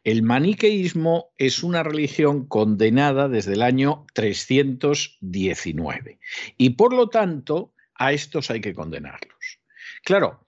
el 0.05 0.23
maniqueísmo 0.23 1.33
es 1.39 1.63
una 1.63 1.83
religión 1.83 2.47
condenada 2.47 3.29
desde 3.29 3.55
el 3.55 3.63
año 3.63 4.05
319. 4.13 6.19
Y 6.59 6.71
por 6.71 6.93
lo 6.93 7.09
tanto, 7.09 7.73
a 7.95 8.13
estos 8.13 8.51
hay 8.51 8.61
que 8.61 8.75
condenarlos. 8.75 9.59
Claro, 10.05 10.47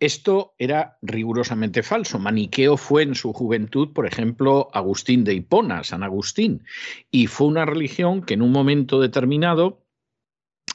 esto 0.00 0.54
era 0.58 0.98
rigurosamente 1.02 1.82
falso. 1.82 2.18
Maniqueo 2.18 2.76
fue 2.76 3.02
en 3.02 3.14
su 3.14 3.32
juventud, 3.32 3.92
por 3.92 4.06
ejemplo, 4.06 4.68
Agustín 4.72 5.24
de 5.24 5.34
Hipona, 5.34 5.82
San 5.84 6.02
Agustín, 6.02 6.64
y 7.10 7.26
fue 7.26 7.48
una 7.48 7.64
religión 7.64 8.22
que 8.22 8.34
en 8.34 8.42
un 8.42 8.52
momento 8.52 9.00
determinado 9.00 9.84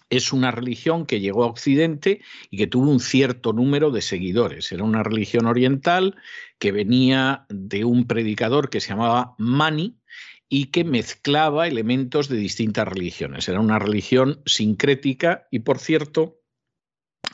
es 0.10 0.32
una 0.34 0.52
religión 0.52 1.06
que 1.06 1.20
llegó 1.20 1.44
a 1.44 1.48
Occidente 1.48 2.22
y 2.52 2.58
que 2.58 2.68
tuvo 2.68 2.92
un 2.92 3.00
cierto 3.00 3.54
número 3.54 3.90
de 3.92 4.02
seguidores. 4.02 4.72
Era 4.72 4.84
una 4.84 5.04
religión 5.04 5.48
oriental 5.48 6.16
que 6.60 6.72
venía 6.72 7.46
de 7.50 7.84
un 7.86 8.06
predicador 8.06 8.70
que 8.70 8.80
se 8.80 8.90
llamaba 8.90 9.36
Mani 9.38 9.98
y 10.50 10.66
que 10.66 10.84
mezclaba 10.84 11.68
elementos 11.68 12.30
de 12.30 12.38
distintas 12.38 12.88
religiones. 12.88 13.50
Era 13.50 13.60
una 13.60 13.80
religión 13.80 14.42
sincrética 14.46 15.48
y, 15.50 15.60
por 15.60 15.80
cierto, 15.80 16.43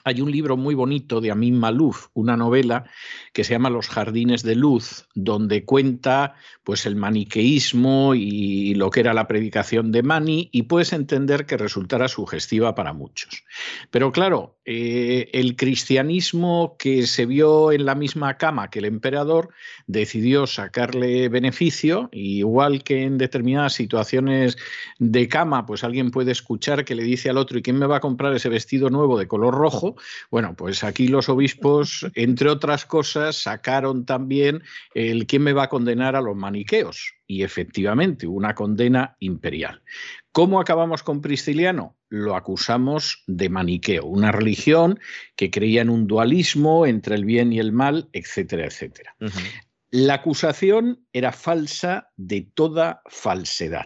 hay 0.04 0.22
un 0.22 0.32
libro 0.32 0.58
muy 0.58 0.76
bonito 0.76 1.22
de 1.22 1.32
Amin 1.32 1.60
Malouf, 1.60 2.08
una 2.14 2.38
novela 2.38 2.86
que 3.34 3.44
se 3.44 3.54
llama 3.54 3.70
Los 3.70 3.88
jardines 3.88 4.44
de 4.44 4.56
luz, 4.56 5.08
donde 5.16 5.66
cuenta 5.66 6.36
pues 6.64 6.86
el 6.86 6.96
maniqueísmo 6.96 8.14
y 8.16 8.74
lo 8.76 8.90
que 8.90 9.00
era 9.00 9.14
la 9.14 9.28
predicación 9.28 9.92
de 9.92 10.04
Mani 10.04 10.50
y 10.52 10.64
puedes 10.64 10.94
entender 10.94 11.46
que 11.46 11.58
resultara 11.58 12.08
sugestiva 12.08 12.76
para 12.76 12.94
muchos. 12.94 13.44
Pero 13.92 14.12
claro, 14.12 14.58
eh, 14.66 15.30
el 15.34 15.56
cristianismo 15.56 16.76
que 16.78 17.08
se 17.08 17.26
vio 17.26 17.72
en 17.72 17.86
la 17.86 17.96
misma 17.96 18.38
cama 18.38 18.70
que 18.70 18.80
el 18.80 18.86
emperador 18.86 19.50
decidió 19.88 20.46
sacarle 20.48 21.30
beneficio, 21.30 22.10
igual 22.12 22.84
que 22.84 23.04
en 23.04 23.18
determinadas 23.18 23.74
situaciones 23.74 24.58
de 25.00 25.28
cama, 25.28 25.66
pues 25.66 25.84
alguien 25.84 26.12
puede 26.12 26.32
escuchar 26.32 26.86
que 26.86 26.96
le 26.96 27.04
dice 27.04 27.30
al 27.30 27.38
otro, 27.38 27.58
¿y 27.58 27.62
quién 27.62 27.80
me 27.80 27.88
va 27.88 27.98
a 27.98 28.02
comprar 28.02 28.34
ese 28.34 28.50
vestido 28.50 28.90
nuevo 28.90 29.18
de 29.18 29.28
color 29.28 29.56
rojo? 29.56 29.96
Bueno, 30.32 30.56
pues 30.56 30.84
aquí 30.84 31.08
los 31.08 31.30
obispos, 31.30 32.06
entre 32.16 32.50
otras 32.50 32.86
cosas, 32.86 33.38
sacaron 33.38 34.06
también 34.06 34.64
el 34.94 35.28
quién 35.28 35.44
me 35.44 35.54
va 35.54 35.64
a 35.64 35.70
condenar 35.70 36.16
a 36.16 36.22
los 36.22 36.36
maniqueos. 36.36 37.14
Y 37.28 37.44
efectivamente, 37.44 38.26
una 38.28 38.56
condena 38.56 39.16
imperial. 39.20 39.84
¿Cómo 40.32 40.60
acabamos 40.60 41.04
con 41.04 41.22
Prisciliano? 41.22 41.98
Lo 42.10 42.36
acusamos 42.36 43.24
de 43.28 43.50
maniqueo, 43.50 44.06
una 44.06 44.32
religión 44.32 45.00
que 45.36 45.52
creía 45.52 45.82
en 45.82 45.90
un 45.90 46.08
dualismo 46.08 46.86
entre 46.86 47.16
el 47.16 47.26
bien 47.26 47.54
y 47.54 47.60
el 47.60 47.72
mal, 47.72 48.10
etcétera, 48.14 48.66
etcétera. 48.66 49.16
La 49.92 50.16
acusación 50.16 51.06
era 51.14 51.32
falsa 51.32 52.12
de 52.16 52.42
toda 52.42 53.02
falsedad. 53.08 53.86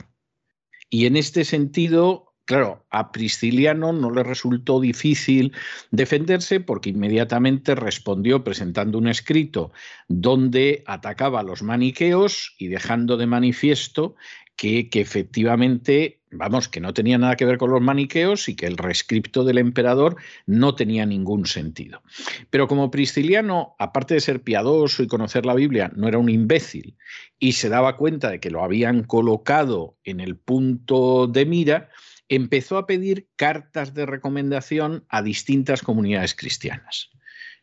Y 0.90 1.06
en 1.06 1.16
este 1.16 1.44
sentido, 1.46 2.33
Claro, 2.46 2.86
a 2.90 3.14
Prisciliano 3.14 3.94
no 3.94 4.12
le 4.12 4.22
resultó 4.22 4.82
difícil 4.82 5.54
defenderse 5.92 6.60
porque 6.60 6.90
inmediatamente 6.90 7.74
respondió 7.74 8.44
presentando 8.44 8.98
un 8.98 9.08
escrito 9.08 9.72
donde 10.10 10.84
atacaba 10.86 11.40
a 11.40 11.44
los 11.44 11.64
maniqueos 11.64 12.54
y 12.58 12.68
dejando 12.68 13.16
de 13.16 13.28
manifiesto 13.28 14.16
que, 14.56 14.90
efectivamente, 14.94 16.22
vamos, 16.32 16.68
que 16.68 16.80
no 16.80 16.94
tenía 16.94 17.18
nada 17.18 17.36
que 17.36 17.46
ver 17.46 17.58
con 17.58 17.72
los 17.72 17.82
maniqueos 17.82 18.48
y 18.50 18.56
que 18.56 18.66
el 18.66 18.78
rescripto 18.78 19.44
del 19.44 19.58
emperador 19.58 20.18
no 20.46 20.76
tenía 20.76 21.06
ningún 21.06 21.46
sentido. 21.46 22.02
Pero 22.50 22.68
como 22.68 22.92
Prisciliano, 22.92 23.76
aparte 23.80 24.14
de 24.14 24.22
ser 24.22 24.42
piadoso 24.42 25.04
y 25.04 25.08
conocer 25.08 25.46
la 25.46 25.56
Biblia, 25.56 25.92
no 25.96 26.08
era 26.08 26.18
un 26.18 26.30
imbécil 26.30 26.96
y 27.40 27.54
se 27.54 27.70
daba 27.70 27.98
cuenta 27.98 28.30
de 28.30 28.40
que 28.40 28.52
lo 28.52 28.64
habían 28.64 29.04
colocado 29.04 29.98
en 30.04 30.20
el 30.20 30.38
punto 30.38 31.28
de 31.28 31.46
mira, 31.46 31.90
empezó 32.36 32.78
a 32.78 32.86
pedir 32.86 33.30
cartas 33.36 33.94
de 33.94 34.06
recomendación 34.06 35.06
a 35.10 35.22
distintas 35.22 35.82
comunidades 35.82 36.36
cristianas 36.36 37.10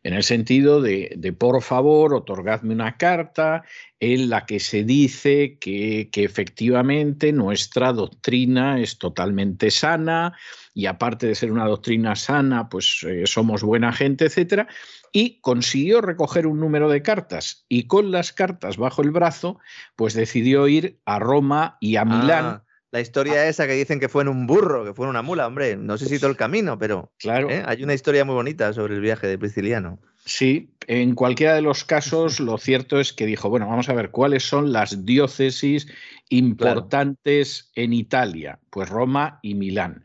en 0.03 0.15
el 0.15 0.23
sentido 0.23 0.81
de, 0.81 1.35
por 1.39 1.63
favor, 1.63 2.15
otorgadme 2.15 2.73
una 2.73 2.97
carta 2.97 3.65
en 3.99 4.31
la 4.31 4.47
que 4.47 4.59
se 4.59 4.85
dice 4.85 5.59
que, 5.59 6.09
efectivamente 6.15 7.33
nuestra 7.33 7.93
doctrina 7.93 8.81
es 8.81 8.99
totalmente 8.99 9.71
sana 9.71 10.35
y 10.73 10.87
aparte 10.87 11.27
de 11.27 11.35
ser 11.35 11.53
una 11.53 11.67
doctrina 11.67 12.17
sana, 12.17 12.69
pues 12.71 13.05
eh, 13.07 13.27
somos 13.27 13.63
buena 13.63 13.93
gente, 13.93 14.25
etcétera. 14.25 14.69
Y 15.13 15.41
consiguió 15.41 16.01
recoger 16.01 16.47
un 16.47 16.61
número 16.61 16.89
de 16.89 17.03
cartas 17.03 17.67
y 17.69 17.87
con 17.87 18.11
las 18.11 18.33
cartas 18.33 18.79
bajo 18.79 19.03
el 19.03 19.11
brazo, 19.11 19.59
pues 19.97 20.15
decidió 20.15 20.67
ir 20.69 20.99
a 21.05 21.19
Roma 21.19 21.77
y 21.81 21.97
a 21.97 22.05
Milán 22.05 22.45
ah. 22.47 22.65
La 22.93 23.01
historia 23.01 23.43
ah. 23.43 23.47
esa 23.49 23.67
que 23.67 23.75
dicen 23.75 24.01
que 24.01 24.09
fue 24.09 24.23
en 24.23 24.29
un 24.29 24.47
burro, 24.47 24.85
que 24.85 24.95
fue 24.95 25.07
en 25.07 25.11
una 25.11 25.23
mula, 25.23 25.47
hombre, 25.47 25.77
no 25.77 25.97
sé 25.97 26.07
si 26.07 26.19
todo 26.19 26.31
el 26.31 26.37
camino, 26.37 26.79
pero 26.79 27.13
claro. 27.19 27.49
¿eh? 27.51 27.63
hay 27.65 27.83
una 27.85 27.95
historia 27.95 28.25
muy 28.25 28.35
bonita 28.35 28.73
sobre 28.73 28.95
el 28.95 29.01
viaje 29.01 29.27
de 29.27 29.39
Prisciliano. 29.39 30.01
Sí, 30.25 30.71
en 30.93 31.15
cualquiera 31.15 31.55
de 31.55 31.63
los 31.63 31.85
casos, 31.85 32.41
lo 32.41 32.59
cierto 32.59 32.99
es 32.99 33.13
que 33.13 33.25
dijo, 33.25 33.49
bueno, 33.49 33.69
vamos 33.69 33.89
a 33.89 33.95
ver 33.95 34.11
cuáles 34.11 34.43
son 34.43 34.73
las 34.73 35.07
diócesis 35.07 35.87
importantes 36.31 37.71
en 37.77 37.93
Italia, 37.93 38.59
pues 38.71 38.89
Roma 38.89 39.39
y 39.41 39.55
Milán. 39.55 40.03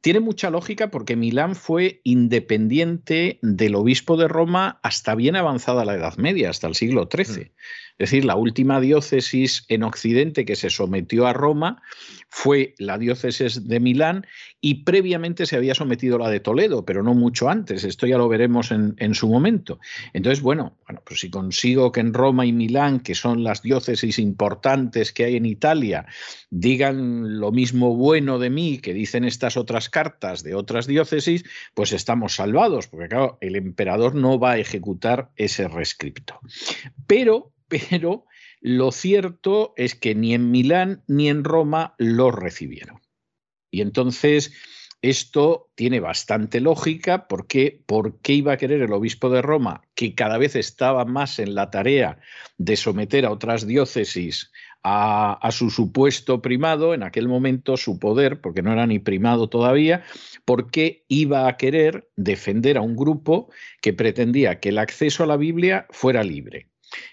Tiene 0.00 0.18
mucha 0.18 0.50
lógica 0.50 0.90
porque 0.90 1.14
Milán 1.14 1.54
fue 1.54 2.00
independiente 2.02 3.38
del 3.42 3.76
obispo 3.76 4.16
de 4.16 4.26
Roma 4.26 4.80
hasta 4.82 5.14
bien 5.14 5.36
avanzada 5.36 5.84
la 5.84 5.94
Edad 5.94 6.16
Media, 6.16 6.50
hasta 6.50 6.66
el 6.66 6.74
siglo 6.74 7.08
XIII. 7.08 7.52
Es 7.96 8.10
decir, 8.10 8.24
la 8.24 8.34
última 8.34 8.80
diócesis 8.80 9.64
en 9.68 9.84
Occidente 9.84 10.44
que 10.44 10.56
se 10.56 10.68
sometió 10.68 11.28
a 11.28 11.32
Roma 11.32 11.80
fue 12.28 12.74
la 12.78 12.98
diócesis 12.98 13.68
de 13.68 13.78
Milán 13.78 14.26
y 14.60 14.82
previamente 14.82 15.46
se 15.46 15.54
había 15.54 15.76
sometido 15.76 16.18
la 16.18 16.28
de 16.28 16.40
Toledo, 16.40 16.84
pero 16.84 17.04
no 17.04 17.14
mucho 17.14 17.48
antes. 17.48 17.84
Esto 17.84 18.08
ya 18.08 18.18
lo 18.18 18.28
veremos 18.28 18.72
en, 18.72 19.14
su 19.14 19.28
momento. 19.28 19.78
Entonces, 20.24 20.42
bueno, 20.42 20.78
bueno, 20.86 21.02
pues 21.04 21.20
si 21.20 21.28
consigo 21.28 21.92
que 21.92 22.00
en 22.00 22.14
Roma 22.14 22.46
y 22.46 22.52
Milán, 22.54 23.00
que 23.00 23.14
son 23.14 23.44
las 23.44 23.60
diócesis 23.60 24.18
importantes 24.18 25.12
que 25.12 25.26
hay 25.26 25.36
en 25.36 25.44
Italia, 25.44 26.06
digan 26.48 27.38
lo 27.38 27.52
mismo 27.52 27.94
bueno 27.94 28.38
de 28.38 28.48
mí 28.48 28.78
que 28.78 28.94
dicen 28.94 29.26
estas 29.26 29.58
otras 29.58 29.90
cartas 29.90 30.42
de 30.42 30.54
otras 30.54 30.86
diócesis, 30.86 31.44
pues 31.74 31.92
estamos 31.92 32.36
salvados, 32.36 32.88
porque 32.88 33.08
claro, 33.08 33.36
el 33.42 33.54
emperador 33.54 34.14
no 34.14 34.38
va 34.38 34.52
a 34.52 34.58
ejecutar 34.58 35.30
ese 35.36 35.68
rescripto. 35.68 36.40
Pero 37.06 37.52
pero 37.68 38.24
lo 38.62 38.92
cierto 38.92 39.74
es 39.76 39.94
que 39.94 40.14
ni 40.14 40.32
en 40.32 40.50
Milán 40.50 41.04
ni 41.06 41.28
en 41.28 41.44
Roma 41.44 41.94
lo 41.98 42.30
recibieron. 42.30 43.02
Y 43.70 43.82
entonces 43.82 44.54
esto 45.10 45.68
tiene 45.74 46.00
bastante 46.00 46.60
lógica 46.60 47.28
porque 47.28 47.82
¿por 47.84 48.20
qué 48.20 48.32
iba 48.32 48.54
a 48.54 48.56
querer 48.56 48.80
el 48.80 48.92
obispo 48.94 49.28
de 49.28 49.42
Roma, 49.42 49.82
que 49.94 50.14
cada 50.14 50.38
vez 50.38 50.56
estaba 50.56 51.04
más 51.04 51.38
en 51.38 51.54
la 51.54 51.70
tarea 51.70 52.18
de 52.56 52.76
someter 52.76 53.26
a 53.26 53.30
otras 53.30 53.66
diócesis 53.66 54.50
a, 54.82 55.34
a, 55.34 55.50
su 55.52 55.68
supuesto 55.68 56.40
primado, 56.40 56.94
en 56.94 57.02
aquel 57.02 57.28
momento 57.28 57.76
su 57.76 57.98
poder, 57.98 58.40
porque 58.40 58.62
no 58.62 58.72
era 58.72 58.86
ni 58.86 58.98
primado 58.98 59.50
todavía, 59.50 60.04
¿por 60.46 60.70
qué 60.70 61.04
iba 61.08 61.48
a 61.48 61.56
querer 61.58 62.08
defender 62.16 62.78
a 62.78 62.82
un 62.82 62.96
grupo 62.96 63.50
que 63.82 63.92
pretendía 63.92 64.58
que 64.58 64.70
el 64.70 64.78
acceso 64.78 65.22
a 65.22 65.26
la 65.26 65.36
Biblia 65.36 65.86
fuera 65.90 66.24
libre? 66.24 66.68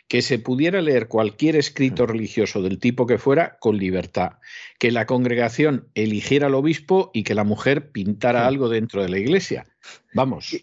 Que 0.08 0.22
se 0.22 0.40
pudiera 0.40 0.82
leer 0.82 1.08
cualquier 1.08 1.56
escrito 1.56 2.06
religioso 2.06 2.62
del 2.62 2.80
tipo 2.80 3.08
que 3.08 3.18
fuera 3.18 3.58
con 3.60 3.78
libertad, 3.78 4.40
que 4.78 4.92
la 4.92 5.06
congregación 5.06 5.90
eligiera 5.96 6.48
al 6.48 6.56
obispo 6.56 7.12
y 7.14 7.24
que 7.24 7.36
la 7.36 7.44
mujer 7.44 7.92
pintara 7.92 8.48
algo 8.48 8.70
dentro 8.70 9.02
de 9.02 9.10
la 9.10 9.20
iglesia. 9.20 9.66
Vamos. 10.14 10.54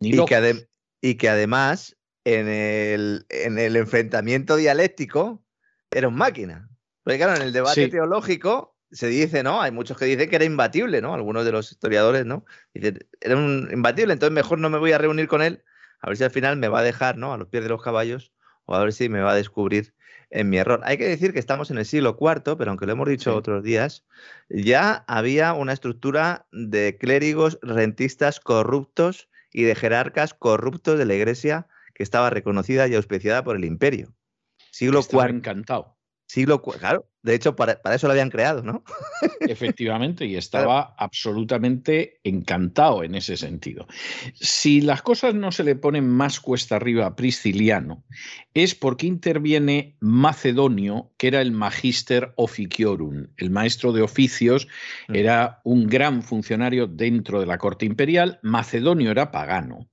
Y, 0.00 0.24
que, 0.24 0.66
y 1.00 1.14
que, 1.14 1.28
además 1.28 1.96
en 2.24 2.48
el, 2.48 3.26
en 3.28 3.58
el, 3.58 3.76
enfrentamiento 3.76 4.56
dialéctico 4.56 5.44
era 5.90 6.08
un 6.08 6.14
máquina. 6.14 6.68
Porque 7.02 7.18
claro, 7.18 7.36
en 7.36 7.42
el 7.42 7.52
debate 7.52 7.88
teológico 7.88 8.76
se 8.90 9.08
dice, 9.08 9.42
¿no? 9.42 9.60
Hay 9.60 9.72
muchos 9.72 9.98
que 9.98 10.04
dicen 10.04 10.30
que 10.30 10.36
era 10.36 10.44
imbatible, 10.44 11.02
¿no? 11.02 11.14
Algunos 11.14 11.44
de 11.44 11.52
los 11.52 11.72
historiadores, 11.72 12.24
¿no? 12.24 12.44
Dicen, 12.72 13.00
era 13.20 13.36
un 13.36 13.68
imbatible, 13.72 14.12
entonces 14.12 14.32
mejor 14.32 14.58
no 14.58 14.70
me 14.70 14.78
voy 14.78 14.92
a 14.92 14.98
reunir 14.98 15.26
con 15.26 15.42
él 15.42 15.64
a 16.04 16.08
ver 16.08 16.18
si 16.18 16.24
al 16.24 16.30
final 16.30 16.58
me 16.58 16.68
va 16.68 16.80
a 16.80 16.82
dejar 16.82 17.16
¿no? 17.16 17.32
a 17.32 17.38
los 17.38 17.48
pies 17.48 17.62
de 17.62 17.70
los 17.70 17.82
caballos 17.82 18.30
o 18.66 18.74
a 18.74 18.84
ver 18.84 18.92
si 18.92 19.08
me 19.08 19.22
va 19.22 19.32
a 19.32 19.34
descubrir 19.34 19.94
en 20.28 20.50
mi 20.50 20.58
error. 20.58 20.82
Hay 20.84 20.98
que 20.98 21.08
decir 21.08 21.32
que 21.32 21.38
estamos 21.38 21.70
en 21.70 21.78
el 21.78 21.86
siglo 21.86 22.18
IV, 22.20 22.58
pero 22.58 22.70
aunque 22.70 22.84
lo 22.84 22.92
hemos 22.92 23.08
dicho 23.08 23.34
otros 23.34 23.64
días, 23.64 24.04
ya 24.50 25.02
había 25.08 25.54
una 25.54 25.72
estructura 25.72 26.46
de 26.52 26.98
clérigos 26.98 27.58
rentistas 27.62 28.38
corruptos 28.38 29.30
y 29.50 29.62
de 29.62 29.74
jerarcas 29.74 30.34
corruptos 30.34 30.98
de 30.98 31.06
la 31.06 31.14
iglesia 31.14 31.68
que 31.94 32.02
estaba 32.02 32.28
reconocida 32.28 32.86
y 32.86 32.96
auspiciada 32.96 33.42
por 33.42 33.56
el 33.56 33.64
imperio. 33.64 34.12
Siglo 34.72 35.00
IV. 35.10 35.30
encantado. 35.30 35.93
Siglo 36.34 36.60
claro, 36.62 37.08
de 37.22 37.36
hecho 37.36 37.54
para, 37.54 37.80
eso 37.94 38.08
lo 38.08 38.12
habían 38.12 38.28
creado, 38.28 38.60
¿no? 38.60 38.82
Efectivamente, 39.40 40.26
y 40.26 40.34
estaba 40.34 40.92
absolutamente 40.98 42.18
encantado 42.24 43.04
en 43.04 43.14
ese 43.14 43.36
sentido. 43.36 43.86
Si 44.34 44.80
las 44.80 45.00
cosas 45.02 45.36
no 45.36 45.52
se 45.52 45.62
le 45.62 45.76
ponen 45.76 46.08
más 46.08 46.40
cuesta 46.40 46.74
arriba 46.74 47.06
a 47.06 47.14
Prisciliano, 47.14 48.04
es 48.52 48.74
porque 48.74 49.06
interviene 49.06 49.96
Macedonio, 50.00 51.12
que 51.18 51.28
era 51.28 51.40
el 51.40 51.52
magister 51.52 52.32
officiorum, 52.34 53.28
el 53.36 53.50
maestro 53.50 53.92
de 53.92 54.02
oficios, 54.02 54.66
mm. 55.06 55.14
era 55.14 55.60
un 55.62 55.86
gran 55.86 56.20
funcionario 56.24 56.88
dentro 56.88 57.38
de 57.38 57.46
la 57.46 57.58
corte 57.58 57.86
imperial, 57.86 58.40
Macedonio 58.42 59.12
era 59.12 59.30
pagano. 59.30 59.88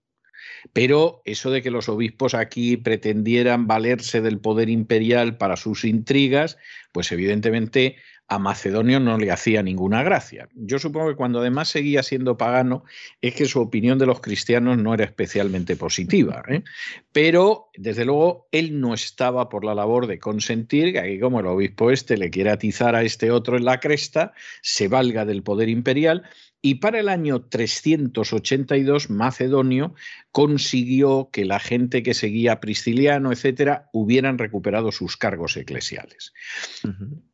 Pero 0.73 1.21
eso 1.25 1.51
de 1.51 1.61
que 1.61 1.71
los 1.71 1.89
obispos 1.89 2.33
aquí 2.33 2.77
pretendieran 2.77 3.67
valerse 3.67 4.21
del 4.21 4.39
poder 4.39 4.69
imperial 4.69 5.37
para 5.37 5.55
sus 5.55 5.85
intrigas, 5.85 6.57
pues 6.91 7.11
evidentemente 7.11 7.97
a 8.31 8.39
Macedonio 8.39 9.01
no 9.01 9.17
le 9.17 9.29
hacía 9.29 9.61
ninguna 9.61 10.03
gracia. 10.03 10.47
Yo 10.55 10.79
supongo 10.79 11.09
que 11.09 11.17
cuando 11.17 11.41
además 11.41 11.67
seguía 11.67 12.01
siendo 12.01 12.37
pagano 12.37 12.85
es 13.19 13.35
que 13.35 13.45
su 13.45 13.59
opinión 13.59 13.99
de 13.99 14.05
los 14.05 14.21
cristianos 14.21 14.77
no 14.77 14.93
era 14.93 15.03
especialmente 15.03 15.75
positiva. 15.75 16.41
¿eh? 16.47 16.63
Pero, 17.11 17.71
desde 17.75 18.05
luego, 18.05 18.47
él 18.53 18.79
no 18.79 18.93
estaba 18.93 19.49
por 19.49 19.65
la 19.65 19.75
labor 19.75 20.07
de 20.07 20.17
consentir 20.17 20.93
que 20.93 20.99
aquí 20.99 21.19
como 21.19 21.41
el 21.41 21.47
obispo 21.47 21.91
este 21.91 22.15
le 22.15 22.29
quiere 22.29 22.51
atizar 22.51 22.95
a 22.95 23.03
este 23.03 23.31
otro 23.31 23.57
en 23.57 23.65
la 23.65 23.81
cresta, 23.81 24.31
se 24.61 24.87
valga 24.87 25.25
del 25.25 25.43
poder 25.43 25.67
imperial 25.67 26.23
y 26.61 26.75
para 26.75 26.99
el 26.99 27.09
año 27.09 27.41
382 27.41 29.09
Macedonio 29.09 29.95
consiguió 30.31 31.29
que 31.31 31.45
la 31.45 31.59
gente 31.59 32.03
que 32.03 32.13
seguía 32.13 32.53
a 32.53 32.59
Prisciliano, 32.59 33.31
etcétera, 33.31 33.89
hubieran 33.93 34.37
recuperado 34.37 34.91
sus 34.91 35.17
cargos 35.17 35.57
eclesiales. 35.57 36.33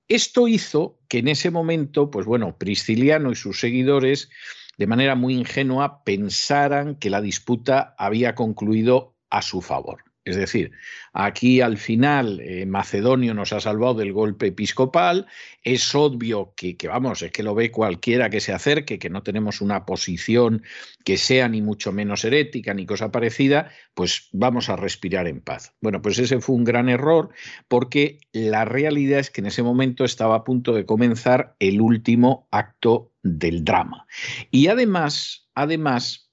Esto 0.08 0.48
hizo 0.48 1.00
que 1.10 1.20
en 1.20 1.28
ese 1.28 1.52
momento, 1.52 2.10
pues 2.10 2.26
bueno, 2.26 2.58
Prisciliano 2.58 3.32
y 3.32 3.36
sus 3.36 3.60
seguidores, 3.60 4.30
de 4.78 4.88
manera 4.88 5.16
muy 5.16 5.34
ingenua, 5.34 6.04
pensaran 6.06 6.96
que 6.96 7.10
la 7.10 7.22
disputa 7.22 7.96
había 7.98 8.34
concluido 8.34 9.18
a 9.30 9.42
su 9.42 9.62
favor. 9.62 10.07
Es 10.28 10.36
decir, 10.36 10.72
aquí 11.14 11.62
al 11.62 11.78
final 11.78 12.42
eh, 12.42 12.66
Macedonio 12.66 13.34
nos 13.34 13.54
ha 13.54 13.62
salvado 13.62 13.96
del 13.96 14.12
golpe 14.12 14.48
episcopal. 14.48 15.26
Es 15.64 15.96
obvio 15.96 16.54
que, 16.56 16.76
que, 16.76 16.90
vamos, 16.90 17.22
es 17.22 17.32
que 17.32 17.44
lo 17.44 17.56
ve 17.56 17.72
cualquiera 17.72 18.30
que 18.30 18.42
se 18.42 18.52
acerque, 18.52 19.00
que 19.00 19.10
no 19.10 19.24
tenemos 19.24 19.62
una 19.62 19.86
posición 19.86 20.64
que 21.06 21.18
sea 21.18 21.48
ni 21.48 21.62
mucho 21.62 21.94
menos 21.94 22.26
herética 22.26 22.74
ni 22.74 22.86
cosa 22.86 23.12
parecida, 23.12 23.72
pues 23.94 24.28
vamos 24.34 24.68
a 24.68 24.76
respirar 24.76 25.28
en 25.28 25.40
paz. 25.40 25.74
Bueno, 25.80 26.02
pues 26.02 26.20
ese 26.20 26.42
fue 26.42 26.56
un 26.56 26.66
gran 26.66 26.90
error 26.90 27.30
porque 27.70 28.20
la 28.34 28.66
realidad 28.66 29.20
es 29.20 29.32
que 29.32 29.42
en 29.42 29.48
ese 29.48 29.64
momento 29.64 30.04
estaba 30.04 30.36
a 30.36 30.44
punto 30.44 30.74
de 30.74 30.86
comenzar 30.86 31.56
el 31.60 31.80
último 31.80 32.50
acto 32.52 33.14
del 33.24 33.64
drama. 33.64 34.08
Y 34.52 34.68
además, 34.68 35.50
además, 35.56 36.27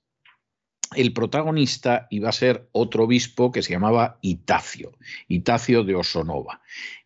el 0.94 1.12
protagonista 1.12 2.06
iba 2.10 2.28
a 2.28 2.32
ser 2.32 2.68
otro 2.72 3.04
obispo 3.04 3.52
que 3.52 3.62
se 3.62 3.72
llamaba 3.72 4.18
Itacio, 4.22 4.92
Itacio 5.28 5.84
de 5.84 5.94
Osonova. 5.94 6.60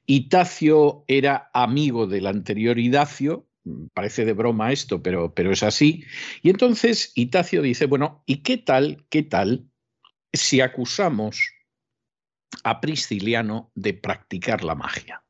Itacio 0.06 1.04
era 1.06 1.50
amigo 1.52 2.06
del 2.06 2.26
anterior 2.26 2.78
Idacio, 2.78 3.46
parece 3.94 4.24
de 4.24 4.32
broma 4.32 4.72
esto, 4.72 5.02
pero, 5.02 5.34
pero 5.34 5.52
es 5.52 5.62
así. 5.62 6.04
Y 6.42 6.50
entonces 6.50 7.12
Itacio 7.14 7.62
dice, 7.62 7.86
bueno, 7.86 8.22
¿y 8.26 8.38
qué 8.38 8.56
tal, 8.56 9.04
qué 9.10 9.22
tal 9.22 9.68
si 10.32 10.60
acusamos 10.60 11.52
a 12.64 12.80
Prisciliano 12.80 13.70
de 13.74 13.94
practicar 13.94 14.64
la 14.64 14.74
magia? 14.74 15.22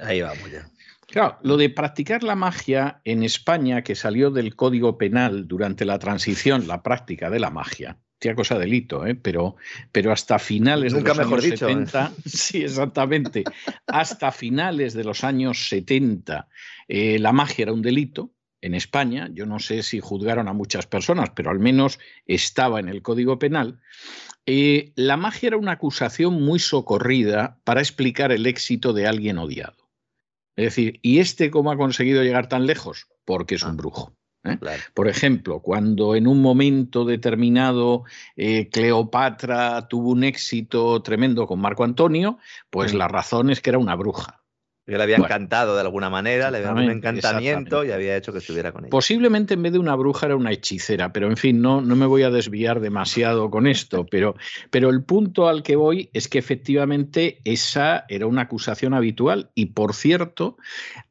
Ahí 0.00 0.20
vamos 0.20 0.50
ya. 0.50 0.68
Claro, 1.08 1.38
lo 1.42 1.56
de 1.56 1.70
practicar 1.70 2.22
la 2.22 2.34
magia 2.34 3.00
en 3.04 3.22
España, 3.22 3.82
que 3.82 3.94
salió 3.94 4.30
del 4.30 4.56
Código 4.56 4.98
Penal 4.98 5.46
durante 5.46 5.84
la 5.84 5.98
transición, 5.98 6.66
la 6.66 6.82
práctica 6.82 7.30
de 7.30 7.40
la 7.40 7.50
magia, 7.50 7.98
tía 8.18 8.34
cosa 8.34 8.58
delito, 8.58 9.06
¿eh? 9.06 9.14
pero, 9.14 9.56
pero 9.92 10.12
hasta 10.12 10.38
finales 10.38 10.92
de 10.94 11.02
los 11.02 11.18
años 11.18 11.42
70, 11.42 12.06
¿eh? 12.06 12.20
sí, 12.24 12.62
exactamente, 12.62 13.44
hasta 13.86 14.32
finales 14.32 14.94
de 14.94 15.04
los 15.04 15.24
años 15.24 15.68
70, 15.68 16.48
eh, 16.88 17.18
la 17.18 17.32
magia 17.32 17.64
era 17.64 17.72
un 17.72 17.82
delito. 17.82 18.30
En 18.60 18.74
España, 18.74 19.28
yo 19.30 19.44
no 19.44 19.58
sé 19.58 19.82
si 19.82 20.00
juzgaron 20.00 20.48
a 20.48 20.54
muchas 20.54 20.86
personas, 20.86 21.28
pero 21.36 21.50
al 21.50 21.58
menos 21.58 21.98
estaba 22.24 22.80
en 22.80 22.88
el 22.88 23.02
Código 23.02 23.38
Penal. 23.38 23.78
Eh, 24.46 24.92
la 24.96 25.18
magia 25.18 25.48
era 25.48 25.58
una 25.58 25.72
acusación 25.72 26.42
muy 26.42 26.58
socorrida 26.58 27.58
para 27.64 27.80
explicar 27.80 28.32
el 28.32 28.46
éxito 28.46 28.94
de 28.94 29.06
alguien 29.06 29.36
odiado. 29.36 29.83
Es 30.56 30.64
decir, 30.66 31.00
¿y 31.02 31.18
este 31.18 31.50
cómo 31.50 31.70
ha 31.70 31.76
conseguido 31.76 32.22
llegar 32.22 32.48
tan 32.48 32.66
lejos? 32.66 33.08
Porque 33.24 33.56
es 33.56 33.62
un 33.62 33.70
ah, 33.70 33.76
brujo. 33.76 34.16
¿eh? 34.44 34.58
Por 34.94 35.08
ejemplo, 35.08 35.60
cuando 35.60 36.14
en 36.14 36.26
un 36.26 36.40
momento 36.40 37.04
determinado 37.04 38.04
eh, 38.36 38.68
Cleopatra 38.68 39.88
tuvo 39.88 40.10
un 40.10 40.24
éxito 40.24 41.02
tremendo 41.02 41.46
con 41.46 41.60
Marco 41.60 41.84
Antonio, 41.84 42.38
pues 42.70 42.94
la 42.94 43.08
razón 43.08 43.50
es 43.50 43.60
que 43.60 43.70
era 43.70 43.78
una 43.78 43.96
bruja. 43.96 44.43
Yo 44.86 44.98
le 44.98 45.02
había 45.02 45.16
encantado 45.16 45.76
de 45.76 45.80
alguna 45.80 46.10
manera, 46.10 46.50
le 46.50 46.58
había 46.58 46.68
dado 46.68 46.82
un 46.82 46.90
encantamiento 46.90 47.84
y 47.84 47.90
había 47.90 48.16
hecho 48.16 48.32
que 48.32 48.38
estuviera 48.38 48.70
con 48.70 48.84
ella. 48.84 48.90
Posiblemente 48.90 49.54
en 49.54 49.62
vez 49.62 49.72
de 49.72 49.78
una 49.78 49.94
bruja 49.94 50.26
era 50.26 50.36
una 50.36 50.52
hechicera, 50.52 51.10
pero 51.10 51.28
en 51.28 51.38
fin, 51.38 51.62
no, 51.62 51.80
no 51.80 51.96
me 51.96 52.04
voy 52.04 52.22
a 52.22 52.30
desviar 52.30 52.80
demasiado 52.80 53.50
con 53.50 53.66
esto, 53.66 54.04
pero, 54.10 54.36
pero 54.70 54.90
el 54.90 55.02
punto 55.02 55.48
al 55.48 55.62
que 55.62 55.76
voy 55.76 56.10
es 56.12 56.28
que 56.28 56.38
efectivamente 56.38 57.40
esa 57.44 58.04
era 58.08 58.26
una 58.26 58.42
acusación 58.42 58.92
habitual 58.92 59.50
y 59.54 59.66
por 59.66 59.94
cierto, 59.94 60.58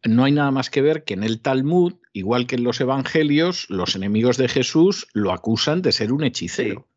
no 0.04 0.24
hay 0.24 0.34
nada 0.34 0.52
más 0.52 0.70
que 0.70 0.84
ver 0.84 1.04
que 1.04 1.16
en 1.16 1.24
el 1.24 1.42
Talmud, 1.42 1.96
igual 2.14 2.46
que 2.46 2.58
en 2.58 2.64
los 2.64 2.80
Evangelios, 2.80 3.66
los 3.70 3.96
enemigos 3.96 4.38
de 4.38 4.50
Jesús 4.50 5.08
lo 5.14 5.32
acusan 5.32 5.82
de 5.82 5.92
ser 5.92 6.14
un 6.14 6.24
hechicero. 6.24 6.88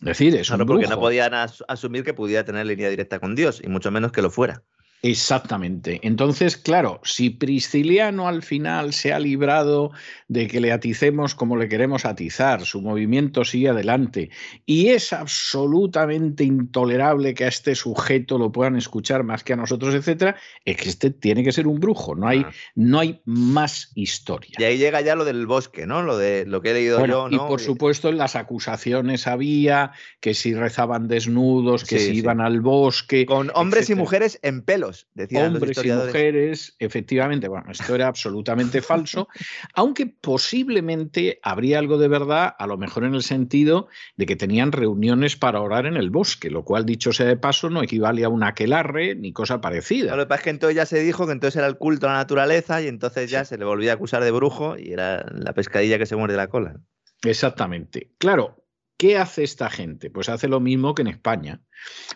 Es 0.00 0.04
decir, 0.06 0.34
es 0.34 0.50
porque 0.50 0.86
no 0.88 0.98
podían 0.98 1.32
asumir 1.34 2.02
que 2.02 2.14
pudiera 2.14 2.44
tener 2.44 2.66
línea 2.66 2.88
directa 2.88 3.20
con 3.20 3.34
Dios, 3.36 3.60
y 3.64 3.68
mucho 3.68 3.90
menos 3.92 4.10
que 4.10 4.22
lo 4.22 4.30
fuera. 4.30 4.62
Exactamente. 5.02 6.00
Entonces, 6.02 6.56
claro, 6.56 7.00
si 7.04 7.30
Prisciliano 7.30 8.26
al 8.26 8.42
final 8.42 8.92
se 8.92 9.12
ha 9.12 9.20
librado 9.20 9.92
de 10.26 10.48
que 10.48 10.60
le 10.60 10.72
aticemos 10.72 11.36
como 11.36 11.56
le 11.56 11.68
queremos 11.68 12.04
atizar, 12.04 12.64
su 12.64 12.82
movimiento 12.82 13.44
sigue 13.44 13.68
adelante, 13.68 14.30
y 14.66 14.88
es 14.88 15.12
absolutamente 15.12 16.42
intolerable 16.42 17.34
que 17.34 17.44
a 17.44 17.48
este 17.48 17.76
sujeto 17.76 18.38
lo 18.38 18.50
puedan 18.50 18.76
escuchar 18.76 19.22
más 19.22 19.44
que 19.44 19.52
a 19.52 19.56
nosotros, 19.56 19.94
etcétera, 19.94 20.36
es 20.64 20.76
que 20.76 20.88
este 20.88 21.10
tiene 21.10 21.44
que 21.44 21.52
ser 21.52 21.68
un 21.68 21.78
brujo, 21.78 22.16
no 22.16 22.26
hay, 22.26 22.44
no 22.74 22.98
hay 22.98 23.20
más 23.24 23.92
historia. 23.94 24.54
Y 24.58 24.64
ahí 24.64 24.78
llega 24.78 25.00
ya 25.00 25.14
lo 25.14 25.24
del 25.24 25.46
bosque, 25.46 25.86
¿no? 25.86 26.02
Lo 26.02 26.18
de 26.18 26.44
lo 26.44 26.60
que 26.60 26.70
he 26.70 26.74
leído 26.74 27.06
yo, 27.06 27.28
¿no? 27.28 27.34
Y 27.34 27.38
por 27.38 27.60
supuesto, 27.60 28.08
en 28.08 28.18
las 28.18 28.34
acusaciones 28.34 29.28
había 29.28 29.92
que 30.20 30.34
si 30.34 30.54
rezaban 30.54 31.06
desnudos, 31.06 31.84
que 31.84 32.00
si 32.00 32.16
iban 32.16 32.40
al 32.40 32.60
bosque. 32.60 33.26
Con 33.26 33.52
hombres 33.54 33.90
y 33.90 33.94
mujeres 33.94 34.40
en 34.42 34.62
pelo 34.62 34.87
Hombres 35.34 35.84
y 35.84 35.90
mujeres, 35.90 36.76
efectivamente, 36.78 37.48
bueno, 37.48 37.70
esto 37.70 37.94
era 37.94 38.06
absolutamente 38.06 38.82
falso, 38.82 39.28
aunque 39.74 40.06
posiblemente 40.06 41.40
habría 41.42 41.78
algo 41.78 41.98
de 41.98 42.08
verdad, 42.08 42.54
a 42.58 42.66
lo 42.66 42.76
mejor 42.76 43.04
en 43.04 43.14
el 43.14 43.22
sentido 43.22 43.88
de 44.16 44.26
que 44.26 44.36
tenían 44.36 44.72
reuniones 44.72 45.36
para 45.36 45.60
orar 45.60 45.86
en 45.86 45.96
el 45.96 46.10
bosque, 46.10 46.50
lo 46.50 46.64
cual, 46.64 46.86
dicho 46.86 47.12
sea 47.12 47.26
de 47.26 47.36
paso, 47.36 47.70
no 47.70 47.82
equivale 47.82 48.24
a 48.24 48.28
un 48.28 48.42
aquelarre 48.42 49.14
ni 49.14 49.32
cosa 49.32 49.60
parecida. 49.60 50.16
lo 50.16 50.22
que 50.22 50.28
pasa 50.28 50.40
es 50.40 50.44
que 50.44 50.50
entonces 50.50 50.76
ya 50.76 50.86
se 50.86 51.00
dijo 51.00 51.26
que 51.26 51.32
entonces 51.32 51.56
era 51.56 51.66
el 51.66 51.76
culto 51.76 52.06
a 52.08 52.12
la 52.12 52.18
naturaleza 52.18 52.82
y 52.82 52.88
entonces 52.88 53.30
ya 53.30 53.44
se 53.44 53.58
le 53.58 53.64
volvía 53.64 53.92
a 53.92 53.94
acusar 53.94 54.22
de 54.24 54.30
brujo 54.30 54.76
y 54.78 54.92
era 54.92 55.26
la 55.32 55.52
pescadilla 55.52 55.98
que 55.98 56.06
se 56.06 56.16
muerde 56.16 56.36
la 56.36 56.48
cola. 56.48 56.80
Exactamente. 57.22 58.12
Claro, 58.18 58.64
¿qué 58.96 59.18
hace 59.18 59.42
esta 59.44 59.70
gente? 59.70 60.10
Pues 60.10 60.28
hace 60.28 60.48
lo 60.48 60.60
mismo 60.60 60.94
que 60.94 61.02
en 61.02 61.08
España. 61.08 61.60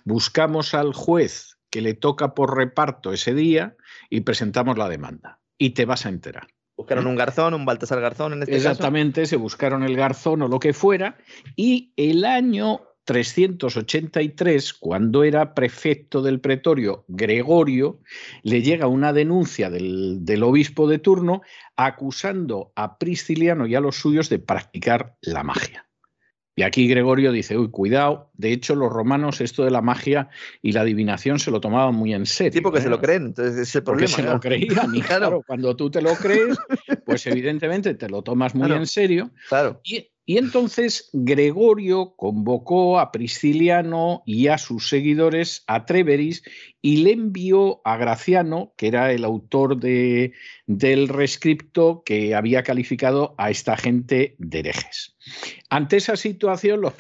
Buscamos 0.05 0.75
al 0.75 0.93
juez 0.93 1.59
que 1.73 1.81
le 1.81 1.95
toca 1.95 2.35
por 2.35 2.55
reparto 2.55 3.13
ese 3.13 3.35
día 3.35 3.77
y 4.11 4.21
presentamos 4.21 4.77
la 4.77 4.91
demanda. 4.91 5.41
Y 5.57 5.71
te 5.71 5.87
vas 5.87 6.05
a 6.05 6.11
enterar. 6.11 6.49
Buscaron 6.77 7.07
un 7.07 7.17
garzón, 7.17 7.55
un 7.55 7.65
Baltasar 7.65 8.01
Garzón 8.01 8.35
en 8.35 8.43
este 8.43 8.57
Exactamente, 8.57 9.25
se 9.25 9.37
buscaron 9.37 9.83
el 9.83 9.97
garzón 9.97 10.43
o 10.43 10.49
lo 10.49 10.61
que 10.61 10.75
fuera. 10.75 11.17
Y 11.57 11.95
el 11.97 12.27
año 12.27 12.83
383, 13.05 14.75
cuando 14.75 15.25
era 15.25 15.55
prefecto 15.55 16.21
del 16.21 16.41
pretorio 16.41 17.07
Gregorio, 17.09 18.01
le 18.43 18.61
llega 18.61 18.87
una 18.87 19.15
denuncia 19.15 19.71
del, 19.71 20.25
del, 20.27 20.43
obispo 20.43 20.87
de 20.87 20.99
turno 20.99 21.41
acusando 21.77 22.73
a 22.77 22.99
Prisciliano 22.99 23.67
y 23.67 23.75
a 23.75 23.81
los 23.81 23.97
suyos 23.97 24.29
de 24.29 24.41
practicar 24.41 25.17
la 25.23 25.43
magia. 25.43 25.87
Y 26.55 26.63
aquí 26.63 26.87
Gregorio 26.87 27.33
dice, 27.33 27.57
uy, 27.57 27.71
cuidado, 27.71 28.31
de 28.35 28.53
hecho 28.53 28.75
los 28.75 28.93
romanos 28.93 29.41
esto 29.41 29.65
de 29.65 29.71
la 29.71 29.81
magia 29.81 30.29
y 30.61 30.73
la 30.73 30.83
adivinación 30.83 31.39
se 31.39 31.51
lo 31.51 31.61
tomaban 31.61 31.95
muy 31.95 32.13
en 32.13 32.27
serio. 32.27 32.53
Sí, 32.53 32.61
porque 32.61 32.81
se 32.81 32.91
lo 32.91 32.97
¿eh? 32.97 33.01
creen, 33.01 33.27
entonces 33.27 33.57
es 33.57 33.75
el 33.75 33.83
problema. 33.83 34.11
Porque 34.11 34.23
se 34.23 34.31
lo 34.31 34.41
creían, 34.41 34.95
y 34.95 35.01
claro, 35.03 35.43
cuando 35.47 35.75
tú 35.75 35.91
te 35.91 36.03
lo 36.03 36.15
crees, 36.15 36.59
pues 37.07 37.27
evidentemente 37.27 37.95
te 37.95 38.09
lo 38.09 38.23
tomas 38.23 38.55
muy 38.55 38.71
en 38.71 38.87
serio. 38.87 39.31
Claro. 39.49 39.81
Y 40.25 40.39
entonces 40.39 41.11
Gregorio 41.13 42.15
convocó 42.17 43.01
a 43.01 43.11
Prisciliano 43.11 44.23
y 44.25 44.49
a 44.49 44.59
sus 44.59 44.89
seguidores 44.89 45.65
a 45.67 45.85
Treveris 45.85 46.45
y 46.81 46.99
le 46.99 47.13
envió 47.13 47.81
a 47.85 47.97
Graciano, 47.97 48.73
que 48.77 48.87
era 48.87 49.13
el 49.13 49.25
autor 49.25 49.79
de, 49.79 50.33
del 50.67 51.09
rescripto 51.09 52.03
que 52.05 52.37
había 52.37 52.63
calificado 52.63 53.35
a 53.37 53.51
esta 53.51 53.77
gente 53.77 54.37
de 54.39 54.61
herejes. 54.61 55.12
Ante 55.71 55.97
esa 55.97 56.17
situación, 56.17 56.81
los, 56.81 56.95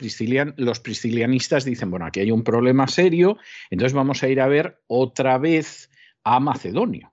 los 0.56 0.80
priscilianistas 0.80 1.64
dicen, 1.64 1.90
bueno, 1.90 2.06
aquí 2.06 2.20
hay 2.20 2.30
un 2.30 2.44
problema 2.44 2.86
serio, 2.88 3.38
entonces 3.70 3.94
vamos 3.94 4.22
a 4.22 4.28
ir 4.28 4.40
a 4.40 4.48
ver 4.48 4.82
otra 4.86 5.38
vez 5.38 5.90
a 6.24 6.40
Macedonio. 6.40 7.12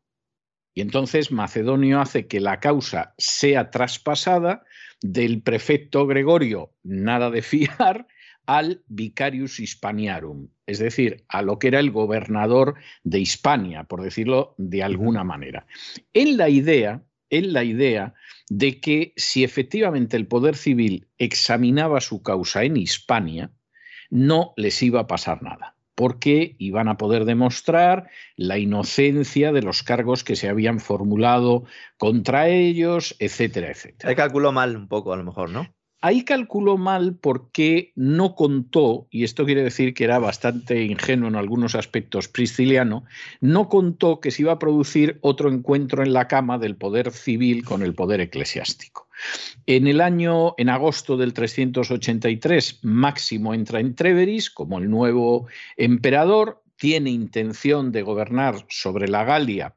Y 0.74 0.82
entonces 0.82 1.32
Macedonio 1.32 2.00
hace 2.00 2.28
que 2.28 2.40
la 2.40 2.60
causa 2.60 3.14
sea 3.18 3.72
traspasada 3.72 4.64
del 5.02 5.42
prefecto 5.42 6.06
Gregorio, 6.08 6.74
nada 6.84 7.30
de 7.30 7.42
fiar, 7.42 8.08
al 8.46 8.84
vicarius 8.88 9.60
hispaniarum, 9.60 10.48
es 10.66 10.80
decir, 10.80 11.24
a 11.28 11.44
lo 11.44 11.60
que 11.60 11.68
era 11.68 11.80
el 11.80 11.92
gobernador 11.92 12.74
de 13.04 13.20
Hispania, 13.20 13.84
por 13.84 14.02
decirlo 14.02 14.56
de 14.58 14.82
alguna 14.82 15.24
manera. 15.24 15.68
En 16.14 16.36
la 16.36 16.50
idea, 16.50 17.04
en 17.30 17.54
la 17.54 17.64
idea 17.64 18.14
de 18.50 18.80
que 18.80 19.14
si 19.16 19.44
efectivamente 19.44 20.18
el 20.18 20.28
poder 20.28 20.56
civil 20.56 21.08
examinaba 21.18 22.02
su 22.02 22.22
causa 22.24 22.64
en 22.64 22.78
Hispania, 22.78 23.52
no 24.10 24.54
les 24.58 24.82
iba 24.82 25.02
a 25.02 25.08
pasar 25.08 25.44
nada 25.44 25.76
porque 26.00 26.56
iban 26.60 26.88
a 26.88 26.96
poder 26.96 27.26
demostrar 27.26 28.10
la 28.38 28.58
inocencia 28.58 29.52
de 29.52 29.62
los 29.62 29.84
cargos 29.84 30.24
que 30.24 30.38
se 30.38 30.48
habían 30.48 30.80
formulado 30.80 31.66
contra 31.98 32.48
ellos, 32.48 33.18
etcétera, 33.20 33.70
etcétera. 33.70 34.10
Ahí 34.10 34.16
calculó 34.16 34.54
mal 34.54 34.78
un 34.78 34.88
poco, 34.88 35.12
a 35.12 35.18
lo 35.18 35.26
mejor, 35.26 35.50
¿no? 35.50 35.76
Ahí 36.02 36.24
calculó 36.24 36.78
mal 36.78 37.18
porque 37.20 37.92
no 37.96 38.34
contó, 38.36 39.08
y 39.12 39.26
esto 39.26 39.46
quiere 39.46 39.64
decir 39.64 39.94
que 39.94 40.06
era 40.06 40.18
bastante 40.18 40.84
ingenuo 40.84 41.28
en 41.28 41.36
algunos 41.36 41.76
aspectos 41.76 42.30
prisciliano, 42.30 43.04
no 43.42 43.68
contó 43.68 44.22
que 44.22 44.32
se 44.32 44.44
iba 44.44 44.54
a 44.54 44.60
producir 44.60 45.20
otro 45.20 45.52
encuentro 45.52 46.02
en 46.02 46.14
la 46.14 46.30
cama 46.30 46.58
del 46.58 46.78
poder 46.78 47.12
civil 47.12 47.66
con 47.66 47.84
el 47.84 47.94
poder 47.96 48.22
eclesiástico. 48.22 49.10
En 49.66 49.88
el 49.88 50.00
año, 50.00 50.56
en 50.58 50.70
agosto 50.70 51.18
del 51.18 51.34
383, 51.34 52.80
Máximo 52.84 53.54
entra 53.54 53.82
en 53.82 53.94
Treveris 53.94 54.50
como 54.50 54.78
el 54.78 54.90
nuevo 54.90 55.48
emperador, 55.76 56.64
tiene 56.78 57.10
intención 57.10 57.92
de 57.92 58.04
gobernar 58.04 58.66
sobre 58.70 59.10
la 59.10 59.26
Galia 59.26 59.76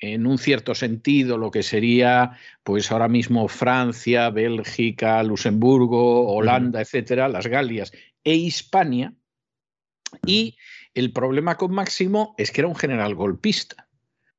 en 0.00 0.26
un 0.26 0.38
cierto 0.38 0.74
sentido 0.74 1.38
lo 1.38 1.50
que 1.50 1.62
sería 1.62 2.38
pues 2.62 2.90
ahora 2.92 3.08
mismo 3.08 3.48
Francia, 3.48 4.30
Bélgica, 4.30 5.22
Luxemburgo, 5.22 6.32
Holanda, 6.32 6.80
etcétera, 6.80 7.28
las 7.28 7.46
Galias 7.46 7.92
e 8.24 8.34
Hispania. 8.34 9.14
Y 10.24 10.56
el 10.94 11.12
problema 11.12 11.56
con 11.56 11.72
Máximo 11.72 12.34
es 12.38 12.50
que 12.50 12.60
era 12.60 12.68
un 12.68 12.76
general 12.76 13.14
golpista. 13.14 13.88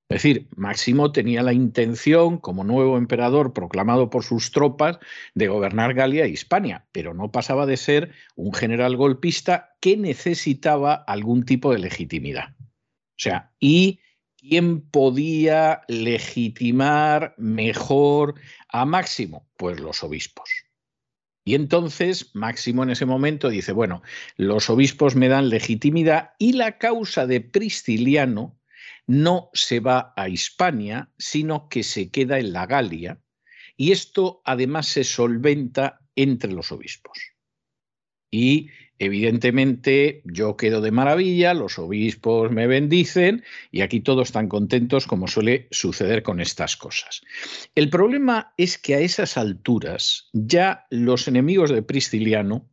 Es 0.10 0.24
decir, 0.24 0.48
Máximo 0.56 1.12
tenía 1.12 1.44
la 1.44 1.54
intención, 1.54 2.40
como 2.40 2.64
nuevo 2.64 2.98
emperador 2.98 3.54
proclamado 3.54 4.10
por 4.10 4.24
sus 4.24 4.52
tropas, 4.52 4.98
de 5.36 5.48
gobernar 5.48 5.94
Galia 5.94 6.26
e 6.26 6.30
Hispania, 6.30 6.88
pero 6.92 7.14
no 7.14 7.32
pasaba 7.32 7.68
de 7.68 7.78
ser 7.78 8.12
un 8.36 8.52
general 8.52 8.98
golpista 8.98 9.76
que 9.80 9.98
necesitaba 9.98 10.96
algún 10.96 11.46
tipo 11.46 11.72
de 11.72 11.78
legitimidad. 11.78 12.56
O 12.60 13.22
sea, 13.22 13.52
y 13.60 14.00
¿quién 14.40 14.82
podía 14.82 15.82
legitimar 15.88 17.36
mejor 17.38 18.36
a 18.70 18.86
Máximo? 18.86 19.48
Pues 19.58 19.80
los 19.80 20.04
obispos. 20.04 20.50
Y 21.46 21.56
entonces 21.56 22.32
Máximo 22.36 22.84
en 22.84 22.92
ese 22.92 23.06
momento 23.06 23.50
dice, 23.50 23.72
bueno, 23.72 24.02
los 24.36 24.70
obispos 24.70 25.16
me 25.16 25.28
dan 25.28 25.50
legitimidad 25.50 26.34
y 26.38 26.54
la 26.54 26.78
causa 26.78 27.26
de 27.26 27.42
Prisciliano 27.42 28.60
no 29.08 29.50
se 29.54 29.80
va 29.80 30.14
a 30.16 30.30
Hispania, 30.30 31.10
sino 31.18 31.68
que 31.68 31.84
se 31.84 32.12
queda 32.12 32.38
en 32.38 32.54
la 32.54 32.68
Galia, 32.68 33.20
y 33.76 33.92
esto 33.92 34.42
además 34.46 34.88
se 34.88 35.04
solventa 35.04 36.02
entre 36.16 36.52
los 36.52 36.72
obispos. 36.72 37.18
Y 38.30 38.70
evidentemente 39.00 40.22
yo 40.26 40.58
quedo 40.58 40.82
de 40.82 40.92
maravilla, 40.92 41.54
los 41.54 41.80
obispos 41.80 42.52
me 42.52 42.68
bendicen 42.68 43.44
y 43.72 43.82
aquí 43.82 44.02
todos 44.02 44.28
están 44.28 44.50
contentos 44.50 45.08
como 45.08 45.28
suele 45.28 45.68
suceder 45.72 46.22
con 46.22 46.42
estas 46.42 46.76
cosas. 46.76 47.22
El 47.76 47.90
problema 47.90 48.54
es 48.58 48.78
que 48.78 48.96
a 48.96 49.00
esas 49.00 49.38
alturas 49.38 50.30
ya 50.34 50.86
los 50.90 51.28
enemigos 51.28 51.72
de 51.72 51.82
Prisciliano, 51.82 52.70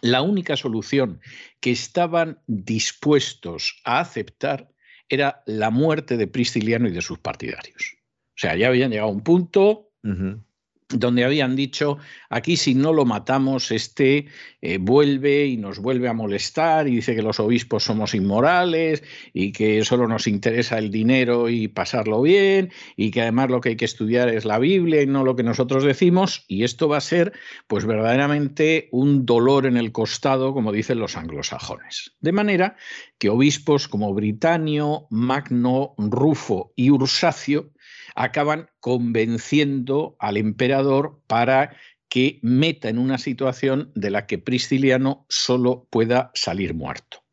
la 0.00 0.22
única 0.22 0.56
solución 0.56 1.20
que 1.60 1.70
estaban 1.70 2.40
dispuestos 2.46 3.80
a 3.84 4.00
aceptar 4.00 4.70
era 5.08 5.42
la 5.46 5.70
muerte 5.70 6.16
de 6.16 6.26
Prisciliano 6.26 6.88
y 6.88 6.92
de 6.92 7.02
sus 7.02 7.18
partidarios. 7.18 7.96
O 8.30 8.38
sea, 8.38 8.56
ya 8.56 8.68
habían 8.68 8.90
llegado 8.90 9.10
a 9.10 9.12
un 9.12 9.22
punto 9.22 9.90
donde 10.94 11.24
habían 11.24 11.56
dicho, 11.56 11.98
aquí 12.30 12.56
si 12.56 12.74
no 12.74 12.92
lo 12.92 13.04
matamos, 13.04 13.70
este 13.70 14.26
eh, 14.62 14.78
vuelve 14.78 15.46
y 15.46 15.56
nos 15.56 15.78
vuelve 15.78 16.08
a 16.08 16.12
molestar 16.12 16.88
y 16.88 16.96
dice 16.96 17.14
que 17.14 17.22
los 17.22 17.40
obispos 17.40 17.84
somos 17.84 18.14
inmorales 18.14 19.02
y 19.32 19.52
que 19.52 19.84
solo 19.84 20.08
nos 20.08 20.26
interesa 20.26 20.78
el 20.78 20.90
dinero 20.90 21.48
y 21.48 21.68
pasarlo 21.68 22.22
bien 22.22 22.70
y 22.96 23.10
que 23.10 23.22
además 23.22 23.50
lo 23.50 23.60
que 23.60 23.70
hay 23.70 23.76
que 23.76 23.84
estudiar 23.84 24.28
es 24.28 24.44
la 24.44 24.58
Biblia 24.58 25.02
y 25.02 25.06
no 25.06 25.24
lo 25.24 25.36
que 25.36 25.42
nosotros 25.42 25.84
decimos 25.84 26.44
y 26.48 26.64
esto 26.64 26.88
va 26.88 26.98
a 26.98 27.02
ser 27.02 27.32
pues 27.66 27.84
verdaderamente 27.84 28.88
un 28.92 29.26
dolor 29.26 29.66
en 29.66 29.76
el 29.76 29.92
costado, 29.92 30.54
como 30.54 30.72
dicen 30.72 30.98
los 30.98 31.16
anglosajones. 31.16 32.14
De 32.20 32.32
manera 32.32 32.76
que 33.18 33.30
obispos 33.30 33.88
como 33.88 34.14
Britanio, 34.14 35.06
Magno, 35.10 35.94
Rufo 35.98 36.72
y 36.76 36.90
Ursacio 36.90 37.73
acaban 38.14 38.70
convenciendo 38.80 40.16
al 40.18 40.36
emperador 40.36 41.20
para 41.26 41.76
que 42.08 42.38
meta 42.42 42.88
en 42.88 42.98
una 42.98 43.18
situación 43.18 43.90
de 43.94 44.10
la 44.10 44.26
que 44.26 44.38
Prisciliano 44.38 45.26
solo 45.28 45.88
pueda 45.90 46.30
salir 46.34 46.74
muerto. 46.74 47.24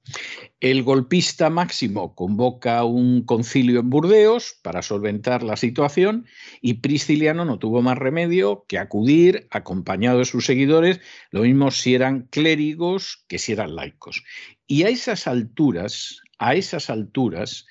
El 0.60 0.84
golpista 0.84 1.50
máximo 1.50 2.16
convoca 2.16 2.84
un 2.84 3.24
concilio 3.24 3.80
en 3.80 3.90
Burdeos 3.90 4.60
para 4.62 4.82
solventar 4.82 5.44
la 5.44 5.58
situación 5.58 6.26
y 6.62 6.76
Prisciliano 6.76 7.46
no 7.46 7.60
tuvo 7.60 7.82
más 7.82 7.98
remedio 7.98 8.66
que 8.68 8.78
acudir 8.78 9.48
acompañado 9.52 10.20
de 10.20 10.26
sus 10.26 10.46
seguidores, 10.46 11.00
lo 11.32 11.42
mismo 11.42 11.72
si 11.72 11.96
eran 11.96 12.28
clérigos 12.32 13.24
que 13.28 13.40
si 13.40 13.54
eran 13.54 13.76
laicos. 13.76 14.24
Y 14.68 14.84
a 14.84 14.90
esas 14.90 15.28
alturas, 15.28 16.22
a 16.38 16.56
esas 16.56 16.90
alturas, 16.90 17.66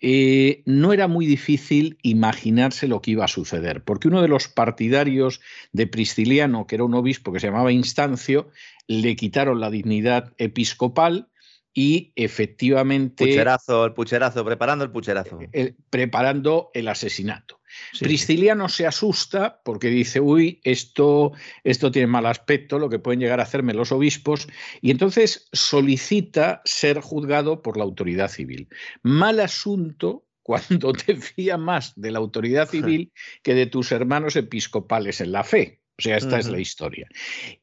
eh, 0.00 0.62
no 0.64 0.92
era 0.92 1.08
muy 1.08 1.26
difícil 1.26 1.98
imaginarse 2.02 2.88
lo 2.88 3.02
que 3.02 3.12
iba 3.12 3.24
a 3.24 3.28
suceder, 3.28 3.84
porque 3.84 4.08
uno 4.08 4.22
de 4.22 4.28
los 4.28 4.48
partidarios 4.48 5.40
de 5.72 5.86
Prisciliano, 5.86 6.66
que 6.66 6.76
era 6.76 6.84
un 6.84 6.94
obispo 6.94 7.32
que 7.32 7.40
se 7.40 7.48
llamaba 7.48 7.72
Instancio, 7.72 8.50
le 8.86 9.14
quitaron 9.14 9.60
la 9.60 9.70
dignidad 9.70 10.32
episcopal 10.38 11.28
y 11.74 12.12
efectivamente... 12.16 13.26
Pucherazo, 13.26 13.84
el 13.84 13.92
pucherazo, 13.92 14.44
preparando 14.44 14.84
el 14.84 14.90
pucherazo. 14.90 15.38
Eh, 15.52 15.74
preparando 15.90 16.70
el 16.74 16.88
asesinato. 16.88 17.59
Prisciliano 17.98 18.68
se 18.68 18.86
asusta 18.86 19.60
porque 19.64 19.88
dice, 19.88 20.20
uy, 20.20 20.60
esto, 20.64 21.32
esto 21.64 21.90
tiene 21.90 22.06
mal 22.06 22.26
aspecto, 22.26 22.78
lo 22.78 22.88
que 22.88 22.98
pueden 22.98 23.20
llegar 23.20 23.40
a 23.40 23.44
hacerme 23.44 23.74
los 23.74 23.92
obispos, 23.92 24.48
y 24.80 24.90
entonces 24.90 25.48
solicita 25.52 26.62
ser 26.64 27.00
juzgado 27.00 27.62
por 27.62 27.76
la 27.76 27.84
autoridad 27.84 28.28
civil. 28.28 28.68
Mal 29.02 29.40
asunto 29.40 30.26
cuando 30.42 30.92
te 30.92 31.16
fía 31.16 31.56
más 31.56 31.92
de 31.96 32.10
la 32.10 32.18
autoridad 32.18 32.68
civil 32.68 33.12
que 33.42 33.54
de 33.54 33.66
tus 33.66 33.92
hermanos 33.92 34.36
episcopales 34.36 35.20
en 35.20 35.32
la 35.32 35.44
fe. 35.44 35.80
O 35.98 36.02
sea, 36.02 36.16
esta 36.16 36.38
es 36.38 36.48
la 36.48 36.58
historia. 36.58 37.06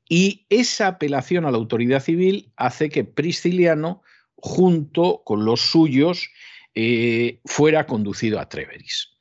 Y 0.08 0.45
esa 0.49 0.88
apelación 0.88 1.45
a 1.45 1.51
la 1.51 1.58
autoridad 1.58 2.03
civil 2.03 2.51
hace 2.55 2.89
que 2.89 3.03
Prisciliano, 3.03 4.03
junto 4.36 5.24
con 5.26 5.43
los 5.43 5.62
suyos, 5.62 6.30
eh, 6.76 7.39
fuera 7.45 7.88
conducido 7.88 8.39
a 8.39 8.47
Treveris. 8.47 9.16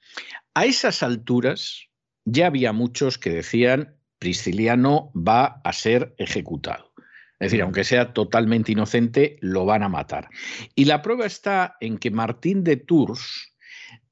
A 0.56 0.64
esas 0.64 1.02
alturas 1.02 1.90
ya 2.24 2.46
había 2.46 2.72
muchos 2.72 3.18
que 3.18 3.28
decían 3.28 3.98
Prisciliano 4.18 5.12
va 5.14 5.60
a 5.62 5.72
ser 5.74 6.14
ejecutado. 6.16 6.94
Es 7.38 7.50
decir, 7.50 7.60
aunque 7.60 7.84
sea 7.84 8.14
totalmente 8.14 8.72
inocente, 8.72 9.36
lo 9.42 9.66
van 9.66 9.82
a 9.82 9.90
matar. 9.90 10.30
Y 10.74 10.86
la 10.86 11.02
prueba 11.02 11.26
está 11.26 11.76
en 11.78 11.98
que 11.98 12.10
Martín 12.10 12.64
de 12.64 12.78
Tours 12.78 13.54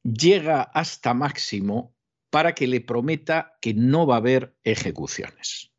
llega 0.02 0.60
hasta 0.60 1.14
Máximo 1.14 1.96
para 2.28 2.54
que 2.54 2.66
le 2.66 2.82
prometa 2.82 3.56
que 3.62 3.72
no 3.72 4.06
va 4.06 4.16
a 4.16 4.18
haber 4.18 4.54
ejecuciones. 4.64 5.72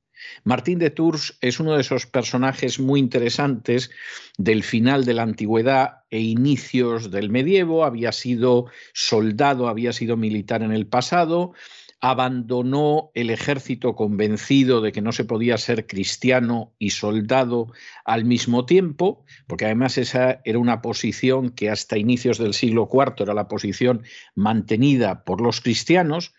Martín 0.43 0.79
de 0.79 0.89
Tours 0.89 1.37
es 1.41 1.59
uno 1.59 1.75
de 1.75 1.81
esos 1.81 2.05
personajes 2.05 2.79
muy 2.79 2.99
interesantes 2.99 3.91
del 4.37 4.63
final 4.63 5.05
de 5.05 5.13
la 5.13 5.23
antigüedad 5.23 6.03
e 6.09 6.19
inicios 6.19 7.11
del 7.11 7.29
medievo. 7.29 7.85
Había 7.85 8.11
sido 8.11 8.65
soldado, 8.93 9.67
había 9.67 9.93
sido 9.93 10.17
militar 10.17 10.61
en 10.61 10.71
el 10.71 10.87
pasado, 10.87 11.53
abandonó 12.01 13.09
el 13.15 13.31
ejército 13.31 13.95
convencido 13.95 14.81
de 14.81 14.91
que 14.91 15.01
no 15.01 15.11
se 15.11 15.25
podía 15.25 15.57
ser 15.57 15.87
cristiano 15.87 16.73
y 16.77 16.91
soldado 16.91 17.71
al 18.03 18.25
mismo 18.25 18.65
tiempo, 18.65 19.25
porque 19.47 19.65
además 19.65 19.97
esa 19.97 20.41
era 20.45 20.59
una 20.59 20.81
posición 20.83 21.49
que 21.49 21.69
hasta 21.69 21.97
inicios 21.97 22.37
del 22.37 22.53
siglo 22.53 22.87
IV 22.91 23.15
era 23.23 23.33
la 23.33 23.47
posición 23.47 24.03
mantenida 24.35 25.23
por 25.23 25.41
los 25.41 25.61
cristianos. 25.61 26.33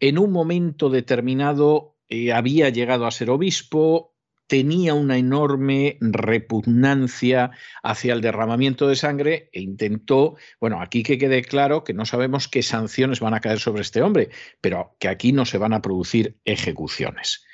En 0.00 0.18
un 0.18 0.32
momento 0.32 0.90
determinado 0.90 1.93
eh, 2.14 2.32
había 2.32 2.68
llegado 2.70 3.06
a 3.06 3.10
ser 3.10 3.30
obispo, 3.30 4.14
tenía 4.46 4.94
una 4.94 5.16
enorme 5.16 5.96
repugnancia 6.00 7.50
hacia 7.82 8.12
el 8.12 8.20
derramamiento 8.20 8.86
de 8.88 8.96
sangre 8.96 9.48
e 9.52 9.60
intentó, 9.60 10.36
bueno, 10.60 10.80
aquí 10.80 11.02
que 11.02 11.18
quede 11.18 11.42
claro 11.42 11.82
que 11.82 11.94
no 11.94 12.04
sabemos 12.04 12.48
qué 12.48 12.62
sanciones 12.62 13.20
van 13.20 13.34
a 13.34 13.40
caer 13.40 13.58
sobre 13.58 13.82
este 13.82 14.02
hombre, 14.02 14.30
pero 14.60 14.96
que 14.98 15.08
aquí 15.08 15.32
no 15.32 15.44
se 15.44 15.58
van 15.58 15.72
a 15.72 15.82
producir 15.82 16.38
ejecuciones. 16.44 17.44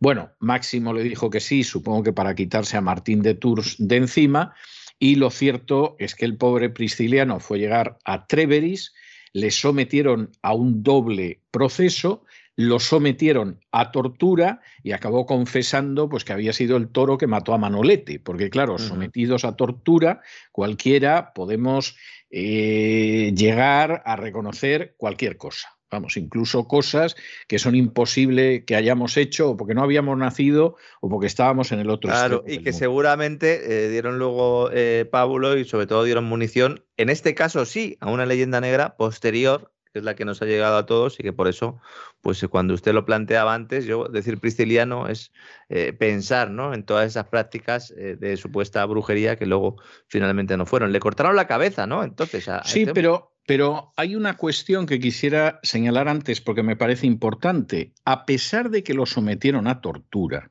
Bueno, 0.00 0.32
Máximo 0.40 0.92
le 0.92 1.02
dijo 1.02 1.30
que 1.30 1.40
sí, 1.40 1.62
supongo 1.62 2.02
que 2.02 2.12
para 2.12 2.34
quitarse 2.34 2.76
a 2.76 2.80
Martín 2.80 3.22
de 3.22 3.34
Tours 3.34 3.76
de 3.78 3.96
encima, 3.96 4.54
y 4.98 5.14
lo 5.14 5.30
cierto 5.30 5.96
es 5.98 6.14
que 6.14 6.24
el 6.24 6.36
pobre 6.36 6.68
Prisciliano 6.68 7.40
fue 7.40 7.58
llegar 7.58 7.98
a 8.04 8.26
Treveris, 8.26 8.92
le 9.32 9.50
sometieron 9.50 10.30
a 10.42 10.52
un 10.52 10.82
doble 10.82 11.42
proceso, 11.50 12.24
lo 12.60 12.78
sometieron 12.78 13.58
a 13.72 13.90
tortura 13.90 14.60
y 14.82 14.92
acabó 14.92 15.24
confesando 15.24 16.08
pues, 16.08 16.24
que 16.24 16.32
había 16.32 16.52
sido 16.52 16.76
el 16.76 16.88
toro 16.88 17.16
que 17.16 17.26
mató 17.26 17.54
a 17.54 17.58
Manolete, 17.58 18.20
porque 18.20 18.50
claro, 18.50 18.78
sometidos 18.78 19.44
a 19.44 19.56
tortura, 19.56 20.20
cualquiera 20.52 21.32
podemos 21.32 21.96
eh, 22.30 23.32
llegar 23.34 24.02
a 24.04 24.16
reconocer 24.16 24.94
cualquier 24.98 25.38
cosa. 25.38 25.68
Vamos, 25.90 26.16
incluso 26.16 26.68
cosas 26.68 27.16
que 27.48 27.58
son 27.58 27.74
imposibles 27.74 28.62
que 28.64 28.76
hayamos 28.76 29.16
hecho 29.16 29.50
o 29.50 29.56
porque 29.56 29.74
no 29.74 29.82
habíamos 29.82 30.16
nacido 30.16 30.76
o 31.00 31.08
porque 31.08 31.26
estábamos 31.26 31.72
en 31.72 31.80
el 31.80 31.90
otro 31.90 32.10
Claro, 32.10 32.44
y 32.46 32.58
que 32.58 32.72
seguramente 32.72 33.86
eh, 33.86 33.88
dieron 33.88 34.18
luego 34.18 34.70
eh, 34.72 35.08
Pablo 35.10 35.58
y 35.58 35.64
sobre 35.64 35.88
todo 35.88 36.04
dieron 36.04 36.24
munición, 36.26 36.84
en 36.96 37.08
este 37.08 37.34
caso 37.34 37.64
sí, 37.64 37.96
a 38.00 38.08
una 38.08 38.26
leyenda 38.26 38.60
negra 38.60 38.96
posterior 38.96 39.72
que 39.92 39.98
es 39.98 40.04
la 40.04 40.14
que 40.14 40.24
nos 40.24 40.40
ha 40.42 40.46
llegado 40.46 40.76
a 40.76 40.86
todos 40.86 41.18
y 41.18 41.22
que 41.22 41.32
por 41.32 41.48
eso, 41.48 41.80
pues 42.20 42.42
eh, 42.42 42.48
cuando 42.48 42.74
usted 42.74 42.92
lo 42.92 43.04
planteaba 43.04 43.54
antes, 43.54 43.84
yo 43.86 44.08
decir 44.08 44.38
prisciliano 44.38 45.08
es 45.08 45.32
eh, 45.68 45.92
pensar 45.92 46.50
¿no? 46.50 46.74
en 46.74 46.84
todas 46.84 47.06
esas 47.06 47.26
prácticas 47.26 47.92
eh, 47.96 48.16
de 48.18 48.36
supuesta 48.36 48.84
brujería 48.86 49.36
que 49.36 49.46
luego 49.46 49.76
finalmente 50.06 50.56
no 50.56 50.66
fueron. 50.66 50.92
Le 50.92 51.00
cortaron 51.00 51.36
la 51.36 51.46
cabeza, 51.46 51.86
¿no? 51.86 52.04
Entonces, 52.04 52.48
sí, 52.64 52.80
este 52.80 52.94
pero, 52.94 53.32
pero 53.46 53.92
hay 53.96 54.14
una 54.14 54.36
cuestión 54.36 54.86
que 54.86 55.00
quisiera 55.00 55.58
señalar 55.62 56.08
antes 56.08 56.40
porque 56.40 56.62
me 56.62 56.76
parece 56.76 57.06
importante. 57.06 57.92
A 58.04 58.26
pesar 58.26 58.70
de 58.70 58.84
que 58.84 58.94
lo 58.94 59.06
sometieron 59.06 59.66
a 59.66 59.80
tortura, 59.80 60.50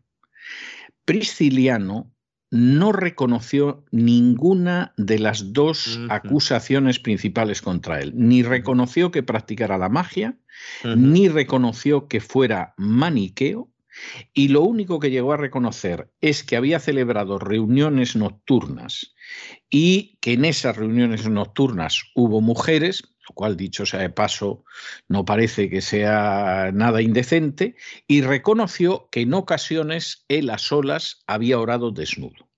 Prisciliano 1.05 2.11
no 2.51 2.91
reconoció 2.91 3.85
ninguna 3.91 4.93
de 4.97 5.19
las 5.19 5.53
dos 5.53 5.99
acusaciones 6.09 6.99
principales 6.99 7.61
contra 7.61 7.99
él. 7.99 8.13
Ni 8.15 8.41
reconoció 8.43 9.11
que 9.11 9.23
practicara 9.23 9.77
la 9.77 9.89
magia, 9.89 10.37
ni 10.83 11.29
reconoció 11.29 12.07
que 12.07 12.21
fuera 12.21 12.73
maniqueo, 12.77 13.69
y 14.33 14.47
lo 14.49 14.61
único 14.61 14.99
que 14.99 15.11
llegó 15.11 15.33
a 15.33 15.37
reconocer 15.37 16.09
es 16.21 16.43
que 16.43 16.55
había 16.55 16.79
celebrado 16.79 17.37
reuniones 17.37 18.15
nocturnas 18.15 19.13
y 19.69 20.17
que 20.21 20.33
en 20.33 20.45
esas 20.45 20.77
reuniones 20.77 21.27
nocturnas 21.27 22.03
hubo 22.15 22.41
mujeres, 22.41 23.03
lo 23.29 23.35
cual 23.35 23.55
dicho 23.55 23.85
sea 23.85 24.01
de 24.01 24.09
paso 24.09 24.63
no 25.07 25.23
parece 25.23 25.69
que 25.69 25.81
sea 25.81 26.71
nada 26.73 27.01
indecente, 27.01 27.75
y 28.07 28.21
reconoció 28.21 29.07
que 29.11 29.21
en 29.21 29.33
ocasiones 29.33 30.25
él 30.27 30.49
a 30.49 30.57
solas 30.57 31.23
había 31.27 31.59
orado 31.59 31.91
desnudo. 31.91 32.49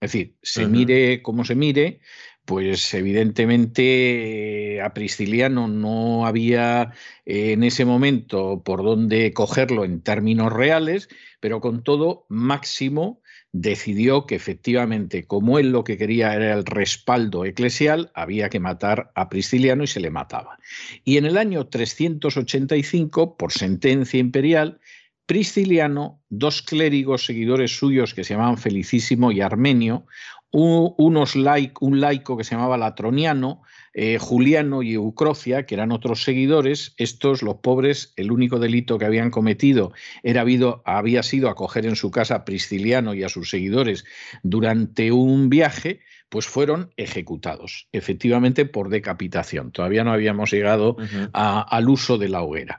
Es 0.00 0.12
decir, 0.12 0.36
se 0.42 0.66
mire 0.66 1.22
como 1.22 1.44
se 1.44 1.54
mire, 1.54 2.00
pues 2.44 2.92
evidentemente 2.92 4.80
a 4.82 4.92
Prisciliano 4.92 5.68
no 5.68 6.26
había 6.26 6.92
eh, 7.24 7.52
en 7.52 7.62
ese 7.62 7.84
momento 7.84 8.62
por 8.64 8.82
dónde 8.82 9.32
cogerlo 9.32 9.84
en 9.84 10.02
términos 10.02 10.52
reales, 10.52 11.08
pero 11.40 11.60
con 11.60 11.84
todo 11.84 12.26
Máximo 12.28 13.21
decidió 13.52 14.26
que 14.26 14.34
efectivamente, 14.34 15.26
como 15.26 15.58
él 15.58 15.70
lo 15.70 15.84
que 15.84 15.98
quería 15.98 16.34
era 16.34 16.54
el 16.54 16.64
respaldo 16.64 17.44
eclesial, 17.44 18.10
había 18.14 18.48
que 18.48 18.60
matar 18.60 19.12
a 19.14 19.28
Prisciliano 19.28 19.84
y 19.84 19.86
se 19.86 20.00
le 20.00 20.10
mataba. 20.10 20.58
Y 21.04 21.18
en 21.18 21.26
el 21.26 21.36
año 21.36 21.66
385, 21.66 23.36
por 23.36 23.52
sentencia 23.52 24.18
imperial, 24.18 24.80
Prisciliano, 25.26 26.20
dos 26.30 26.62
clérigos 26.62 27.26
seguidores 27.26 27.76
suyos 27.76 28.14
que 28.14 28.24
se 28.24 28.34
llamaban 28.34 28.58
Felicísimo 28.58 29.30
y 29.30 29.40
Armenio, 29.40 30.06
unos 30.52 31.34
un 31.80 32.00
laico 32.00 32.36
que 32.36 32.44
se 32.44 32.54
llamaba 32.54 32.76
Latroniano, 32.76 33.62
eh, 33.94 34.18
Juliano 34.18 34.82
y 34.82 34.94
Eucrocia, 34.94 35.66
que 35.66 35.74
eran 35.74 35.92
otros 35.92 36.22
seguidores, 36.22 36.94
estos, 36.98 37.42
los 37.42 37.56
pobres, 37.56 38.12
el 38.16 38.30
único 38.30 38.58
delito 38.58 38.98
que 38.98 39.06
habían 39.06 39.30
cometido 39.30 39.92
era 40.22 40.42
habido, 40.42 40.82
había 40.84 41.22
sido 41.22 41.48
acoger 41.48 41.86
en 41.86 41.96
su 41.96 42.10
casa 42.10 42.36
a 42.36 42.44
Prisciliano 42.44 43.14
y 43.14 43.22
a 43.22 43.28
sus 43.28 43.50
seguidores 43.50 44.04
durante 44.42 45.10
un 45.12 45.48
viaje, 45.48 46.00
pues 46.28 46.46
fueron 46.46 46.92
ejecutados, 46.96 47.88
efectivamente 47.92 48.64
por 48.64 48.88
decapitación. 48.88 49.72
Todavía 49.72 50.04
no 50.04 50.12
habíamos 50.12 50.50
llegado 50.50 50.96
al 51.32 51.88
uso 51.88 52.18
de 52.18 52.28
la 52.28 52.42
hoguera. 52.42 52.78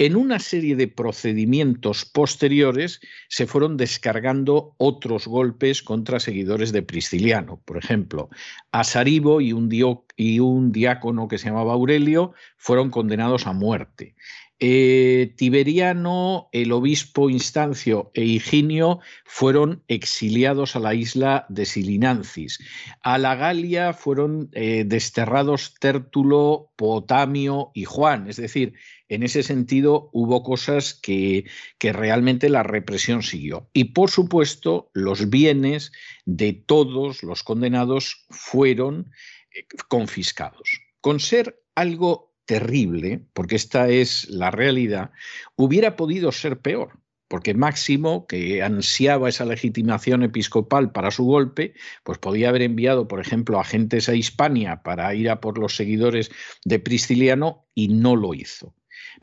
En 0.00 0.14
una 0.14 0.38
serie 0.38 0.76
de 0.76 0.86
procedimientos 0.86 2.04
posteriores 2.04 3.00
se 3.28 3.48
fueron 3.48 3.76
descargando 3.76 4.76
otros 4.78 5.26
golpes 5.26 5.82
contra 5.82 6.20
seguidores 6.20 6.70
de 6.70 6.82
Prisciliano. 6.82 7.60
Por 7.64 7.78
ejemplo, 7.78 8.30
Asaribo 8.70 9.40
y 9.40 9.52
un, 9.52 10.70
diácono 10.70 11.26
que 11.26 11.38
se 11.38 11.48
llamaba 11.48 11.72
Aurelio 11.72 12.32
fueron 12.56 12.90
condenados 12.90 13.48
a 13.48 13.52
muerte. 13.52 14.14
Eh, 14.60 15.34
Tiberiano, 15.36 16.48
el 16.50 16.72
obispo 16.72 17.30
Instancio 17.30 18.10
e 18.12 18.24
Higinio 18.24 18.98
fueron 19.24 19.84
exiliados 19.86 20.74
a 20.74 20.80
la 20.80 20.94
isla 20.94 21.46
de 21.48 21.64
Silinancis. 21.64 22.58
A 23.00 23.18
la 23.18 23.36
Galia 23.36 23.92
fueron 23.92 24.50
eh, 24.52 24.82
desterrados 24.84 25.74
Tértulo, 25.78 26.72
Potamio 26.74 27.70
y 27.72 27.84
Juan. 27.84 28.28
Es 28.28 28.36
decir, 28.36 28.74
en 29.08 29.22
ese 29.22 29.44
sentido 29.44 30.10
hubo 30.12 30.42
cosas 30.42 30.92
que, 30.92 31.44
que 31.78 31.92
realmente 31.92 32.48
la 32.48 32.64
represión 32.64 33.22
siguió. 33.22 33.70
Y 33.72 33.84
por 33.84 34.10
supuesto, 34.10 34.90
los 34.92 35.30
bienes 35.30 35.92
de 36.24 36.52
todos 36.52 37.22
los 37.22 37.44
condenados 37.44 38.26
fueron 38.30 39.12
eh, 39.54 39.66
confiscados. 39.88 40.80
Con 41.00 41.20
ser 41.20 41.62
algo 41.76 42.27
terrible, 42.48 43.20
porque 43.34 43.56
esta 43.56 43.90
es 43.90 44.26
la 44.30 44.50
realidad, 44.50 45.10
hubiera 45.54 45.96
podido 45.96 46.32
ser 46.32 46.60
peor, 46.60 46.98
porque 47.28 47.52
Máximo, 47.52 48.26
que 48.26 48.62
ansiaba 48.62 49.28
esa 49.28 49.44
legitimación 49.44 50.22
episcopal 50.22 50.90
para 50.90 51.10
su 51.10 51.26
golpe, 51.26 51.74
pues 52.04 52.16
podía 52.16 52.48
haber 52.48 52.62
enviado, 52.62 53.06
por 53.06 53.20
ejemplo, 53.20 53.60
agentes 53.60 54.08
a 54.08 54.14
Hispania 54.14 54.82
para 54.82 55.14
ir 55.14 55.28
a 55.28 55.42
por 55.42 55.58
los 55.58 55.76
seguidores 55.76 56.30
de 56.64 56.78
Prisciliano 56.78 57.68
y 57.74 57.88
no 57.88 58.16
lo 58.16 58.32
hizo. 58.32 58.74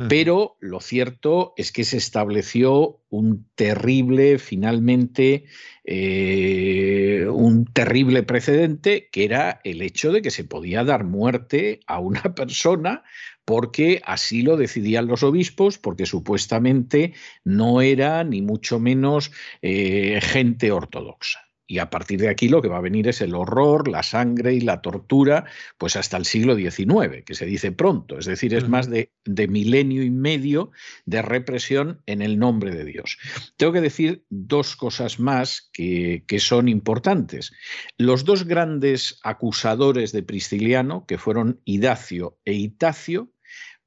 Pero 0.09 0.57
lo 0.59 0.81
cierto 0.81 1.53
es 1.55 1.71
que 1.71 1.83
se 1.83 1.97
estableció 1.97 3.01
un 3.09 3.47
terrible, 3.55 4.39
finalmente, 4.39 5.45
eh, 5.85 7.25
un 7.31 7.65
terrible 7.65 8.23
precedente, 8.23 9.09
que 9.11 9.23
era 9.23 9.61
el 9.63 9.81
hecho 9.81 10.11
de 10.11 10.21
que 10.21 10.31
se 10.31 10.43
podía 10.43 10.83
dar 10.83 11.05
muerte 11.05 11.79
a 11.87 11.99
una 11.99 12.21
persona 12.35 13.03
porque 13.45 14.01
así 14.03 14.41
lo 14.41 14.57
decidían 14.57 15.07
los 15.07 15.23
obispos, 15.23 15.77
porque 15.77 16.07
supuestamente 16.07 17.13
no 17.43 17.81
era 17.81 18.23
ni 18.23 18.41
mucho 18.41 18.79
menos 18.79 19.31
eh, 19.61 20.19
gente 20.21 20.71
ortodoxa. 20.71 21.44
Y 21.67 21.79
a 21.79 21.89
partir 21.89 22.19
de 22.19 22.29
aquí 22.29 22.47
lo 22.47 22.61
que 22.61 22.67
va 22.67 22.77
a 22.77 22.81
venir 22.81 23.07
es 23.07 23.21
el 23.21 23.33
horror, 23.33 23.87
la 23.87 24.03
sangre 24.03 24.53
y 24.53 24.61
la 24.61 24.81
tortura, 24.81 25.45
pues 25.77 25.95
hasta 25.95 26.17
el 26.17 26.25
siglo 26.25 26.55
XIX, 26.55 27.23
que 27.25 27.33
se 27.33 27.45
dice 27.45 27.71
pronto. 27.71 28.19
Es 28.19 28.25
decir, 28.25 28.53
es 28.53 28.69
más 28.69 28.87
de, 28.89 29.09
milenio 29.47 30.03
y 30.03 30.11
medio 30.11 30.71
de 31.05 31.23
represión 31.23 32.01
en 32.05 32.21
el 32.21 32.37
nombre 32.37 32.71
de 32.75 32.85
Dios. 32.85 33.17
Tengo 33.57 33.73
que 33.73 33.81
decir 33.81 34.25
dos 34.29 34.75
cosas 34.75 35.19
más 35.19 35.69
que, 35.73 36.23
que 36.27 36.39
son 36.39 36.69
importantes. 36.69 37.51
Los 37.97 38.25
dos 38.25 38.45
grandes 38.45 39.19
acusadores 39.23 40.11
de 40.11 40.21
Prisciliano, 40.21 41.05
que 41.07 41.17
fueron 41.17 41.61
Idacio 41.65 42.37
e 42.45 42.53
Itacio, 42.53 43.31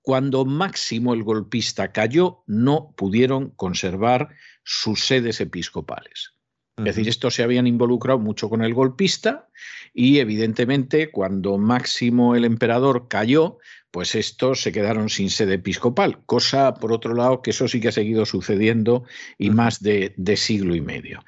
cuando 0.03 0.45
Máximo 0.45 1.15
el 1.15 1.23
golpista 1.23 1.93
cayó, 1.93 2.43
no 2.47 2.95
pudieron 2.97 3.51
conservar 3.51 4.31
sus 4.65 5.05
sedes 5.05 5.41
episcopales. 5.41 6.38
Es 6.79 6.85
decir, 6.85 7.09
estos 7.09 7.35
se 7.35 7.43
habían 7.43 7.67
involucrado 7.67 8.19
mucho 8.19 8.49
con 8.49 8.63
el 8.63 8.73
golpista 8.73 9.49
y 9.93 10.19
evidentemente 10.19 11.11
cuando 11.11 11.59
Máximo 11.59 12.37
el 12.37 12.45
emperador 12.45 13.09
cayó, 13.09 13.59
pues 13.91 14.15
estos 14.15 14.61
se 14.63 14.71
quedaron 14.71 15.09
sin 15.09 15.31
sede 15.31 15.55
episcopal, 15.55 16.25
cosa 16.25 16.75
por 16.75 16.93
otro 16.93 17.15
lado 17.15 17.43
que 17.43 17.51
eso 17.51 17.67
sí 17.67 17.81
que 17.81 17.89
ha 17.89 17.93
seguido 17.93 18.27
sucediendo 18.27 19.05
y 19.39 19.51
más 19.51 19.83
de, 19.83 20.15
siglo 20.37 20.77
y 20.77 20.81
medio. 20.81 21.25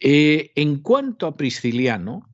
Eh, 0.00 0.50
en 0.56 0.80
cuanto 0.80 1.26
a 1.26 1.36
Prisciliano, 1.36 2.28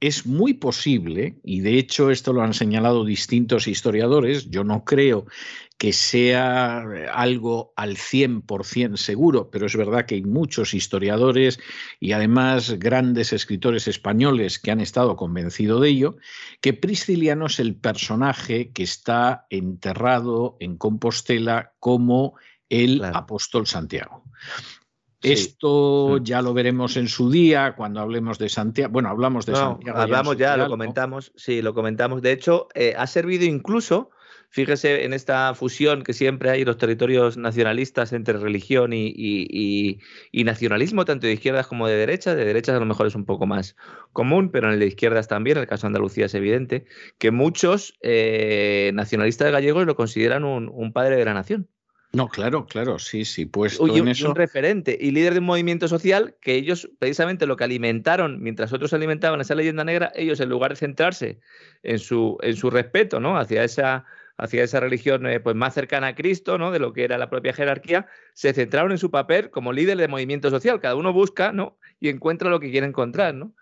es 0.00 0.26
muy 0.26 0.54
posible, 0.54 1.38
y 1.42 1.60
de 1.60 1.78
hecho 1.78 2.10
esto 2.10 2.32
lo 2.32 2.42
han 2.42 2.54
señalado 2.54 3.04
distintos 3.04 3.66
historiadores, 3.66 4.48
yo 4.50 4.62
no 4.62 4.84
creo 4.84 5.26
que 5.76 5.92
sea 5.92 6.84
algo 7.12 7.72
al 7.76 7.96
100% 7.96 8.96
seguro, 8.96 9.50
pero 9.50 9.66
es 9.66 9.76
verdad 9.76 10.06
que 10.06 10.16
hay 10.16 10.22
muchos 10.22 10.74
historiadores 10.74 11.60
y 12.00 12.12
además 12.12 12.72
grandes 12.78 13.32
escritores 13.32 13.86
españoles 13.86 14.58
que 14.58 14.72
han 14.72 14.80
estado 14.80 15.16
convencidos 15.16 15.80
de 15.80 15.88
ello, 15.88 16.16
que 16.60 16.74
Prisciliano 16.74 17.46
es 17.46 17.60
el 17.60 17.76
personaje 17.76 18.72
que 18.72 18.82
está 18.82 19.46
enterrado 19.50 20.56
en 20.58 20.76
Compostela 20.76 21.72
como 21.78 22.34
el 22.68 23.04
apóstol 23.04 23.66
Santiago. 23.66 24.24
Esto 25.22 26.18
ya 26.18 26.42
lo 26.42 26.54
veremos 26.54 26.96
en 26.96 27.08
su 27.08 27.30
día 27.30 27.74
cuando 27.76 28.00
hablemos 28.00 28.38
de 28.38 28.48
Santiago. 28.48 28.92
Bueno, 28.92 29.08
hablamos 29.08 29.46
de 29.46 29.54
Santiago. 29.54 29.98
Hablamos 29.98 30.36
ya, 30.36 30.56
lo 30.56 30.68
comentamos. 30.68 31.32
Sí, 31.34 31.60
lo 31.60 31.74
comentamos. 31.74 32.22
De 32.22 32.32
hecho, 32.32 32.68
eh, 32.74 32.94
ha 32.96 33.06
servido 33.08 33.44
incluso, 33.44 34.10
fíjese 34.48 35.04
en 35.04 35.12
esta 35.12 35.54
fusión 35.54 36.04
que 36.04 36.12
siempre 36.12 36.50
hay 36.50 36.60
en 36.60 36.68
los 36.68 36.78
territorios 36.78 37.36
nacionalistas 37.36 38.12
entre 38.12 38.38
religión 38.38 38.92
y, 38.92 39.98
nacionalismo, 40.32 41.04
tanto 41.04 41.26
de 41.26 41.32
izquierdas 41.32 41.66
como 41.66 41.88
de 41.88 41.96
derechas. 41.96 42.36
De 42.36 42.44
derechas 42.44 42.76
a 42.76 42.80
lo 42.80 42.86
mejor 42.86 43.08
es 43.08 43.16
un 43.16 43.24
poco 43.24 43.44
más 43.46 43.74
común, 44.12 44.50
pero 44.52 44.68
en 44.68 44.74
el 44.74 44.80
de 44.80 44.86
izquierdas 44.86 45.26
también, 45.26 45.56
en 45.56 45.62
el 45.62 45.68
caso 45.68 45.82
de 45.82 45.88
Andalucía 45.88 46.26
es 46.26 46.34
evidente, 46.34 46.84
que 47.18 47.32
muchos 47.32 47.98
eh, 48.02 48.92
nacionalistas 48.94 49.50
gallegos 49.50 49.84
lo 49.84 49.96
consideran 49.96 50.44
un 50.44 50.92
padre 50.92 51.16
de 51.16 51.24
la 51.24 51.34
nación. 51.34 51.68
No, 52.12 52.28
claro, 52.28 52.64
claro, 52.64 52.98
sí, 52.98 53.26
sí, 53.26 53.44
pues 53.44 53.78
y 53.78 54.00
un, 54.00 54.08
un 54.08 54.34
referente 54.34 54.96
y 54.98 55.10
líder 55.10 55.34
de 55.34 55.40
un 55.40 55.44
movimiento 55.44 55.88
social 55.88 56.36
que 56.40 56.54
ellos 56.54 56.88
precisamente 56.98 57.46
lo 57.46 57.56
que 57.56 57.64
alimentaron, 57.64 58.42
mientras 58.42 58.72
otros 58.72 58.94
alimentaban 58.94 59.42
esa 59.42 59.54
leyenda 59.54 59.84
negra, 59.84 60.10
ellos 60.14 60.40
en 60.40 60.48
lugar 60.48 60.70
de 60.70 60.76
centrarse 60.76 61.38
en 61.82 61.98
su, 61.98 62.38
en 62.40 62.56
su 62.56 62.70
respeto, 62.70 63.20
¿no? 63.20 63.36
Hacia 63.38 63.62
esa, 63.62 64.06
hacia 64.38 64.64
esa 64.64 64.80
religión 64.80 65.26
eh, 65.26 65.38
pues 65.38 65.54
más 65.54 65.74
cercana 65.74 66.08
a 66.08 66.14
Cristo, 66.14 66.56
¿no? 66.56 66.70
De 66.70 66.78
lo 66.78 66.94
que 66.94 67.04
era 67.04 67.18
la 67.18 67.28
propia 67.28 67.52
jerarquía, 67.52 68.06
se 68.32 68.54
centraron 68.54 68.92
en 68.92 68.98
su 68.98 69.10
papel 69.10 69.50
como 69.50 69.74
líder 69.74 69.98
de 69.98 70.08
movimiento 70.08 70.48
social. 70.48 70.80
Cada 70.80 70.94
uno 70.94 71.12
busca, 71.12 71.52
¿no? 71.52 71.76
Y 72.00 72.08
encuentra 72.08 72.48
lo 72.48 72.58
que 72.58 72.70
quiere 72.70 72.86
encontrar, 72.86 73.34
¿no? 73.34 73.52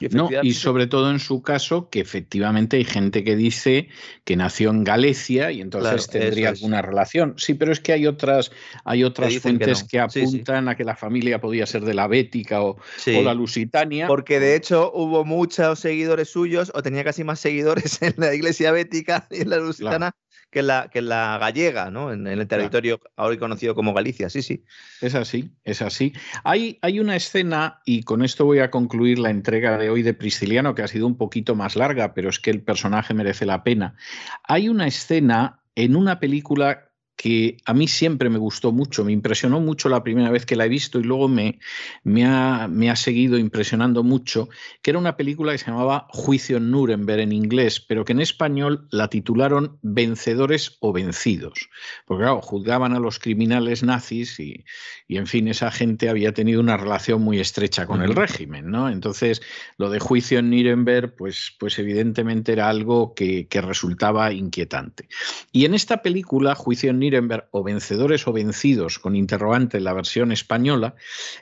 Y, 0.00 0.08
no, 0.08 0.28
y 0.42 0.54
sobre 0.54 0.86
todo 0.86 1.10
en 1.10 1.20
su 1.20 1.42
caso, 1.42 1.88
que 1.88 2.00
efectivamente 2.00 2.76
hay 2.76 2.84
gente 2.84 3.22
que 3.22 3.36
dice 3.36 3.88
que 4.24 4.36
nació 4.36 4.70
en 4.70 4.82
Galicia 4.82 5.52
y 5.52 5.60
entonces 5.60 6.08
tendría 6.08 6.48
alguna 6.48 6.82
relación. 6.82 7.34
Sí, 7.36 7.54
pero 7.54 7.72
es 7.72 7.80
que 7.80 7.92
hay 7.92 8.06
otras, 8.06 8.50
hay 8.84 9.04
otras 9.04 9.38
fuentes 9.38 9.84
que, 9.84 10.00
apuntan 10.00 10.68
a 10.68 10.76
que 10.76 10.84
la 10.84 10.96
familia 10.96 11.40
podía 11.40 11.66
ser 11.66 11.84
de 11.84 11.94
la 11.94 12.08
Bética 12.08 12.62
o, 12.62 12.76
la 13.06 13.34
Lusitania. 13.34 14.06
Porque 14.08 14.40
de 14.40 14.56
hecho 14.56 14.90
hubo 14.94 15.24
muchos 15.24 15.78
seguidores 15.78 16.28
suyos, 16.28 16.72
o 16.74 16.82
tenía 16.82 17.04
casi 17.04 17.22
más 17.22 17.38
seguidores 17.38 18.02
en 18.02 18.14
la 18.16 18.34
iglesia 18.34 18.72
bética 18.72 19.28
y 19.30 19.42
en 19.42 19.50
la 19.50 19.58
Lusitana 19.58 20.14
que 20.54 20.62
la, 20.62 20.88
que 20.88 21.02
la 21.02 21.36
gallega, 21.38 21.90
¿no? 21.90 22.12
En, 22.12 22.28
el 22.28 22.46
territorio 22.46 23.00
ahora 23.16 23.36
conocido 23.38 23.74
como 23.74 23.92
Galicia, 23.92 24.30
sí, 24.30 24.40
sí. 24.40 24.64
Es 25.02 25.16
así, 25.16 25.50
es 25.64 25.82
así. 25.82 26.12
Hay, 26.44 26.78
hay 26.80 27.00
una 27.00 27.16
escena, 27.16 27.80
y 27.84 28.04
con 28.04 28.24
esto 28.24 28.44
voy 28.44 28.60
a 28.60 28.70
concluir 28.70 29.18
la 29.18 29.30
entrega 29.30 29.76
de 29.76 29.90
hoy 29.90 30.02
de 30.02 30.14
Prisciliano, 30.14 30.76
que 30.76 30.82
ha 30.82 30.88
sido 30.88 31.08
un 31.08 31.16
poquito 31.16 31.56
más 31.56 31.74
larga, 31.74 32.14
pero 32.14 32.30
es 32.30 32.38
que 32.38 32.50
el 32.50 32.62
personaje 32.62 33.14
merece 33.14 33.46
la 33.46 33.64
pena. 33.64 33.96
Hay 34.44 34.68
una 34.68 34.86
escena 34.86 35.58
en 35.74 35.96
una 35.96 36.20
película 36.20 36.83
que 37.16 37.58
a 37.64 37.74
mí 37.74 37.86
siempre 37.86 38.28
me 38.28 38.38
gustó 38.38 38.72
mucho, 38.72 39.04
me 39.04 39.12
impresionó 39.12 39.60
mucho 39.60 39.88
la 39.88 40.02
primera 40.02 40.30
vez 40.30 40.46
que 40.46 40.56
la 40.56 40.66
he 40.66 40.68
visto 40.68 40.98
y 40.98 41.04
luego 41.04 41.28
me, 41.28 41.60
me, 42.02 42.24
ha, 42.24 42.68
me 42.68 42.90
ha 42.90 42.96
seguido 42.96 43.38
impresionando 43.38 44.02
mucho, 44.02 44.48
que 44.82 44.90
era 44.90 44.98
una 44.98 45.16
película 45.16 45.52
que 45.52 45.58
se 45.58 45.66
llamaba 45.66 46.06
Juicio 46.10 46.56
en 46.56 46.70
Nuremberg 46.70 47.20
en 47.20 47.32
inglés, 47.32 47.80
pero 47.80 48.04
que 48.04 48.12
en 48.12 48.20
español 48.20 48.88
la 48.90 49.08
titularon 49.08 49.78
Vencedores 49.82 50.76
o 50.80 50.92
Vencidos, 50.92 51.68
porque 52.06 52.24
claro, 52.24 52.40
juzgaban 52.40 52.94
a 52.94 52.98
los 52.98 53.18
criminales 53.18 53.82
nazis 53.82 54.40
y, 54.40 54.64
y 55.06 55.16
en 55.16 55.26
fin, 55.26 55.48
esa 55.48 55.70
gente 55.70 56.08
había 56.08 56.32
tenido 56.32 56.60
una 56.60 56.76
relación 56.76 57.22
muy 57.22 57.38
estrecha 57.38 57.86
con 57.86 58.02
el 58.02 58.14
régimen, 58.14 58.70
¿no? 58.70 58.90
Entonces, 58.90 59.40
lo 59.76 59.90
de 59.90 60.00
Juicio 60.00 60.40
en 60.40 60.50
Nuremberg, 60.50 61.14
pues, 61.14 61.54
pues 61.58 61.78
evidentemente 61.78 62.52
era 62.52 62.68
algo 62.68 63.14
que, 63.14 63.46
que 63.46 63.60
resultaba 63.60 64.32
inquietante. 64.32 65.08
Y 65.52 65.64
en 65.64 65.74
esta 65.74 66.02
película, 66.02 66.54
Juicio 66.54 66.90
en 66.90 67.03
Nuremberg 67.04 67.48
o 67.50 67.62
Vencedores 67.62 68.26
o 68.26 68.32
Vencidos, 68.32 68.98
con 68.98 69.14
interrogante 69.16 69.78
en 69.78 69.84
la 69.84 69.92
versión 69.92 70.32
española, 70.32 70.94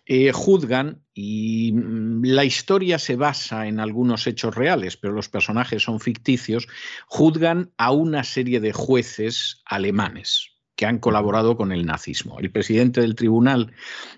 eh, 0.06 0.32
juzgan 0.32 1.02
y 1.14 1.72
mm, 1.72 2.24
la 2.24 2.44
historia 2.44 2.98
se 2.98 3.16
basa 3.16 3.66
en 3.66 3.80
algunos 3.80 4.26
hechos 4.26 4.54
reales, 4.54 4.96
pero 4.96 5.12
los 5.12 5.28
personajes 5.28 5.82
son 5.82 6.00
ficticios, 6.00 6.68
juzgan 7.06 7.72
a 7.76 7.92
una 7.92 8.24
serie 8.24 8.60
de 8.60 8.72
jueces 8.72 9.62
alemanes 9.64 10.52
que 10.76 10.86
han 10.86 10.98
colaborado 10.98 11.56
con 11.56 11.70
el 11.70 11.84
nazismo. 11.84 12.38
El 12.40 12.50
presidente 12.50 13.02
del 13.02 13.14
tribunal 13.14 13.72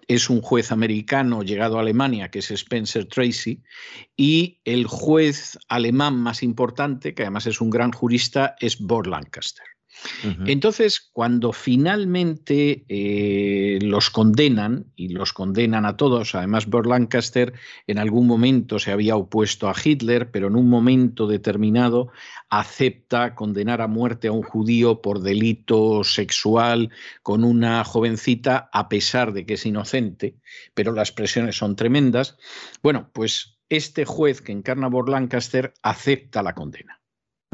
es 0.06 0.30
un 0.30 0.40
juez 0.40 0.72
americano 0.72 1.42
llegado 1.42 1.76
a 1.76 1.80
Alemania, 1.80 2.30
que 2.30 2.38
es 2.38 2.50
Spencer 2.50 3.06
Tracy, 3.06 3.62
y 4.16 4.60
el 4.64 4.86
juez 4.86 5.58
alemán 5.68 6.16
más 6.16 6.42
importante, 6.42 7.14
que 7.14 7.22
además 7.22 7.46
es 7.46 7.60
un 7.60 7.70
gran 7.70 7.92
jurista, 7.92 8.56
es 8.60 8.78
Bob 8.80 9.06
Lancaster. 9.06 9.73
Entonces, 10.46 11.10
cuando 11.12 11.52
finalmente 11.52 12.84
eh, 12.88 13.78
los 13.82 14.10
condenan, 14.10 14.86
y 14.96 15.08
los 15.08 15.32
condenan 15.32 15.86
a 15.86 15.96
todos, 15.96 16.34
además 16.34 16.66
Burt 16.66 16.86
Lancaster 16.86 17.54
en 17.86 17.98
algún 17.98 18.26
momento 18.26 18.78
se 18.78 18.92
había 18.92 19.16
opuesto 19.16 19.68
a 19.68 19.74
Hitler, 19.82 20.30
pero 20.30 20.48
en 20.48 20.56
un 20.56 20.68
momento 20.68 21.26
determinado 21.26 22.08
acepta 22.50 23.34
condenar 23.34 23.80
a 23.80 23.88
muerte 23.88 24.28
a 24.28 24.32
un 24.32 24.42
judío 24.42 25.00
por 25.00 25.20
delito 25.20 26.04
sexual 26.04 26.90
con 27.22 27.44
una 27.44 27.84
jovencita, 27.84 28.68
a 28.72 28.88
pesar 28.88 29.32
de 29.32 29.46
que 29.46 29.54
es 29.54 29.66
inocente, 29.66 30.36
pero 30.74 30.92
las 30.92 31.12
presiones 31.12 31.56
son 31.56 31.76
tremendas. 31.76 32.36
Bueno, 32.82 33.10
pues 33.12 33.58
este 33.68 34.04
juez 34.04 34.40
que 34.40 34.52
encarna 34.52 34.88
Burt 34.88 35.08
Lancaster 35.08 35.74
acepta 35.82 36.42
la 36.42 36.54
condena. 36.54 37.00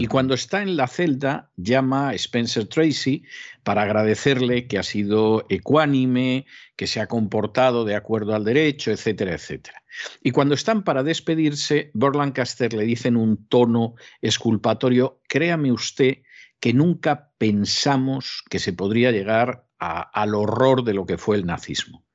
Y 0.00 0.06
cuando 0.06 0.32
está 0.32 0.62
en 0.62 0.78
la 0.78 0.88
celda, 0.88 1.52
llama 1.58 2.08
a 2.08 2.14
Spencer 2.14 2.66
Tracy 2.66 3.22
para 3.62 3.82
agradecerle 3.82 4.66
que 4.66 4.78
ha 4.78 4.82
sido 4.82 5.44
ecuánime, 5.50 6.46
que 6.74 6.86
se 6.86 7.00
ha 7.00 7.06
comportado 7.06 7.84
de 7.84 7.94
acuerdo 7.94 8.34
al 8.34 8.42
derecho, 8.42 8.92
etcétera, 8.92 9.34
etcétera. 9.34 9.84
Y 10.22 10.30
cuando 10.30 10.54
están 10.54 10.84
para 10.84 11.02
despedirse, 11.02 11.90
Burt 11.92 12.16
Lancaster 12.16 12.72
le 12.72 12.84
dice 12.84 13.08
en 13.08 13.18
un 13.18 13.46
tono 13.46 13.94
esculpatorio, 14.22 15.20
créame 15.28 15.70
usted 15.70 16.22
que 16.60 16.72
nunca 16.72 17.32
pensamos 17.36 18.42
que 18.48 18.58
se 18.58 18.72
podría 18.72 19.12
llegar 19.12 19.66
al 19.78 20.34
horror 20.34 20.82
de 20.82 20.94
lo 20.94 21.04
que 21.04 21.18
fue 21.18 21.36
el 21.36 21.44
nazismo. 21.44 22.06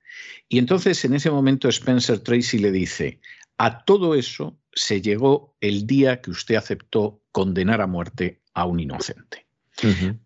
Y 0.49 0.57
entonces 0.57 1.05
en 1.05 1.13
ese 1.13 1.29
momento 1.29 1.69
Spencer 1.69 2.17
Tracy 2.17 2.57
le 2.57 2.71
dice, 2.71 3.19
a 3.59 3.85
todo 3.85 4.15
eso 4.15 4.59
se 4.73 5.03
llegó 5.03 5.55
el 5.61 5.85
día 5.85 6.19
que 6.19 6.31
usted 6.31 6.55
aceptó 6.55 7.21
condenar 7.35 7.81
a 7.81 7.87
muerte 7.87 8.39
a 8.53 8.63
un 8.63 8.79
inocente. 8.79 9.45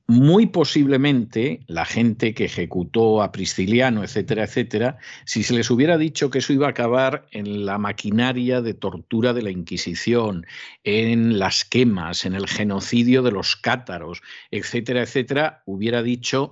Muy 0.06 0.46
posiblemente 0.46 1.62
la 1.66 1.84
gente 1.84 2.36
que 2.36 2.46
ejecutó 2.46 3.24
a 3.24 3.32
Prisciliano, 3.32 4.04
etcétera, 4.04 4.44
etcétera, 4.44 5.00
si 5.26 5.42
se 5.42 5.56
les 5.56 5.72
hubiera 5.72 5.98
dicho 5.98 6.30
que 6.30 6.38
eso 6.38 6.54
iba 6.54 6.68
a 6.68 6.70
acabar 6.70 7.26
en 7.32 7.66
la 7.66 7.80
maquinaria 7.80 8.62
de 8.62 8.76
tortura 8.76 9.34
de 9.34 9.42
la 9.42 9.50
Inquisición, 9.50 10.46
en 10.84 11.40
las 11.40 11.66
quemas, 11.66 12.26
en 12.26 12.36
el 12.36 12.48
genocidio 12.48 13.24
de 13.24 13.32
los 13.32 13.56
cátaros, 13.56 14.22
etcétera, 14.52 15.02
etcétera, 15.02 15.64
hubiera 15.66 16.04
dicho 16.04 16.52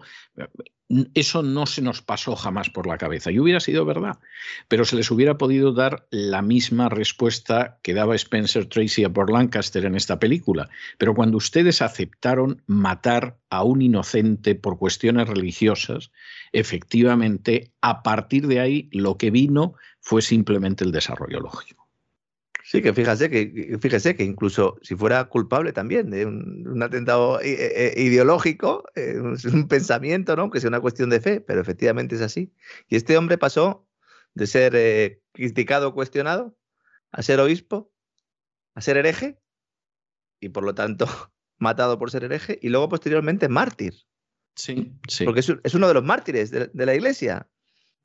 eso 1.13 1.43
no 1.43 1.65
se 1.65 1.81
nos 1.81 2.01
pasó 2.01 2.35
jamás 2.35 2.69
por 2.69 2.87
la 2.87 2.97
cabeza 2.97 3.31
y 3.31 3.39
hubiera 3.39 3.59
sido 3.59 3.85
verdad, 3.85 4.19
pero 4.67 4.85
se 4.85 4.95
les 4.95 5.11
hubiera 5.11 5.37
podido 5.37 5.73
dar 5.73 6.07
la 6.11 6.41
misma 6.41 6.87
respuesta 6.89 7.79
que 7.83 7.93
daba 7.93 8.15
Spencer 8.15 8.67
Tracy 8.67 9.03
a 9.03 9.09
por 9.11 9.31
Lancaster 9.31 9.85
en 9.85 9.95
esta 9.95 10.19
película. 10.19 10.69
Pero 10.97 11.13
cuando 11.13 11.37
ustedes 11.37 11.81
aceptaron 11.81 12.63
matar 12.67 13.37
a 13.49 13.63
un 13.63 13.81
inocente 13.81 14.55
por 14.55 14.77
cuestiones 14.77 15.27
religiosas, 15.27 16.11
efectivamente, 16.53 17.73
a 17.81 18.01
partir 18.03 18.47
de 18.47 18.59
ahí 18.61 18.89
lo 18.91 19.17
que 19.17 19.31
vino 19.31 19.73
fue 19.99 20.21
simplemente 20.21 20.85
el 20.85 20.91
desarrollo 20.91 21.39
lógico. 21.41 21.86
Sí, 22.69 22.81
que 22.81 22.93
fíjese 22.93 23.29
que, 23.29 23.77
fíjese 23.79 24.17
que 24.17 24.25
incluso 24.25 24.77
si 24.81 24.93
fuera 24.93 25.23
culpable 25.29 25.71
también 25.71 26.09
de 26.09 26.25
un, 26.25 26.83
atentado 26.83 27.39
eh, 27.39 27.55
eh, 27.55 27.93
ideológico, 28.03 28.83
eh, 28.93 29.15
es 29.33 29.45
un 29.45 29.69
pensamiento, 29.69 30.35
¿no? 30.35 30.49
Que 30.49 30.59
sea 30.59 30.67
una 30.67 30.81
cuestión 30.81 31.09
de 31.09 31.21
fe, 31.21 31.39
pero 31.39 31.61
efectivamente 31.61 32.15
es 32.15 32.21
así. 32.21 32.51
Y 32.89 32.97
este 32.97 33.17
hombre 33.17 33.37
pasó 33.37 33.87
de 34.33 34.47
ser 34.47 35.21
criticado, 35.31 35.93
cuestionado, 35.93 36.57
a 37.11 37.21
ser 37.21 37.39
obispo, 37.39 37.89
a 38.75 38.81
ser 38.81 38.97
hereje, 38.97 39.39
y 40.41 40.49
por 40.49 40.65
lo 40.65 40.75
tanto 40.75 41.07
matado 41.59 41.97
por 41.97 42.11
ser 42.11 42.25
hereje, 42.25 42.59
y 42.61 42.67
luego 42.67 42.89
posteriormente 42.89 43.47
mártir. 43.47 43.93
Sí, 44.55 44.91
sí. 45.07 45.23
Porque 45.23 45.39
es, 45.39 45.73
uno 45.73 45.87
de 45.87 45.93
los 45.93 46.03
mártires 46.03 46.51
de 46.51 46.85
la 46.85 46.95
iglesia 46.95 47.47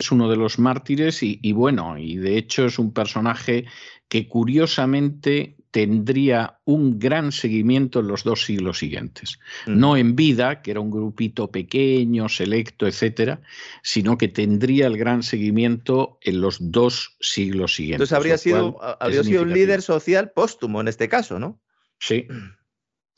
es 0.03 0.11
uno 0.11 0.29
de 0.29 0.37
los 0.37 0.59
mártires 0.59 1.23
y, 1.23 1.53
bueno, 1.53 1.97
y 1.97 2.17
de 2.17 2.37
hecho 2.37 2.67
es 2.67 2.79
un 2.79 2.93
personaje 2.93 3.67
que 4.13 4.29
curiosamente 4.29 5.57
tendría 5.71 6.59
un 6.67 6.99
gran 6.99 7.33
seguimiento 7.33 8.01
en 8.01 8.09
los 8.09 8.25
dos 8.25 8.45
siglos 8.45 8.79
siguientes. 8.79 9.39
Mm. 9.65 9.79
No 9.79 9.97
en 9.97 10.17
vida, 10.17 10.61
que 10.61 10.71
era 10.71 10.81
un 10.81 10.91
grupito 10.91 11.51
pequeño, 11.51 12.29
selecto, 12.29 12.87
etcétera, 12.87 13.41
sino 13.83 14.19
que 14.19 14.29
tendría 14.29 14.87
el 14.87 14.99
gran 14.99 15.23
seguimiento 15.23 16.19
en 16.21 16.43
los 16.43 16.59
dos 16.61 17.17
siglos 17.21 17.75
siguientes. 17.75 18.11
Entonces 18.11 18.19
habría 18.19 18.37
sido, 18.37 18.79
habría 19.01 19.25
sido 19.25 19.45
un 19.45 19.55
líder 19.55 19.81
social 19.81 20.33
póstumo 20.33 20.83
en 20.83 20.89
este 20.89 21.09
caso, 21.09 21.39
¿no? 21.39 21.59
Sí, 21.99 22.29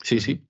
sí, 0.01 0.21
sí. 0.21 0.47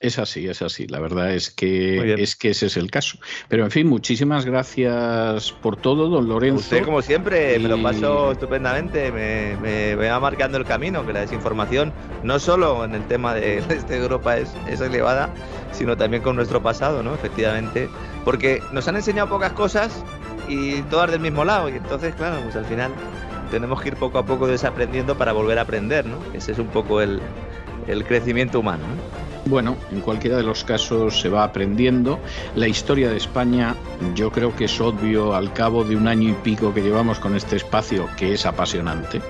Es 0.00 0.20
así, 0.20 0.46
es 0.46 0.62
así. 0.62 0.86
La 0.86 1.00
verdad 1.00 1.32
es 1.34 1.50
que, 1.50 2.14
es 2.22 2.36
que 2.36 2.50
ese 2.50 2.66
es 2.66 2.76
el 2.76 2.88
caso. 2.88 3.18
Pero 3.48 3.64
en 3.64 3.72
fin, 3.72 3.88
muchísimas 3.88 4.44
gracias 4.44 5.50
por 5.50 5.76
todo, 5.76 6.08
don 6.08 6.28
Lorenzo. 6.28 6.60
Usted, 6.60 6.84
como 6.84 7.02
siempre, 7.02 7.58
me 7.58 7.68
lo 7.68 7.82
paso 7.82 8.30
estupendamente. 8.30 9.10
Me, 9.10 9.56
me, 9.56 9.96
va 9.96 10.20
marcando 10.20 10.56
el 10.56 10.64
camino, 10.64 11.04
que 11.04 11.12
la 11.12 11.20
desinformación, 11.20 11.92
no 12.22 12.38
solo 12.38 12.84
en 12.84 12.94
el 12.94 13.04
tema 13.08 13.34
de 13.34 13.58
este 13.70 13.96
Europa 13.96 14.36
es, 14.36 14.54
es 14.68 14.80
elevada, 14.80 15.34
sino 15.72 15.96
también 15.96 16.22
con 16.22 16.36
nuestro 16.36 16.62
pasado, 16.62 17.02
¿no? 17.02 17.12
Efectivamente. 17.14 17.88
Porque 18.24 18.62
nos 18.70 18.86
han 18.86 18.94
enseñado 18.94 19.28
pocas 19.28 19.52
cosas 19.52 20.04
y 20.48 20.80
todas 20.82 21.10
del 21.10 21.20
mismo 21.20 21.44
lado. 21.44 21.68
Y 21.70 21.72
entonces, 21.72 22.14
claro, 22.14 22.40
pues 22.44 22.54
al 22.54 22.66
final 22.66 22.92
tenemos 23.50 23.82
que 23.82 23.88
ir 23.88 23.96
poco 23.96 24.18
a 24.18 24.24
poco 24.24 24.46
desaprendiendo 24.46 25.18
para 25.18 25.32
volver 25.32 25.58
a 25.58 25.62
aprender, 25.62 26.06
¿no? 26.06 26.18
Ese 26.34 26.52
es 26.52 26.60
un 26.60 26.68
poco 26.68 27.00
el, 27.00 27.20
el 27.88 28.04
crecimiento 28.04 28.60
humano. 28.60 28.84
¿no? 28.86 29.27
Bueno, 29.48 29.78
en 29.90 30.02
cualquiera 30.02 30.36
de 30.36 30.42
los 30.42 30.62
casos 30.62 31.22
se 31.22 31.30
va 31.30 31.42
aprendiendo. 31.42 32.18
La 32.54 32.68
historia 32.68 33.08
de 33.08 33.16
España 33.16 33.74
yo 34.14 34.30
creo 34.30 34.54
que 34.54 34.66
es 34.66 34.78
obvio 34.78 35.34
al 35.34 35.54
cabo 35.54 35.84
de 35.84 35.96
un 35.96 36.06
año 36.06 36.28
y 36.28 36.34
pico 36.34 36.74
que 36.74 36.82
llevamos 36.82 37.18
con 37.18 37.34
este 37.34 37.56
espacio 37.56 38.10
que 38.18 38.34
es 38.34 38.44
apasionante 38.44 39.22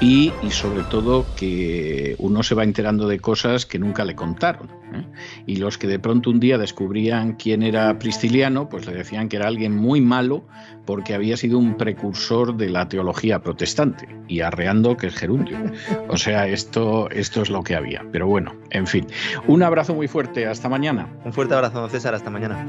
y, 0.00 0.32
sobre 0.48 0.82
todo 0.84 1.26
que 1.36 2.16
uno 2.18 2.42
se 2.42 2.54
va 2.54 2.64
enterando 2.64 3.06
de 3.06 3.20
cosas 3.20 3.66
que 3.66 3.78
nunca 3.78 4.04
le 4.04 4.14
contaron. 4.14 4.68
¿eh? 4.94 5.04
Y 5.46 5.56
los 5.56 5.76
que 5.76 5.86
de 5.86 5.98
pronto 5.98 6.30
un 6.30 6.40
día 6.40 6.56
descubrían 6.56 7.34
quién 7.34 7.62
era 7.62 7.98
Prisciliano, 7.98 8.68
pues 8.68 8.86
le 8.86 8.94
decían 8.94 9.28
que 9.28 9.36
era 9.36 9.46
alguien 9.46 9.76
muy 9.76 10.00
malo 10.00 10.44
porque 10.86 11.14
había 11.14 11.36
sido 11.36 11.58
un 11.58 11.76
precursor 11.76 12.56
de 12.56 12.70
la 12.70 12.88
teología 12.88 13.40
protestante 13.40 14.08
y 14.26 14.40
arreando 14.40 14.96
que 14.96 15.08
es 15.08 15.14
gerundio. 15.14 15.58
O 16.08 16.16
sea, 16.16 16.48
esto, 16.48 17.10
esto 17.10 17.42
es 17.42 17.50
lo 17.50 17.62
que 17.62 17.74
había. 17.74 18.04
Pero 18.10 18.26
bueno, 18.26 18.54
en 18.70 18.86
fin. 18.86 19.06
Un 19.46 19.62
abrazo 19.62 19.94
muy 19.94 20.08
fuerte. 20.08 20.46
Hasta 20.46 20.68
mañana. 20.68 21.08
Un 21.24 21.32
fuerte 21.32 21.54
abrazo, 21.54 21.88
César. 21.88 22.14
Hasta 22.14 22.30
mañana. 22.30 22.66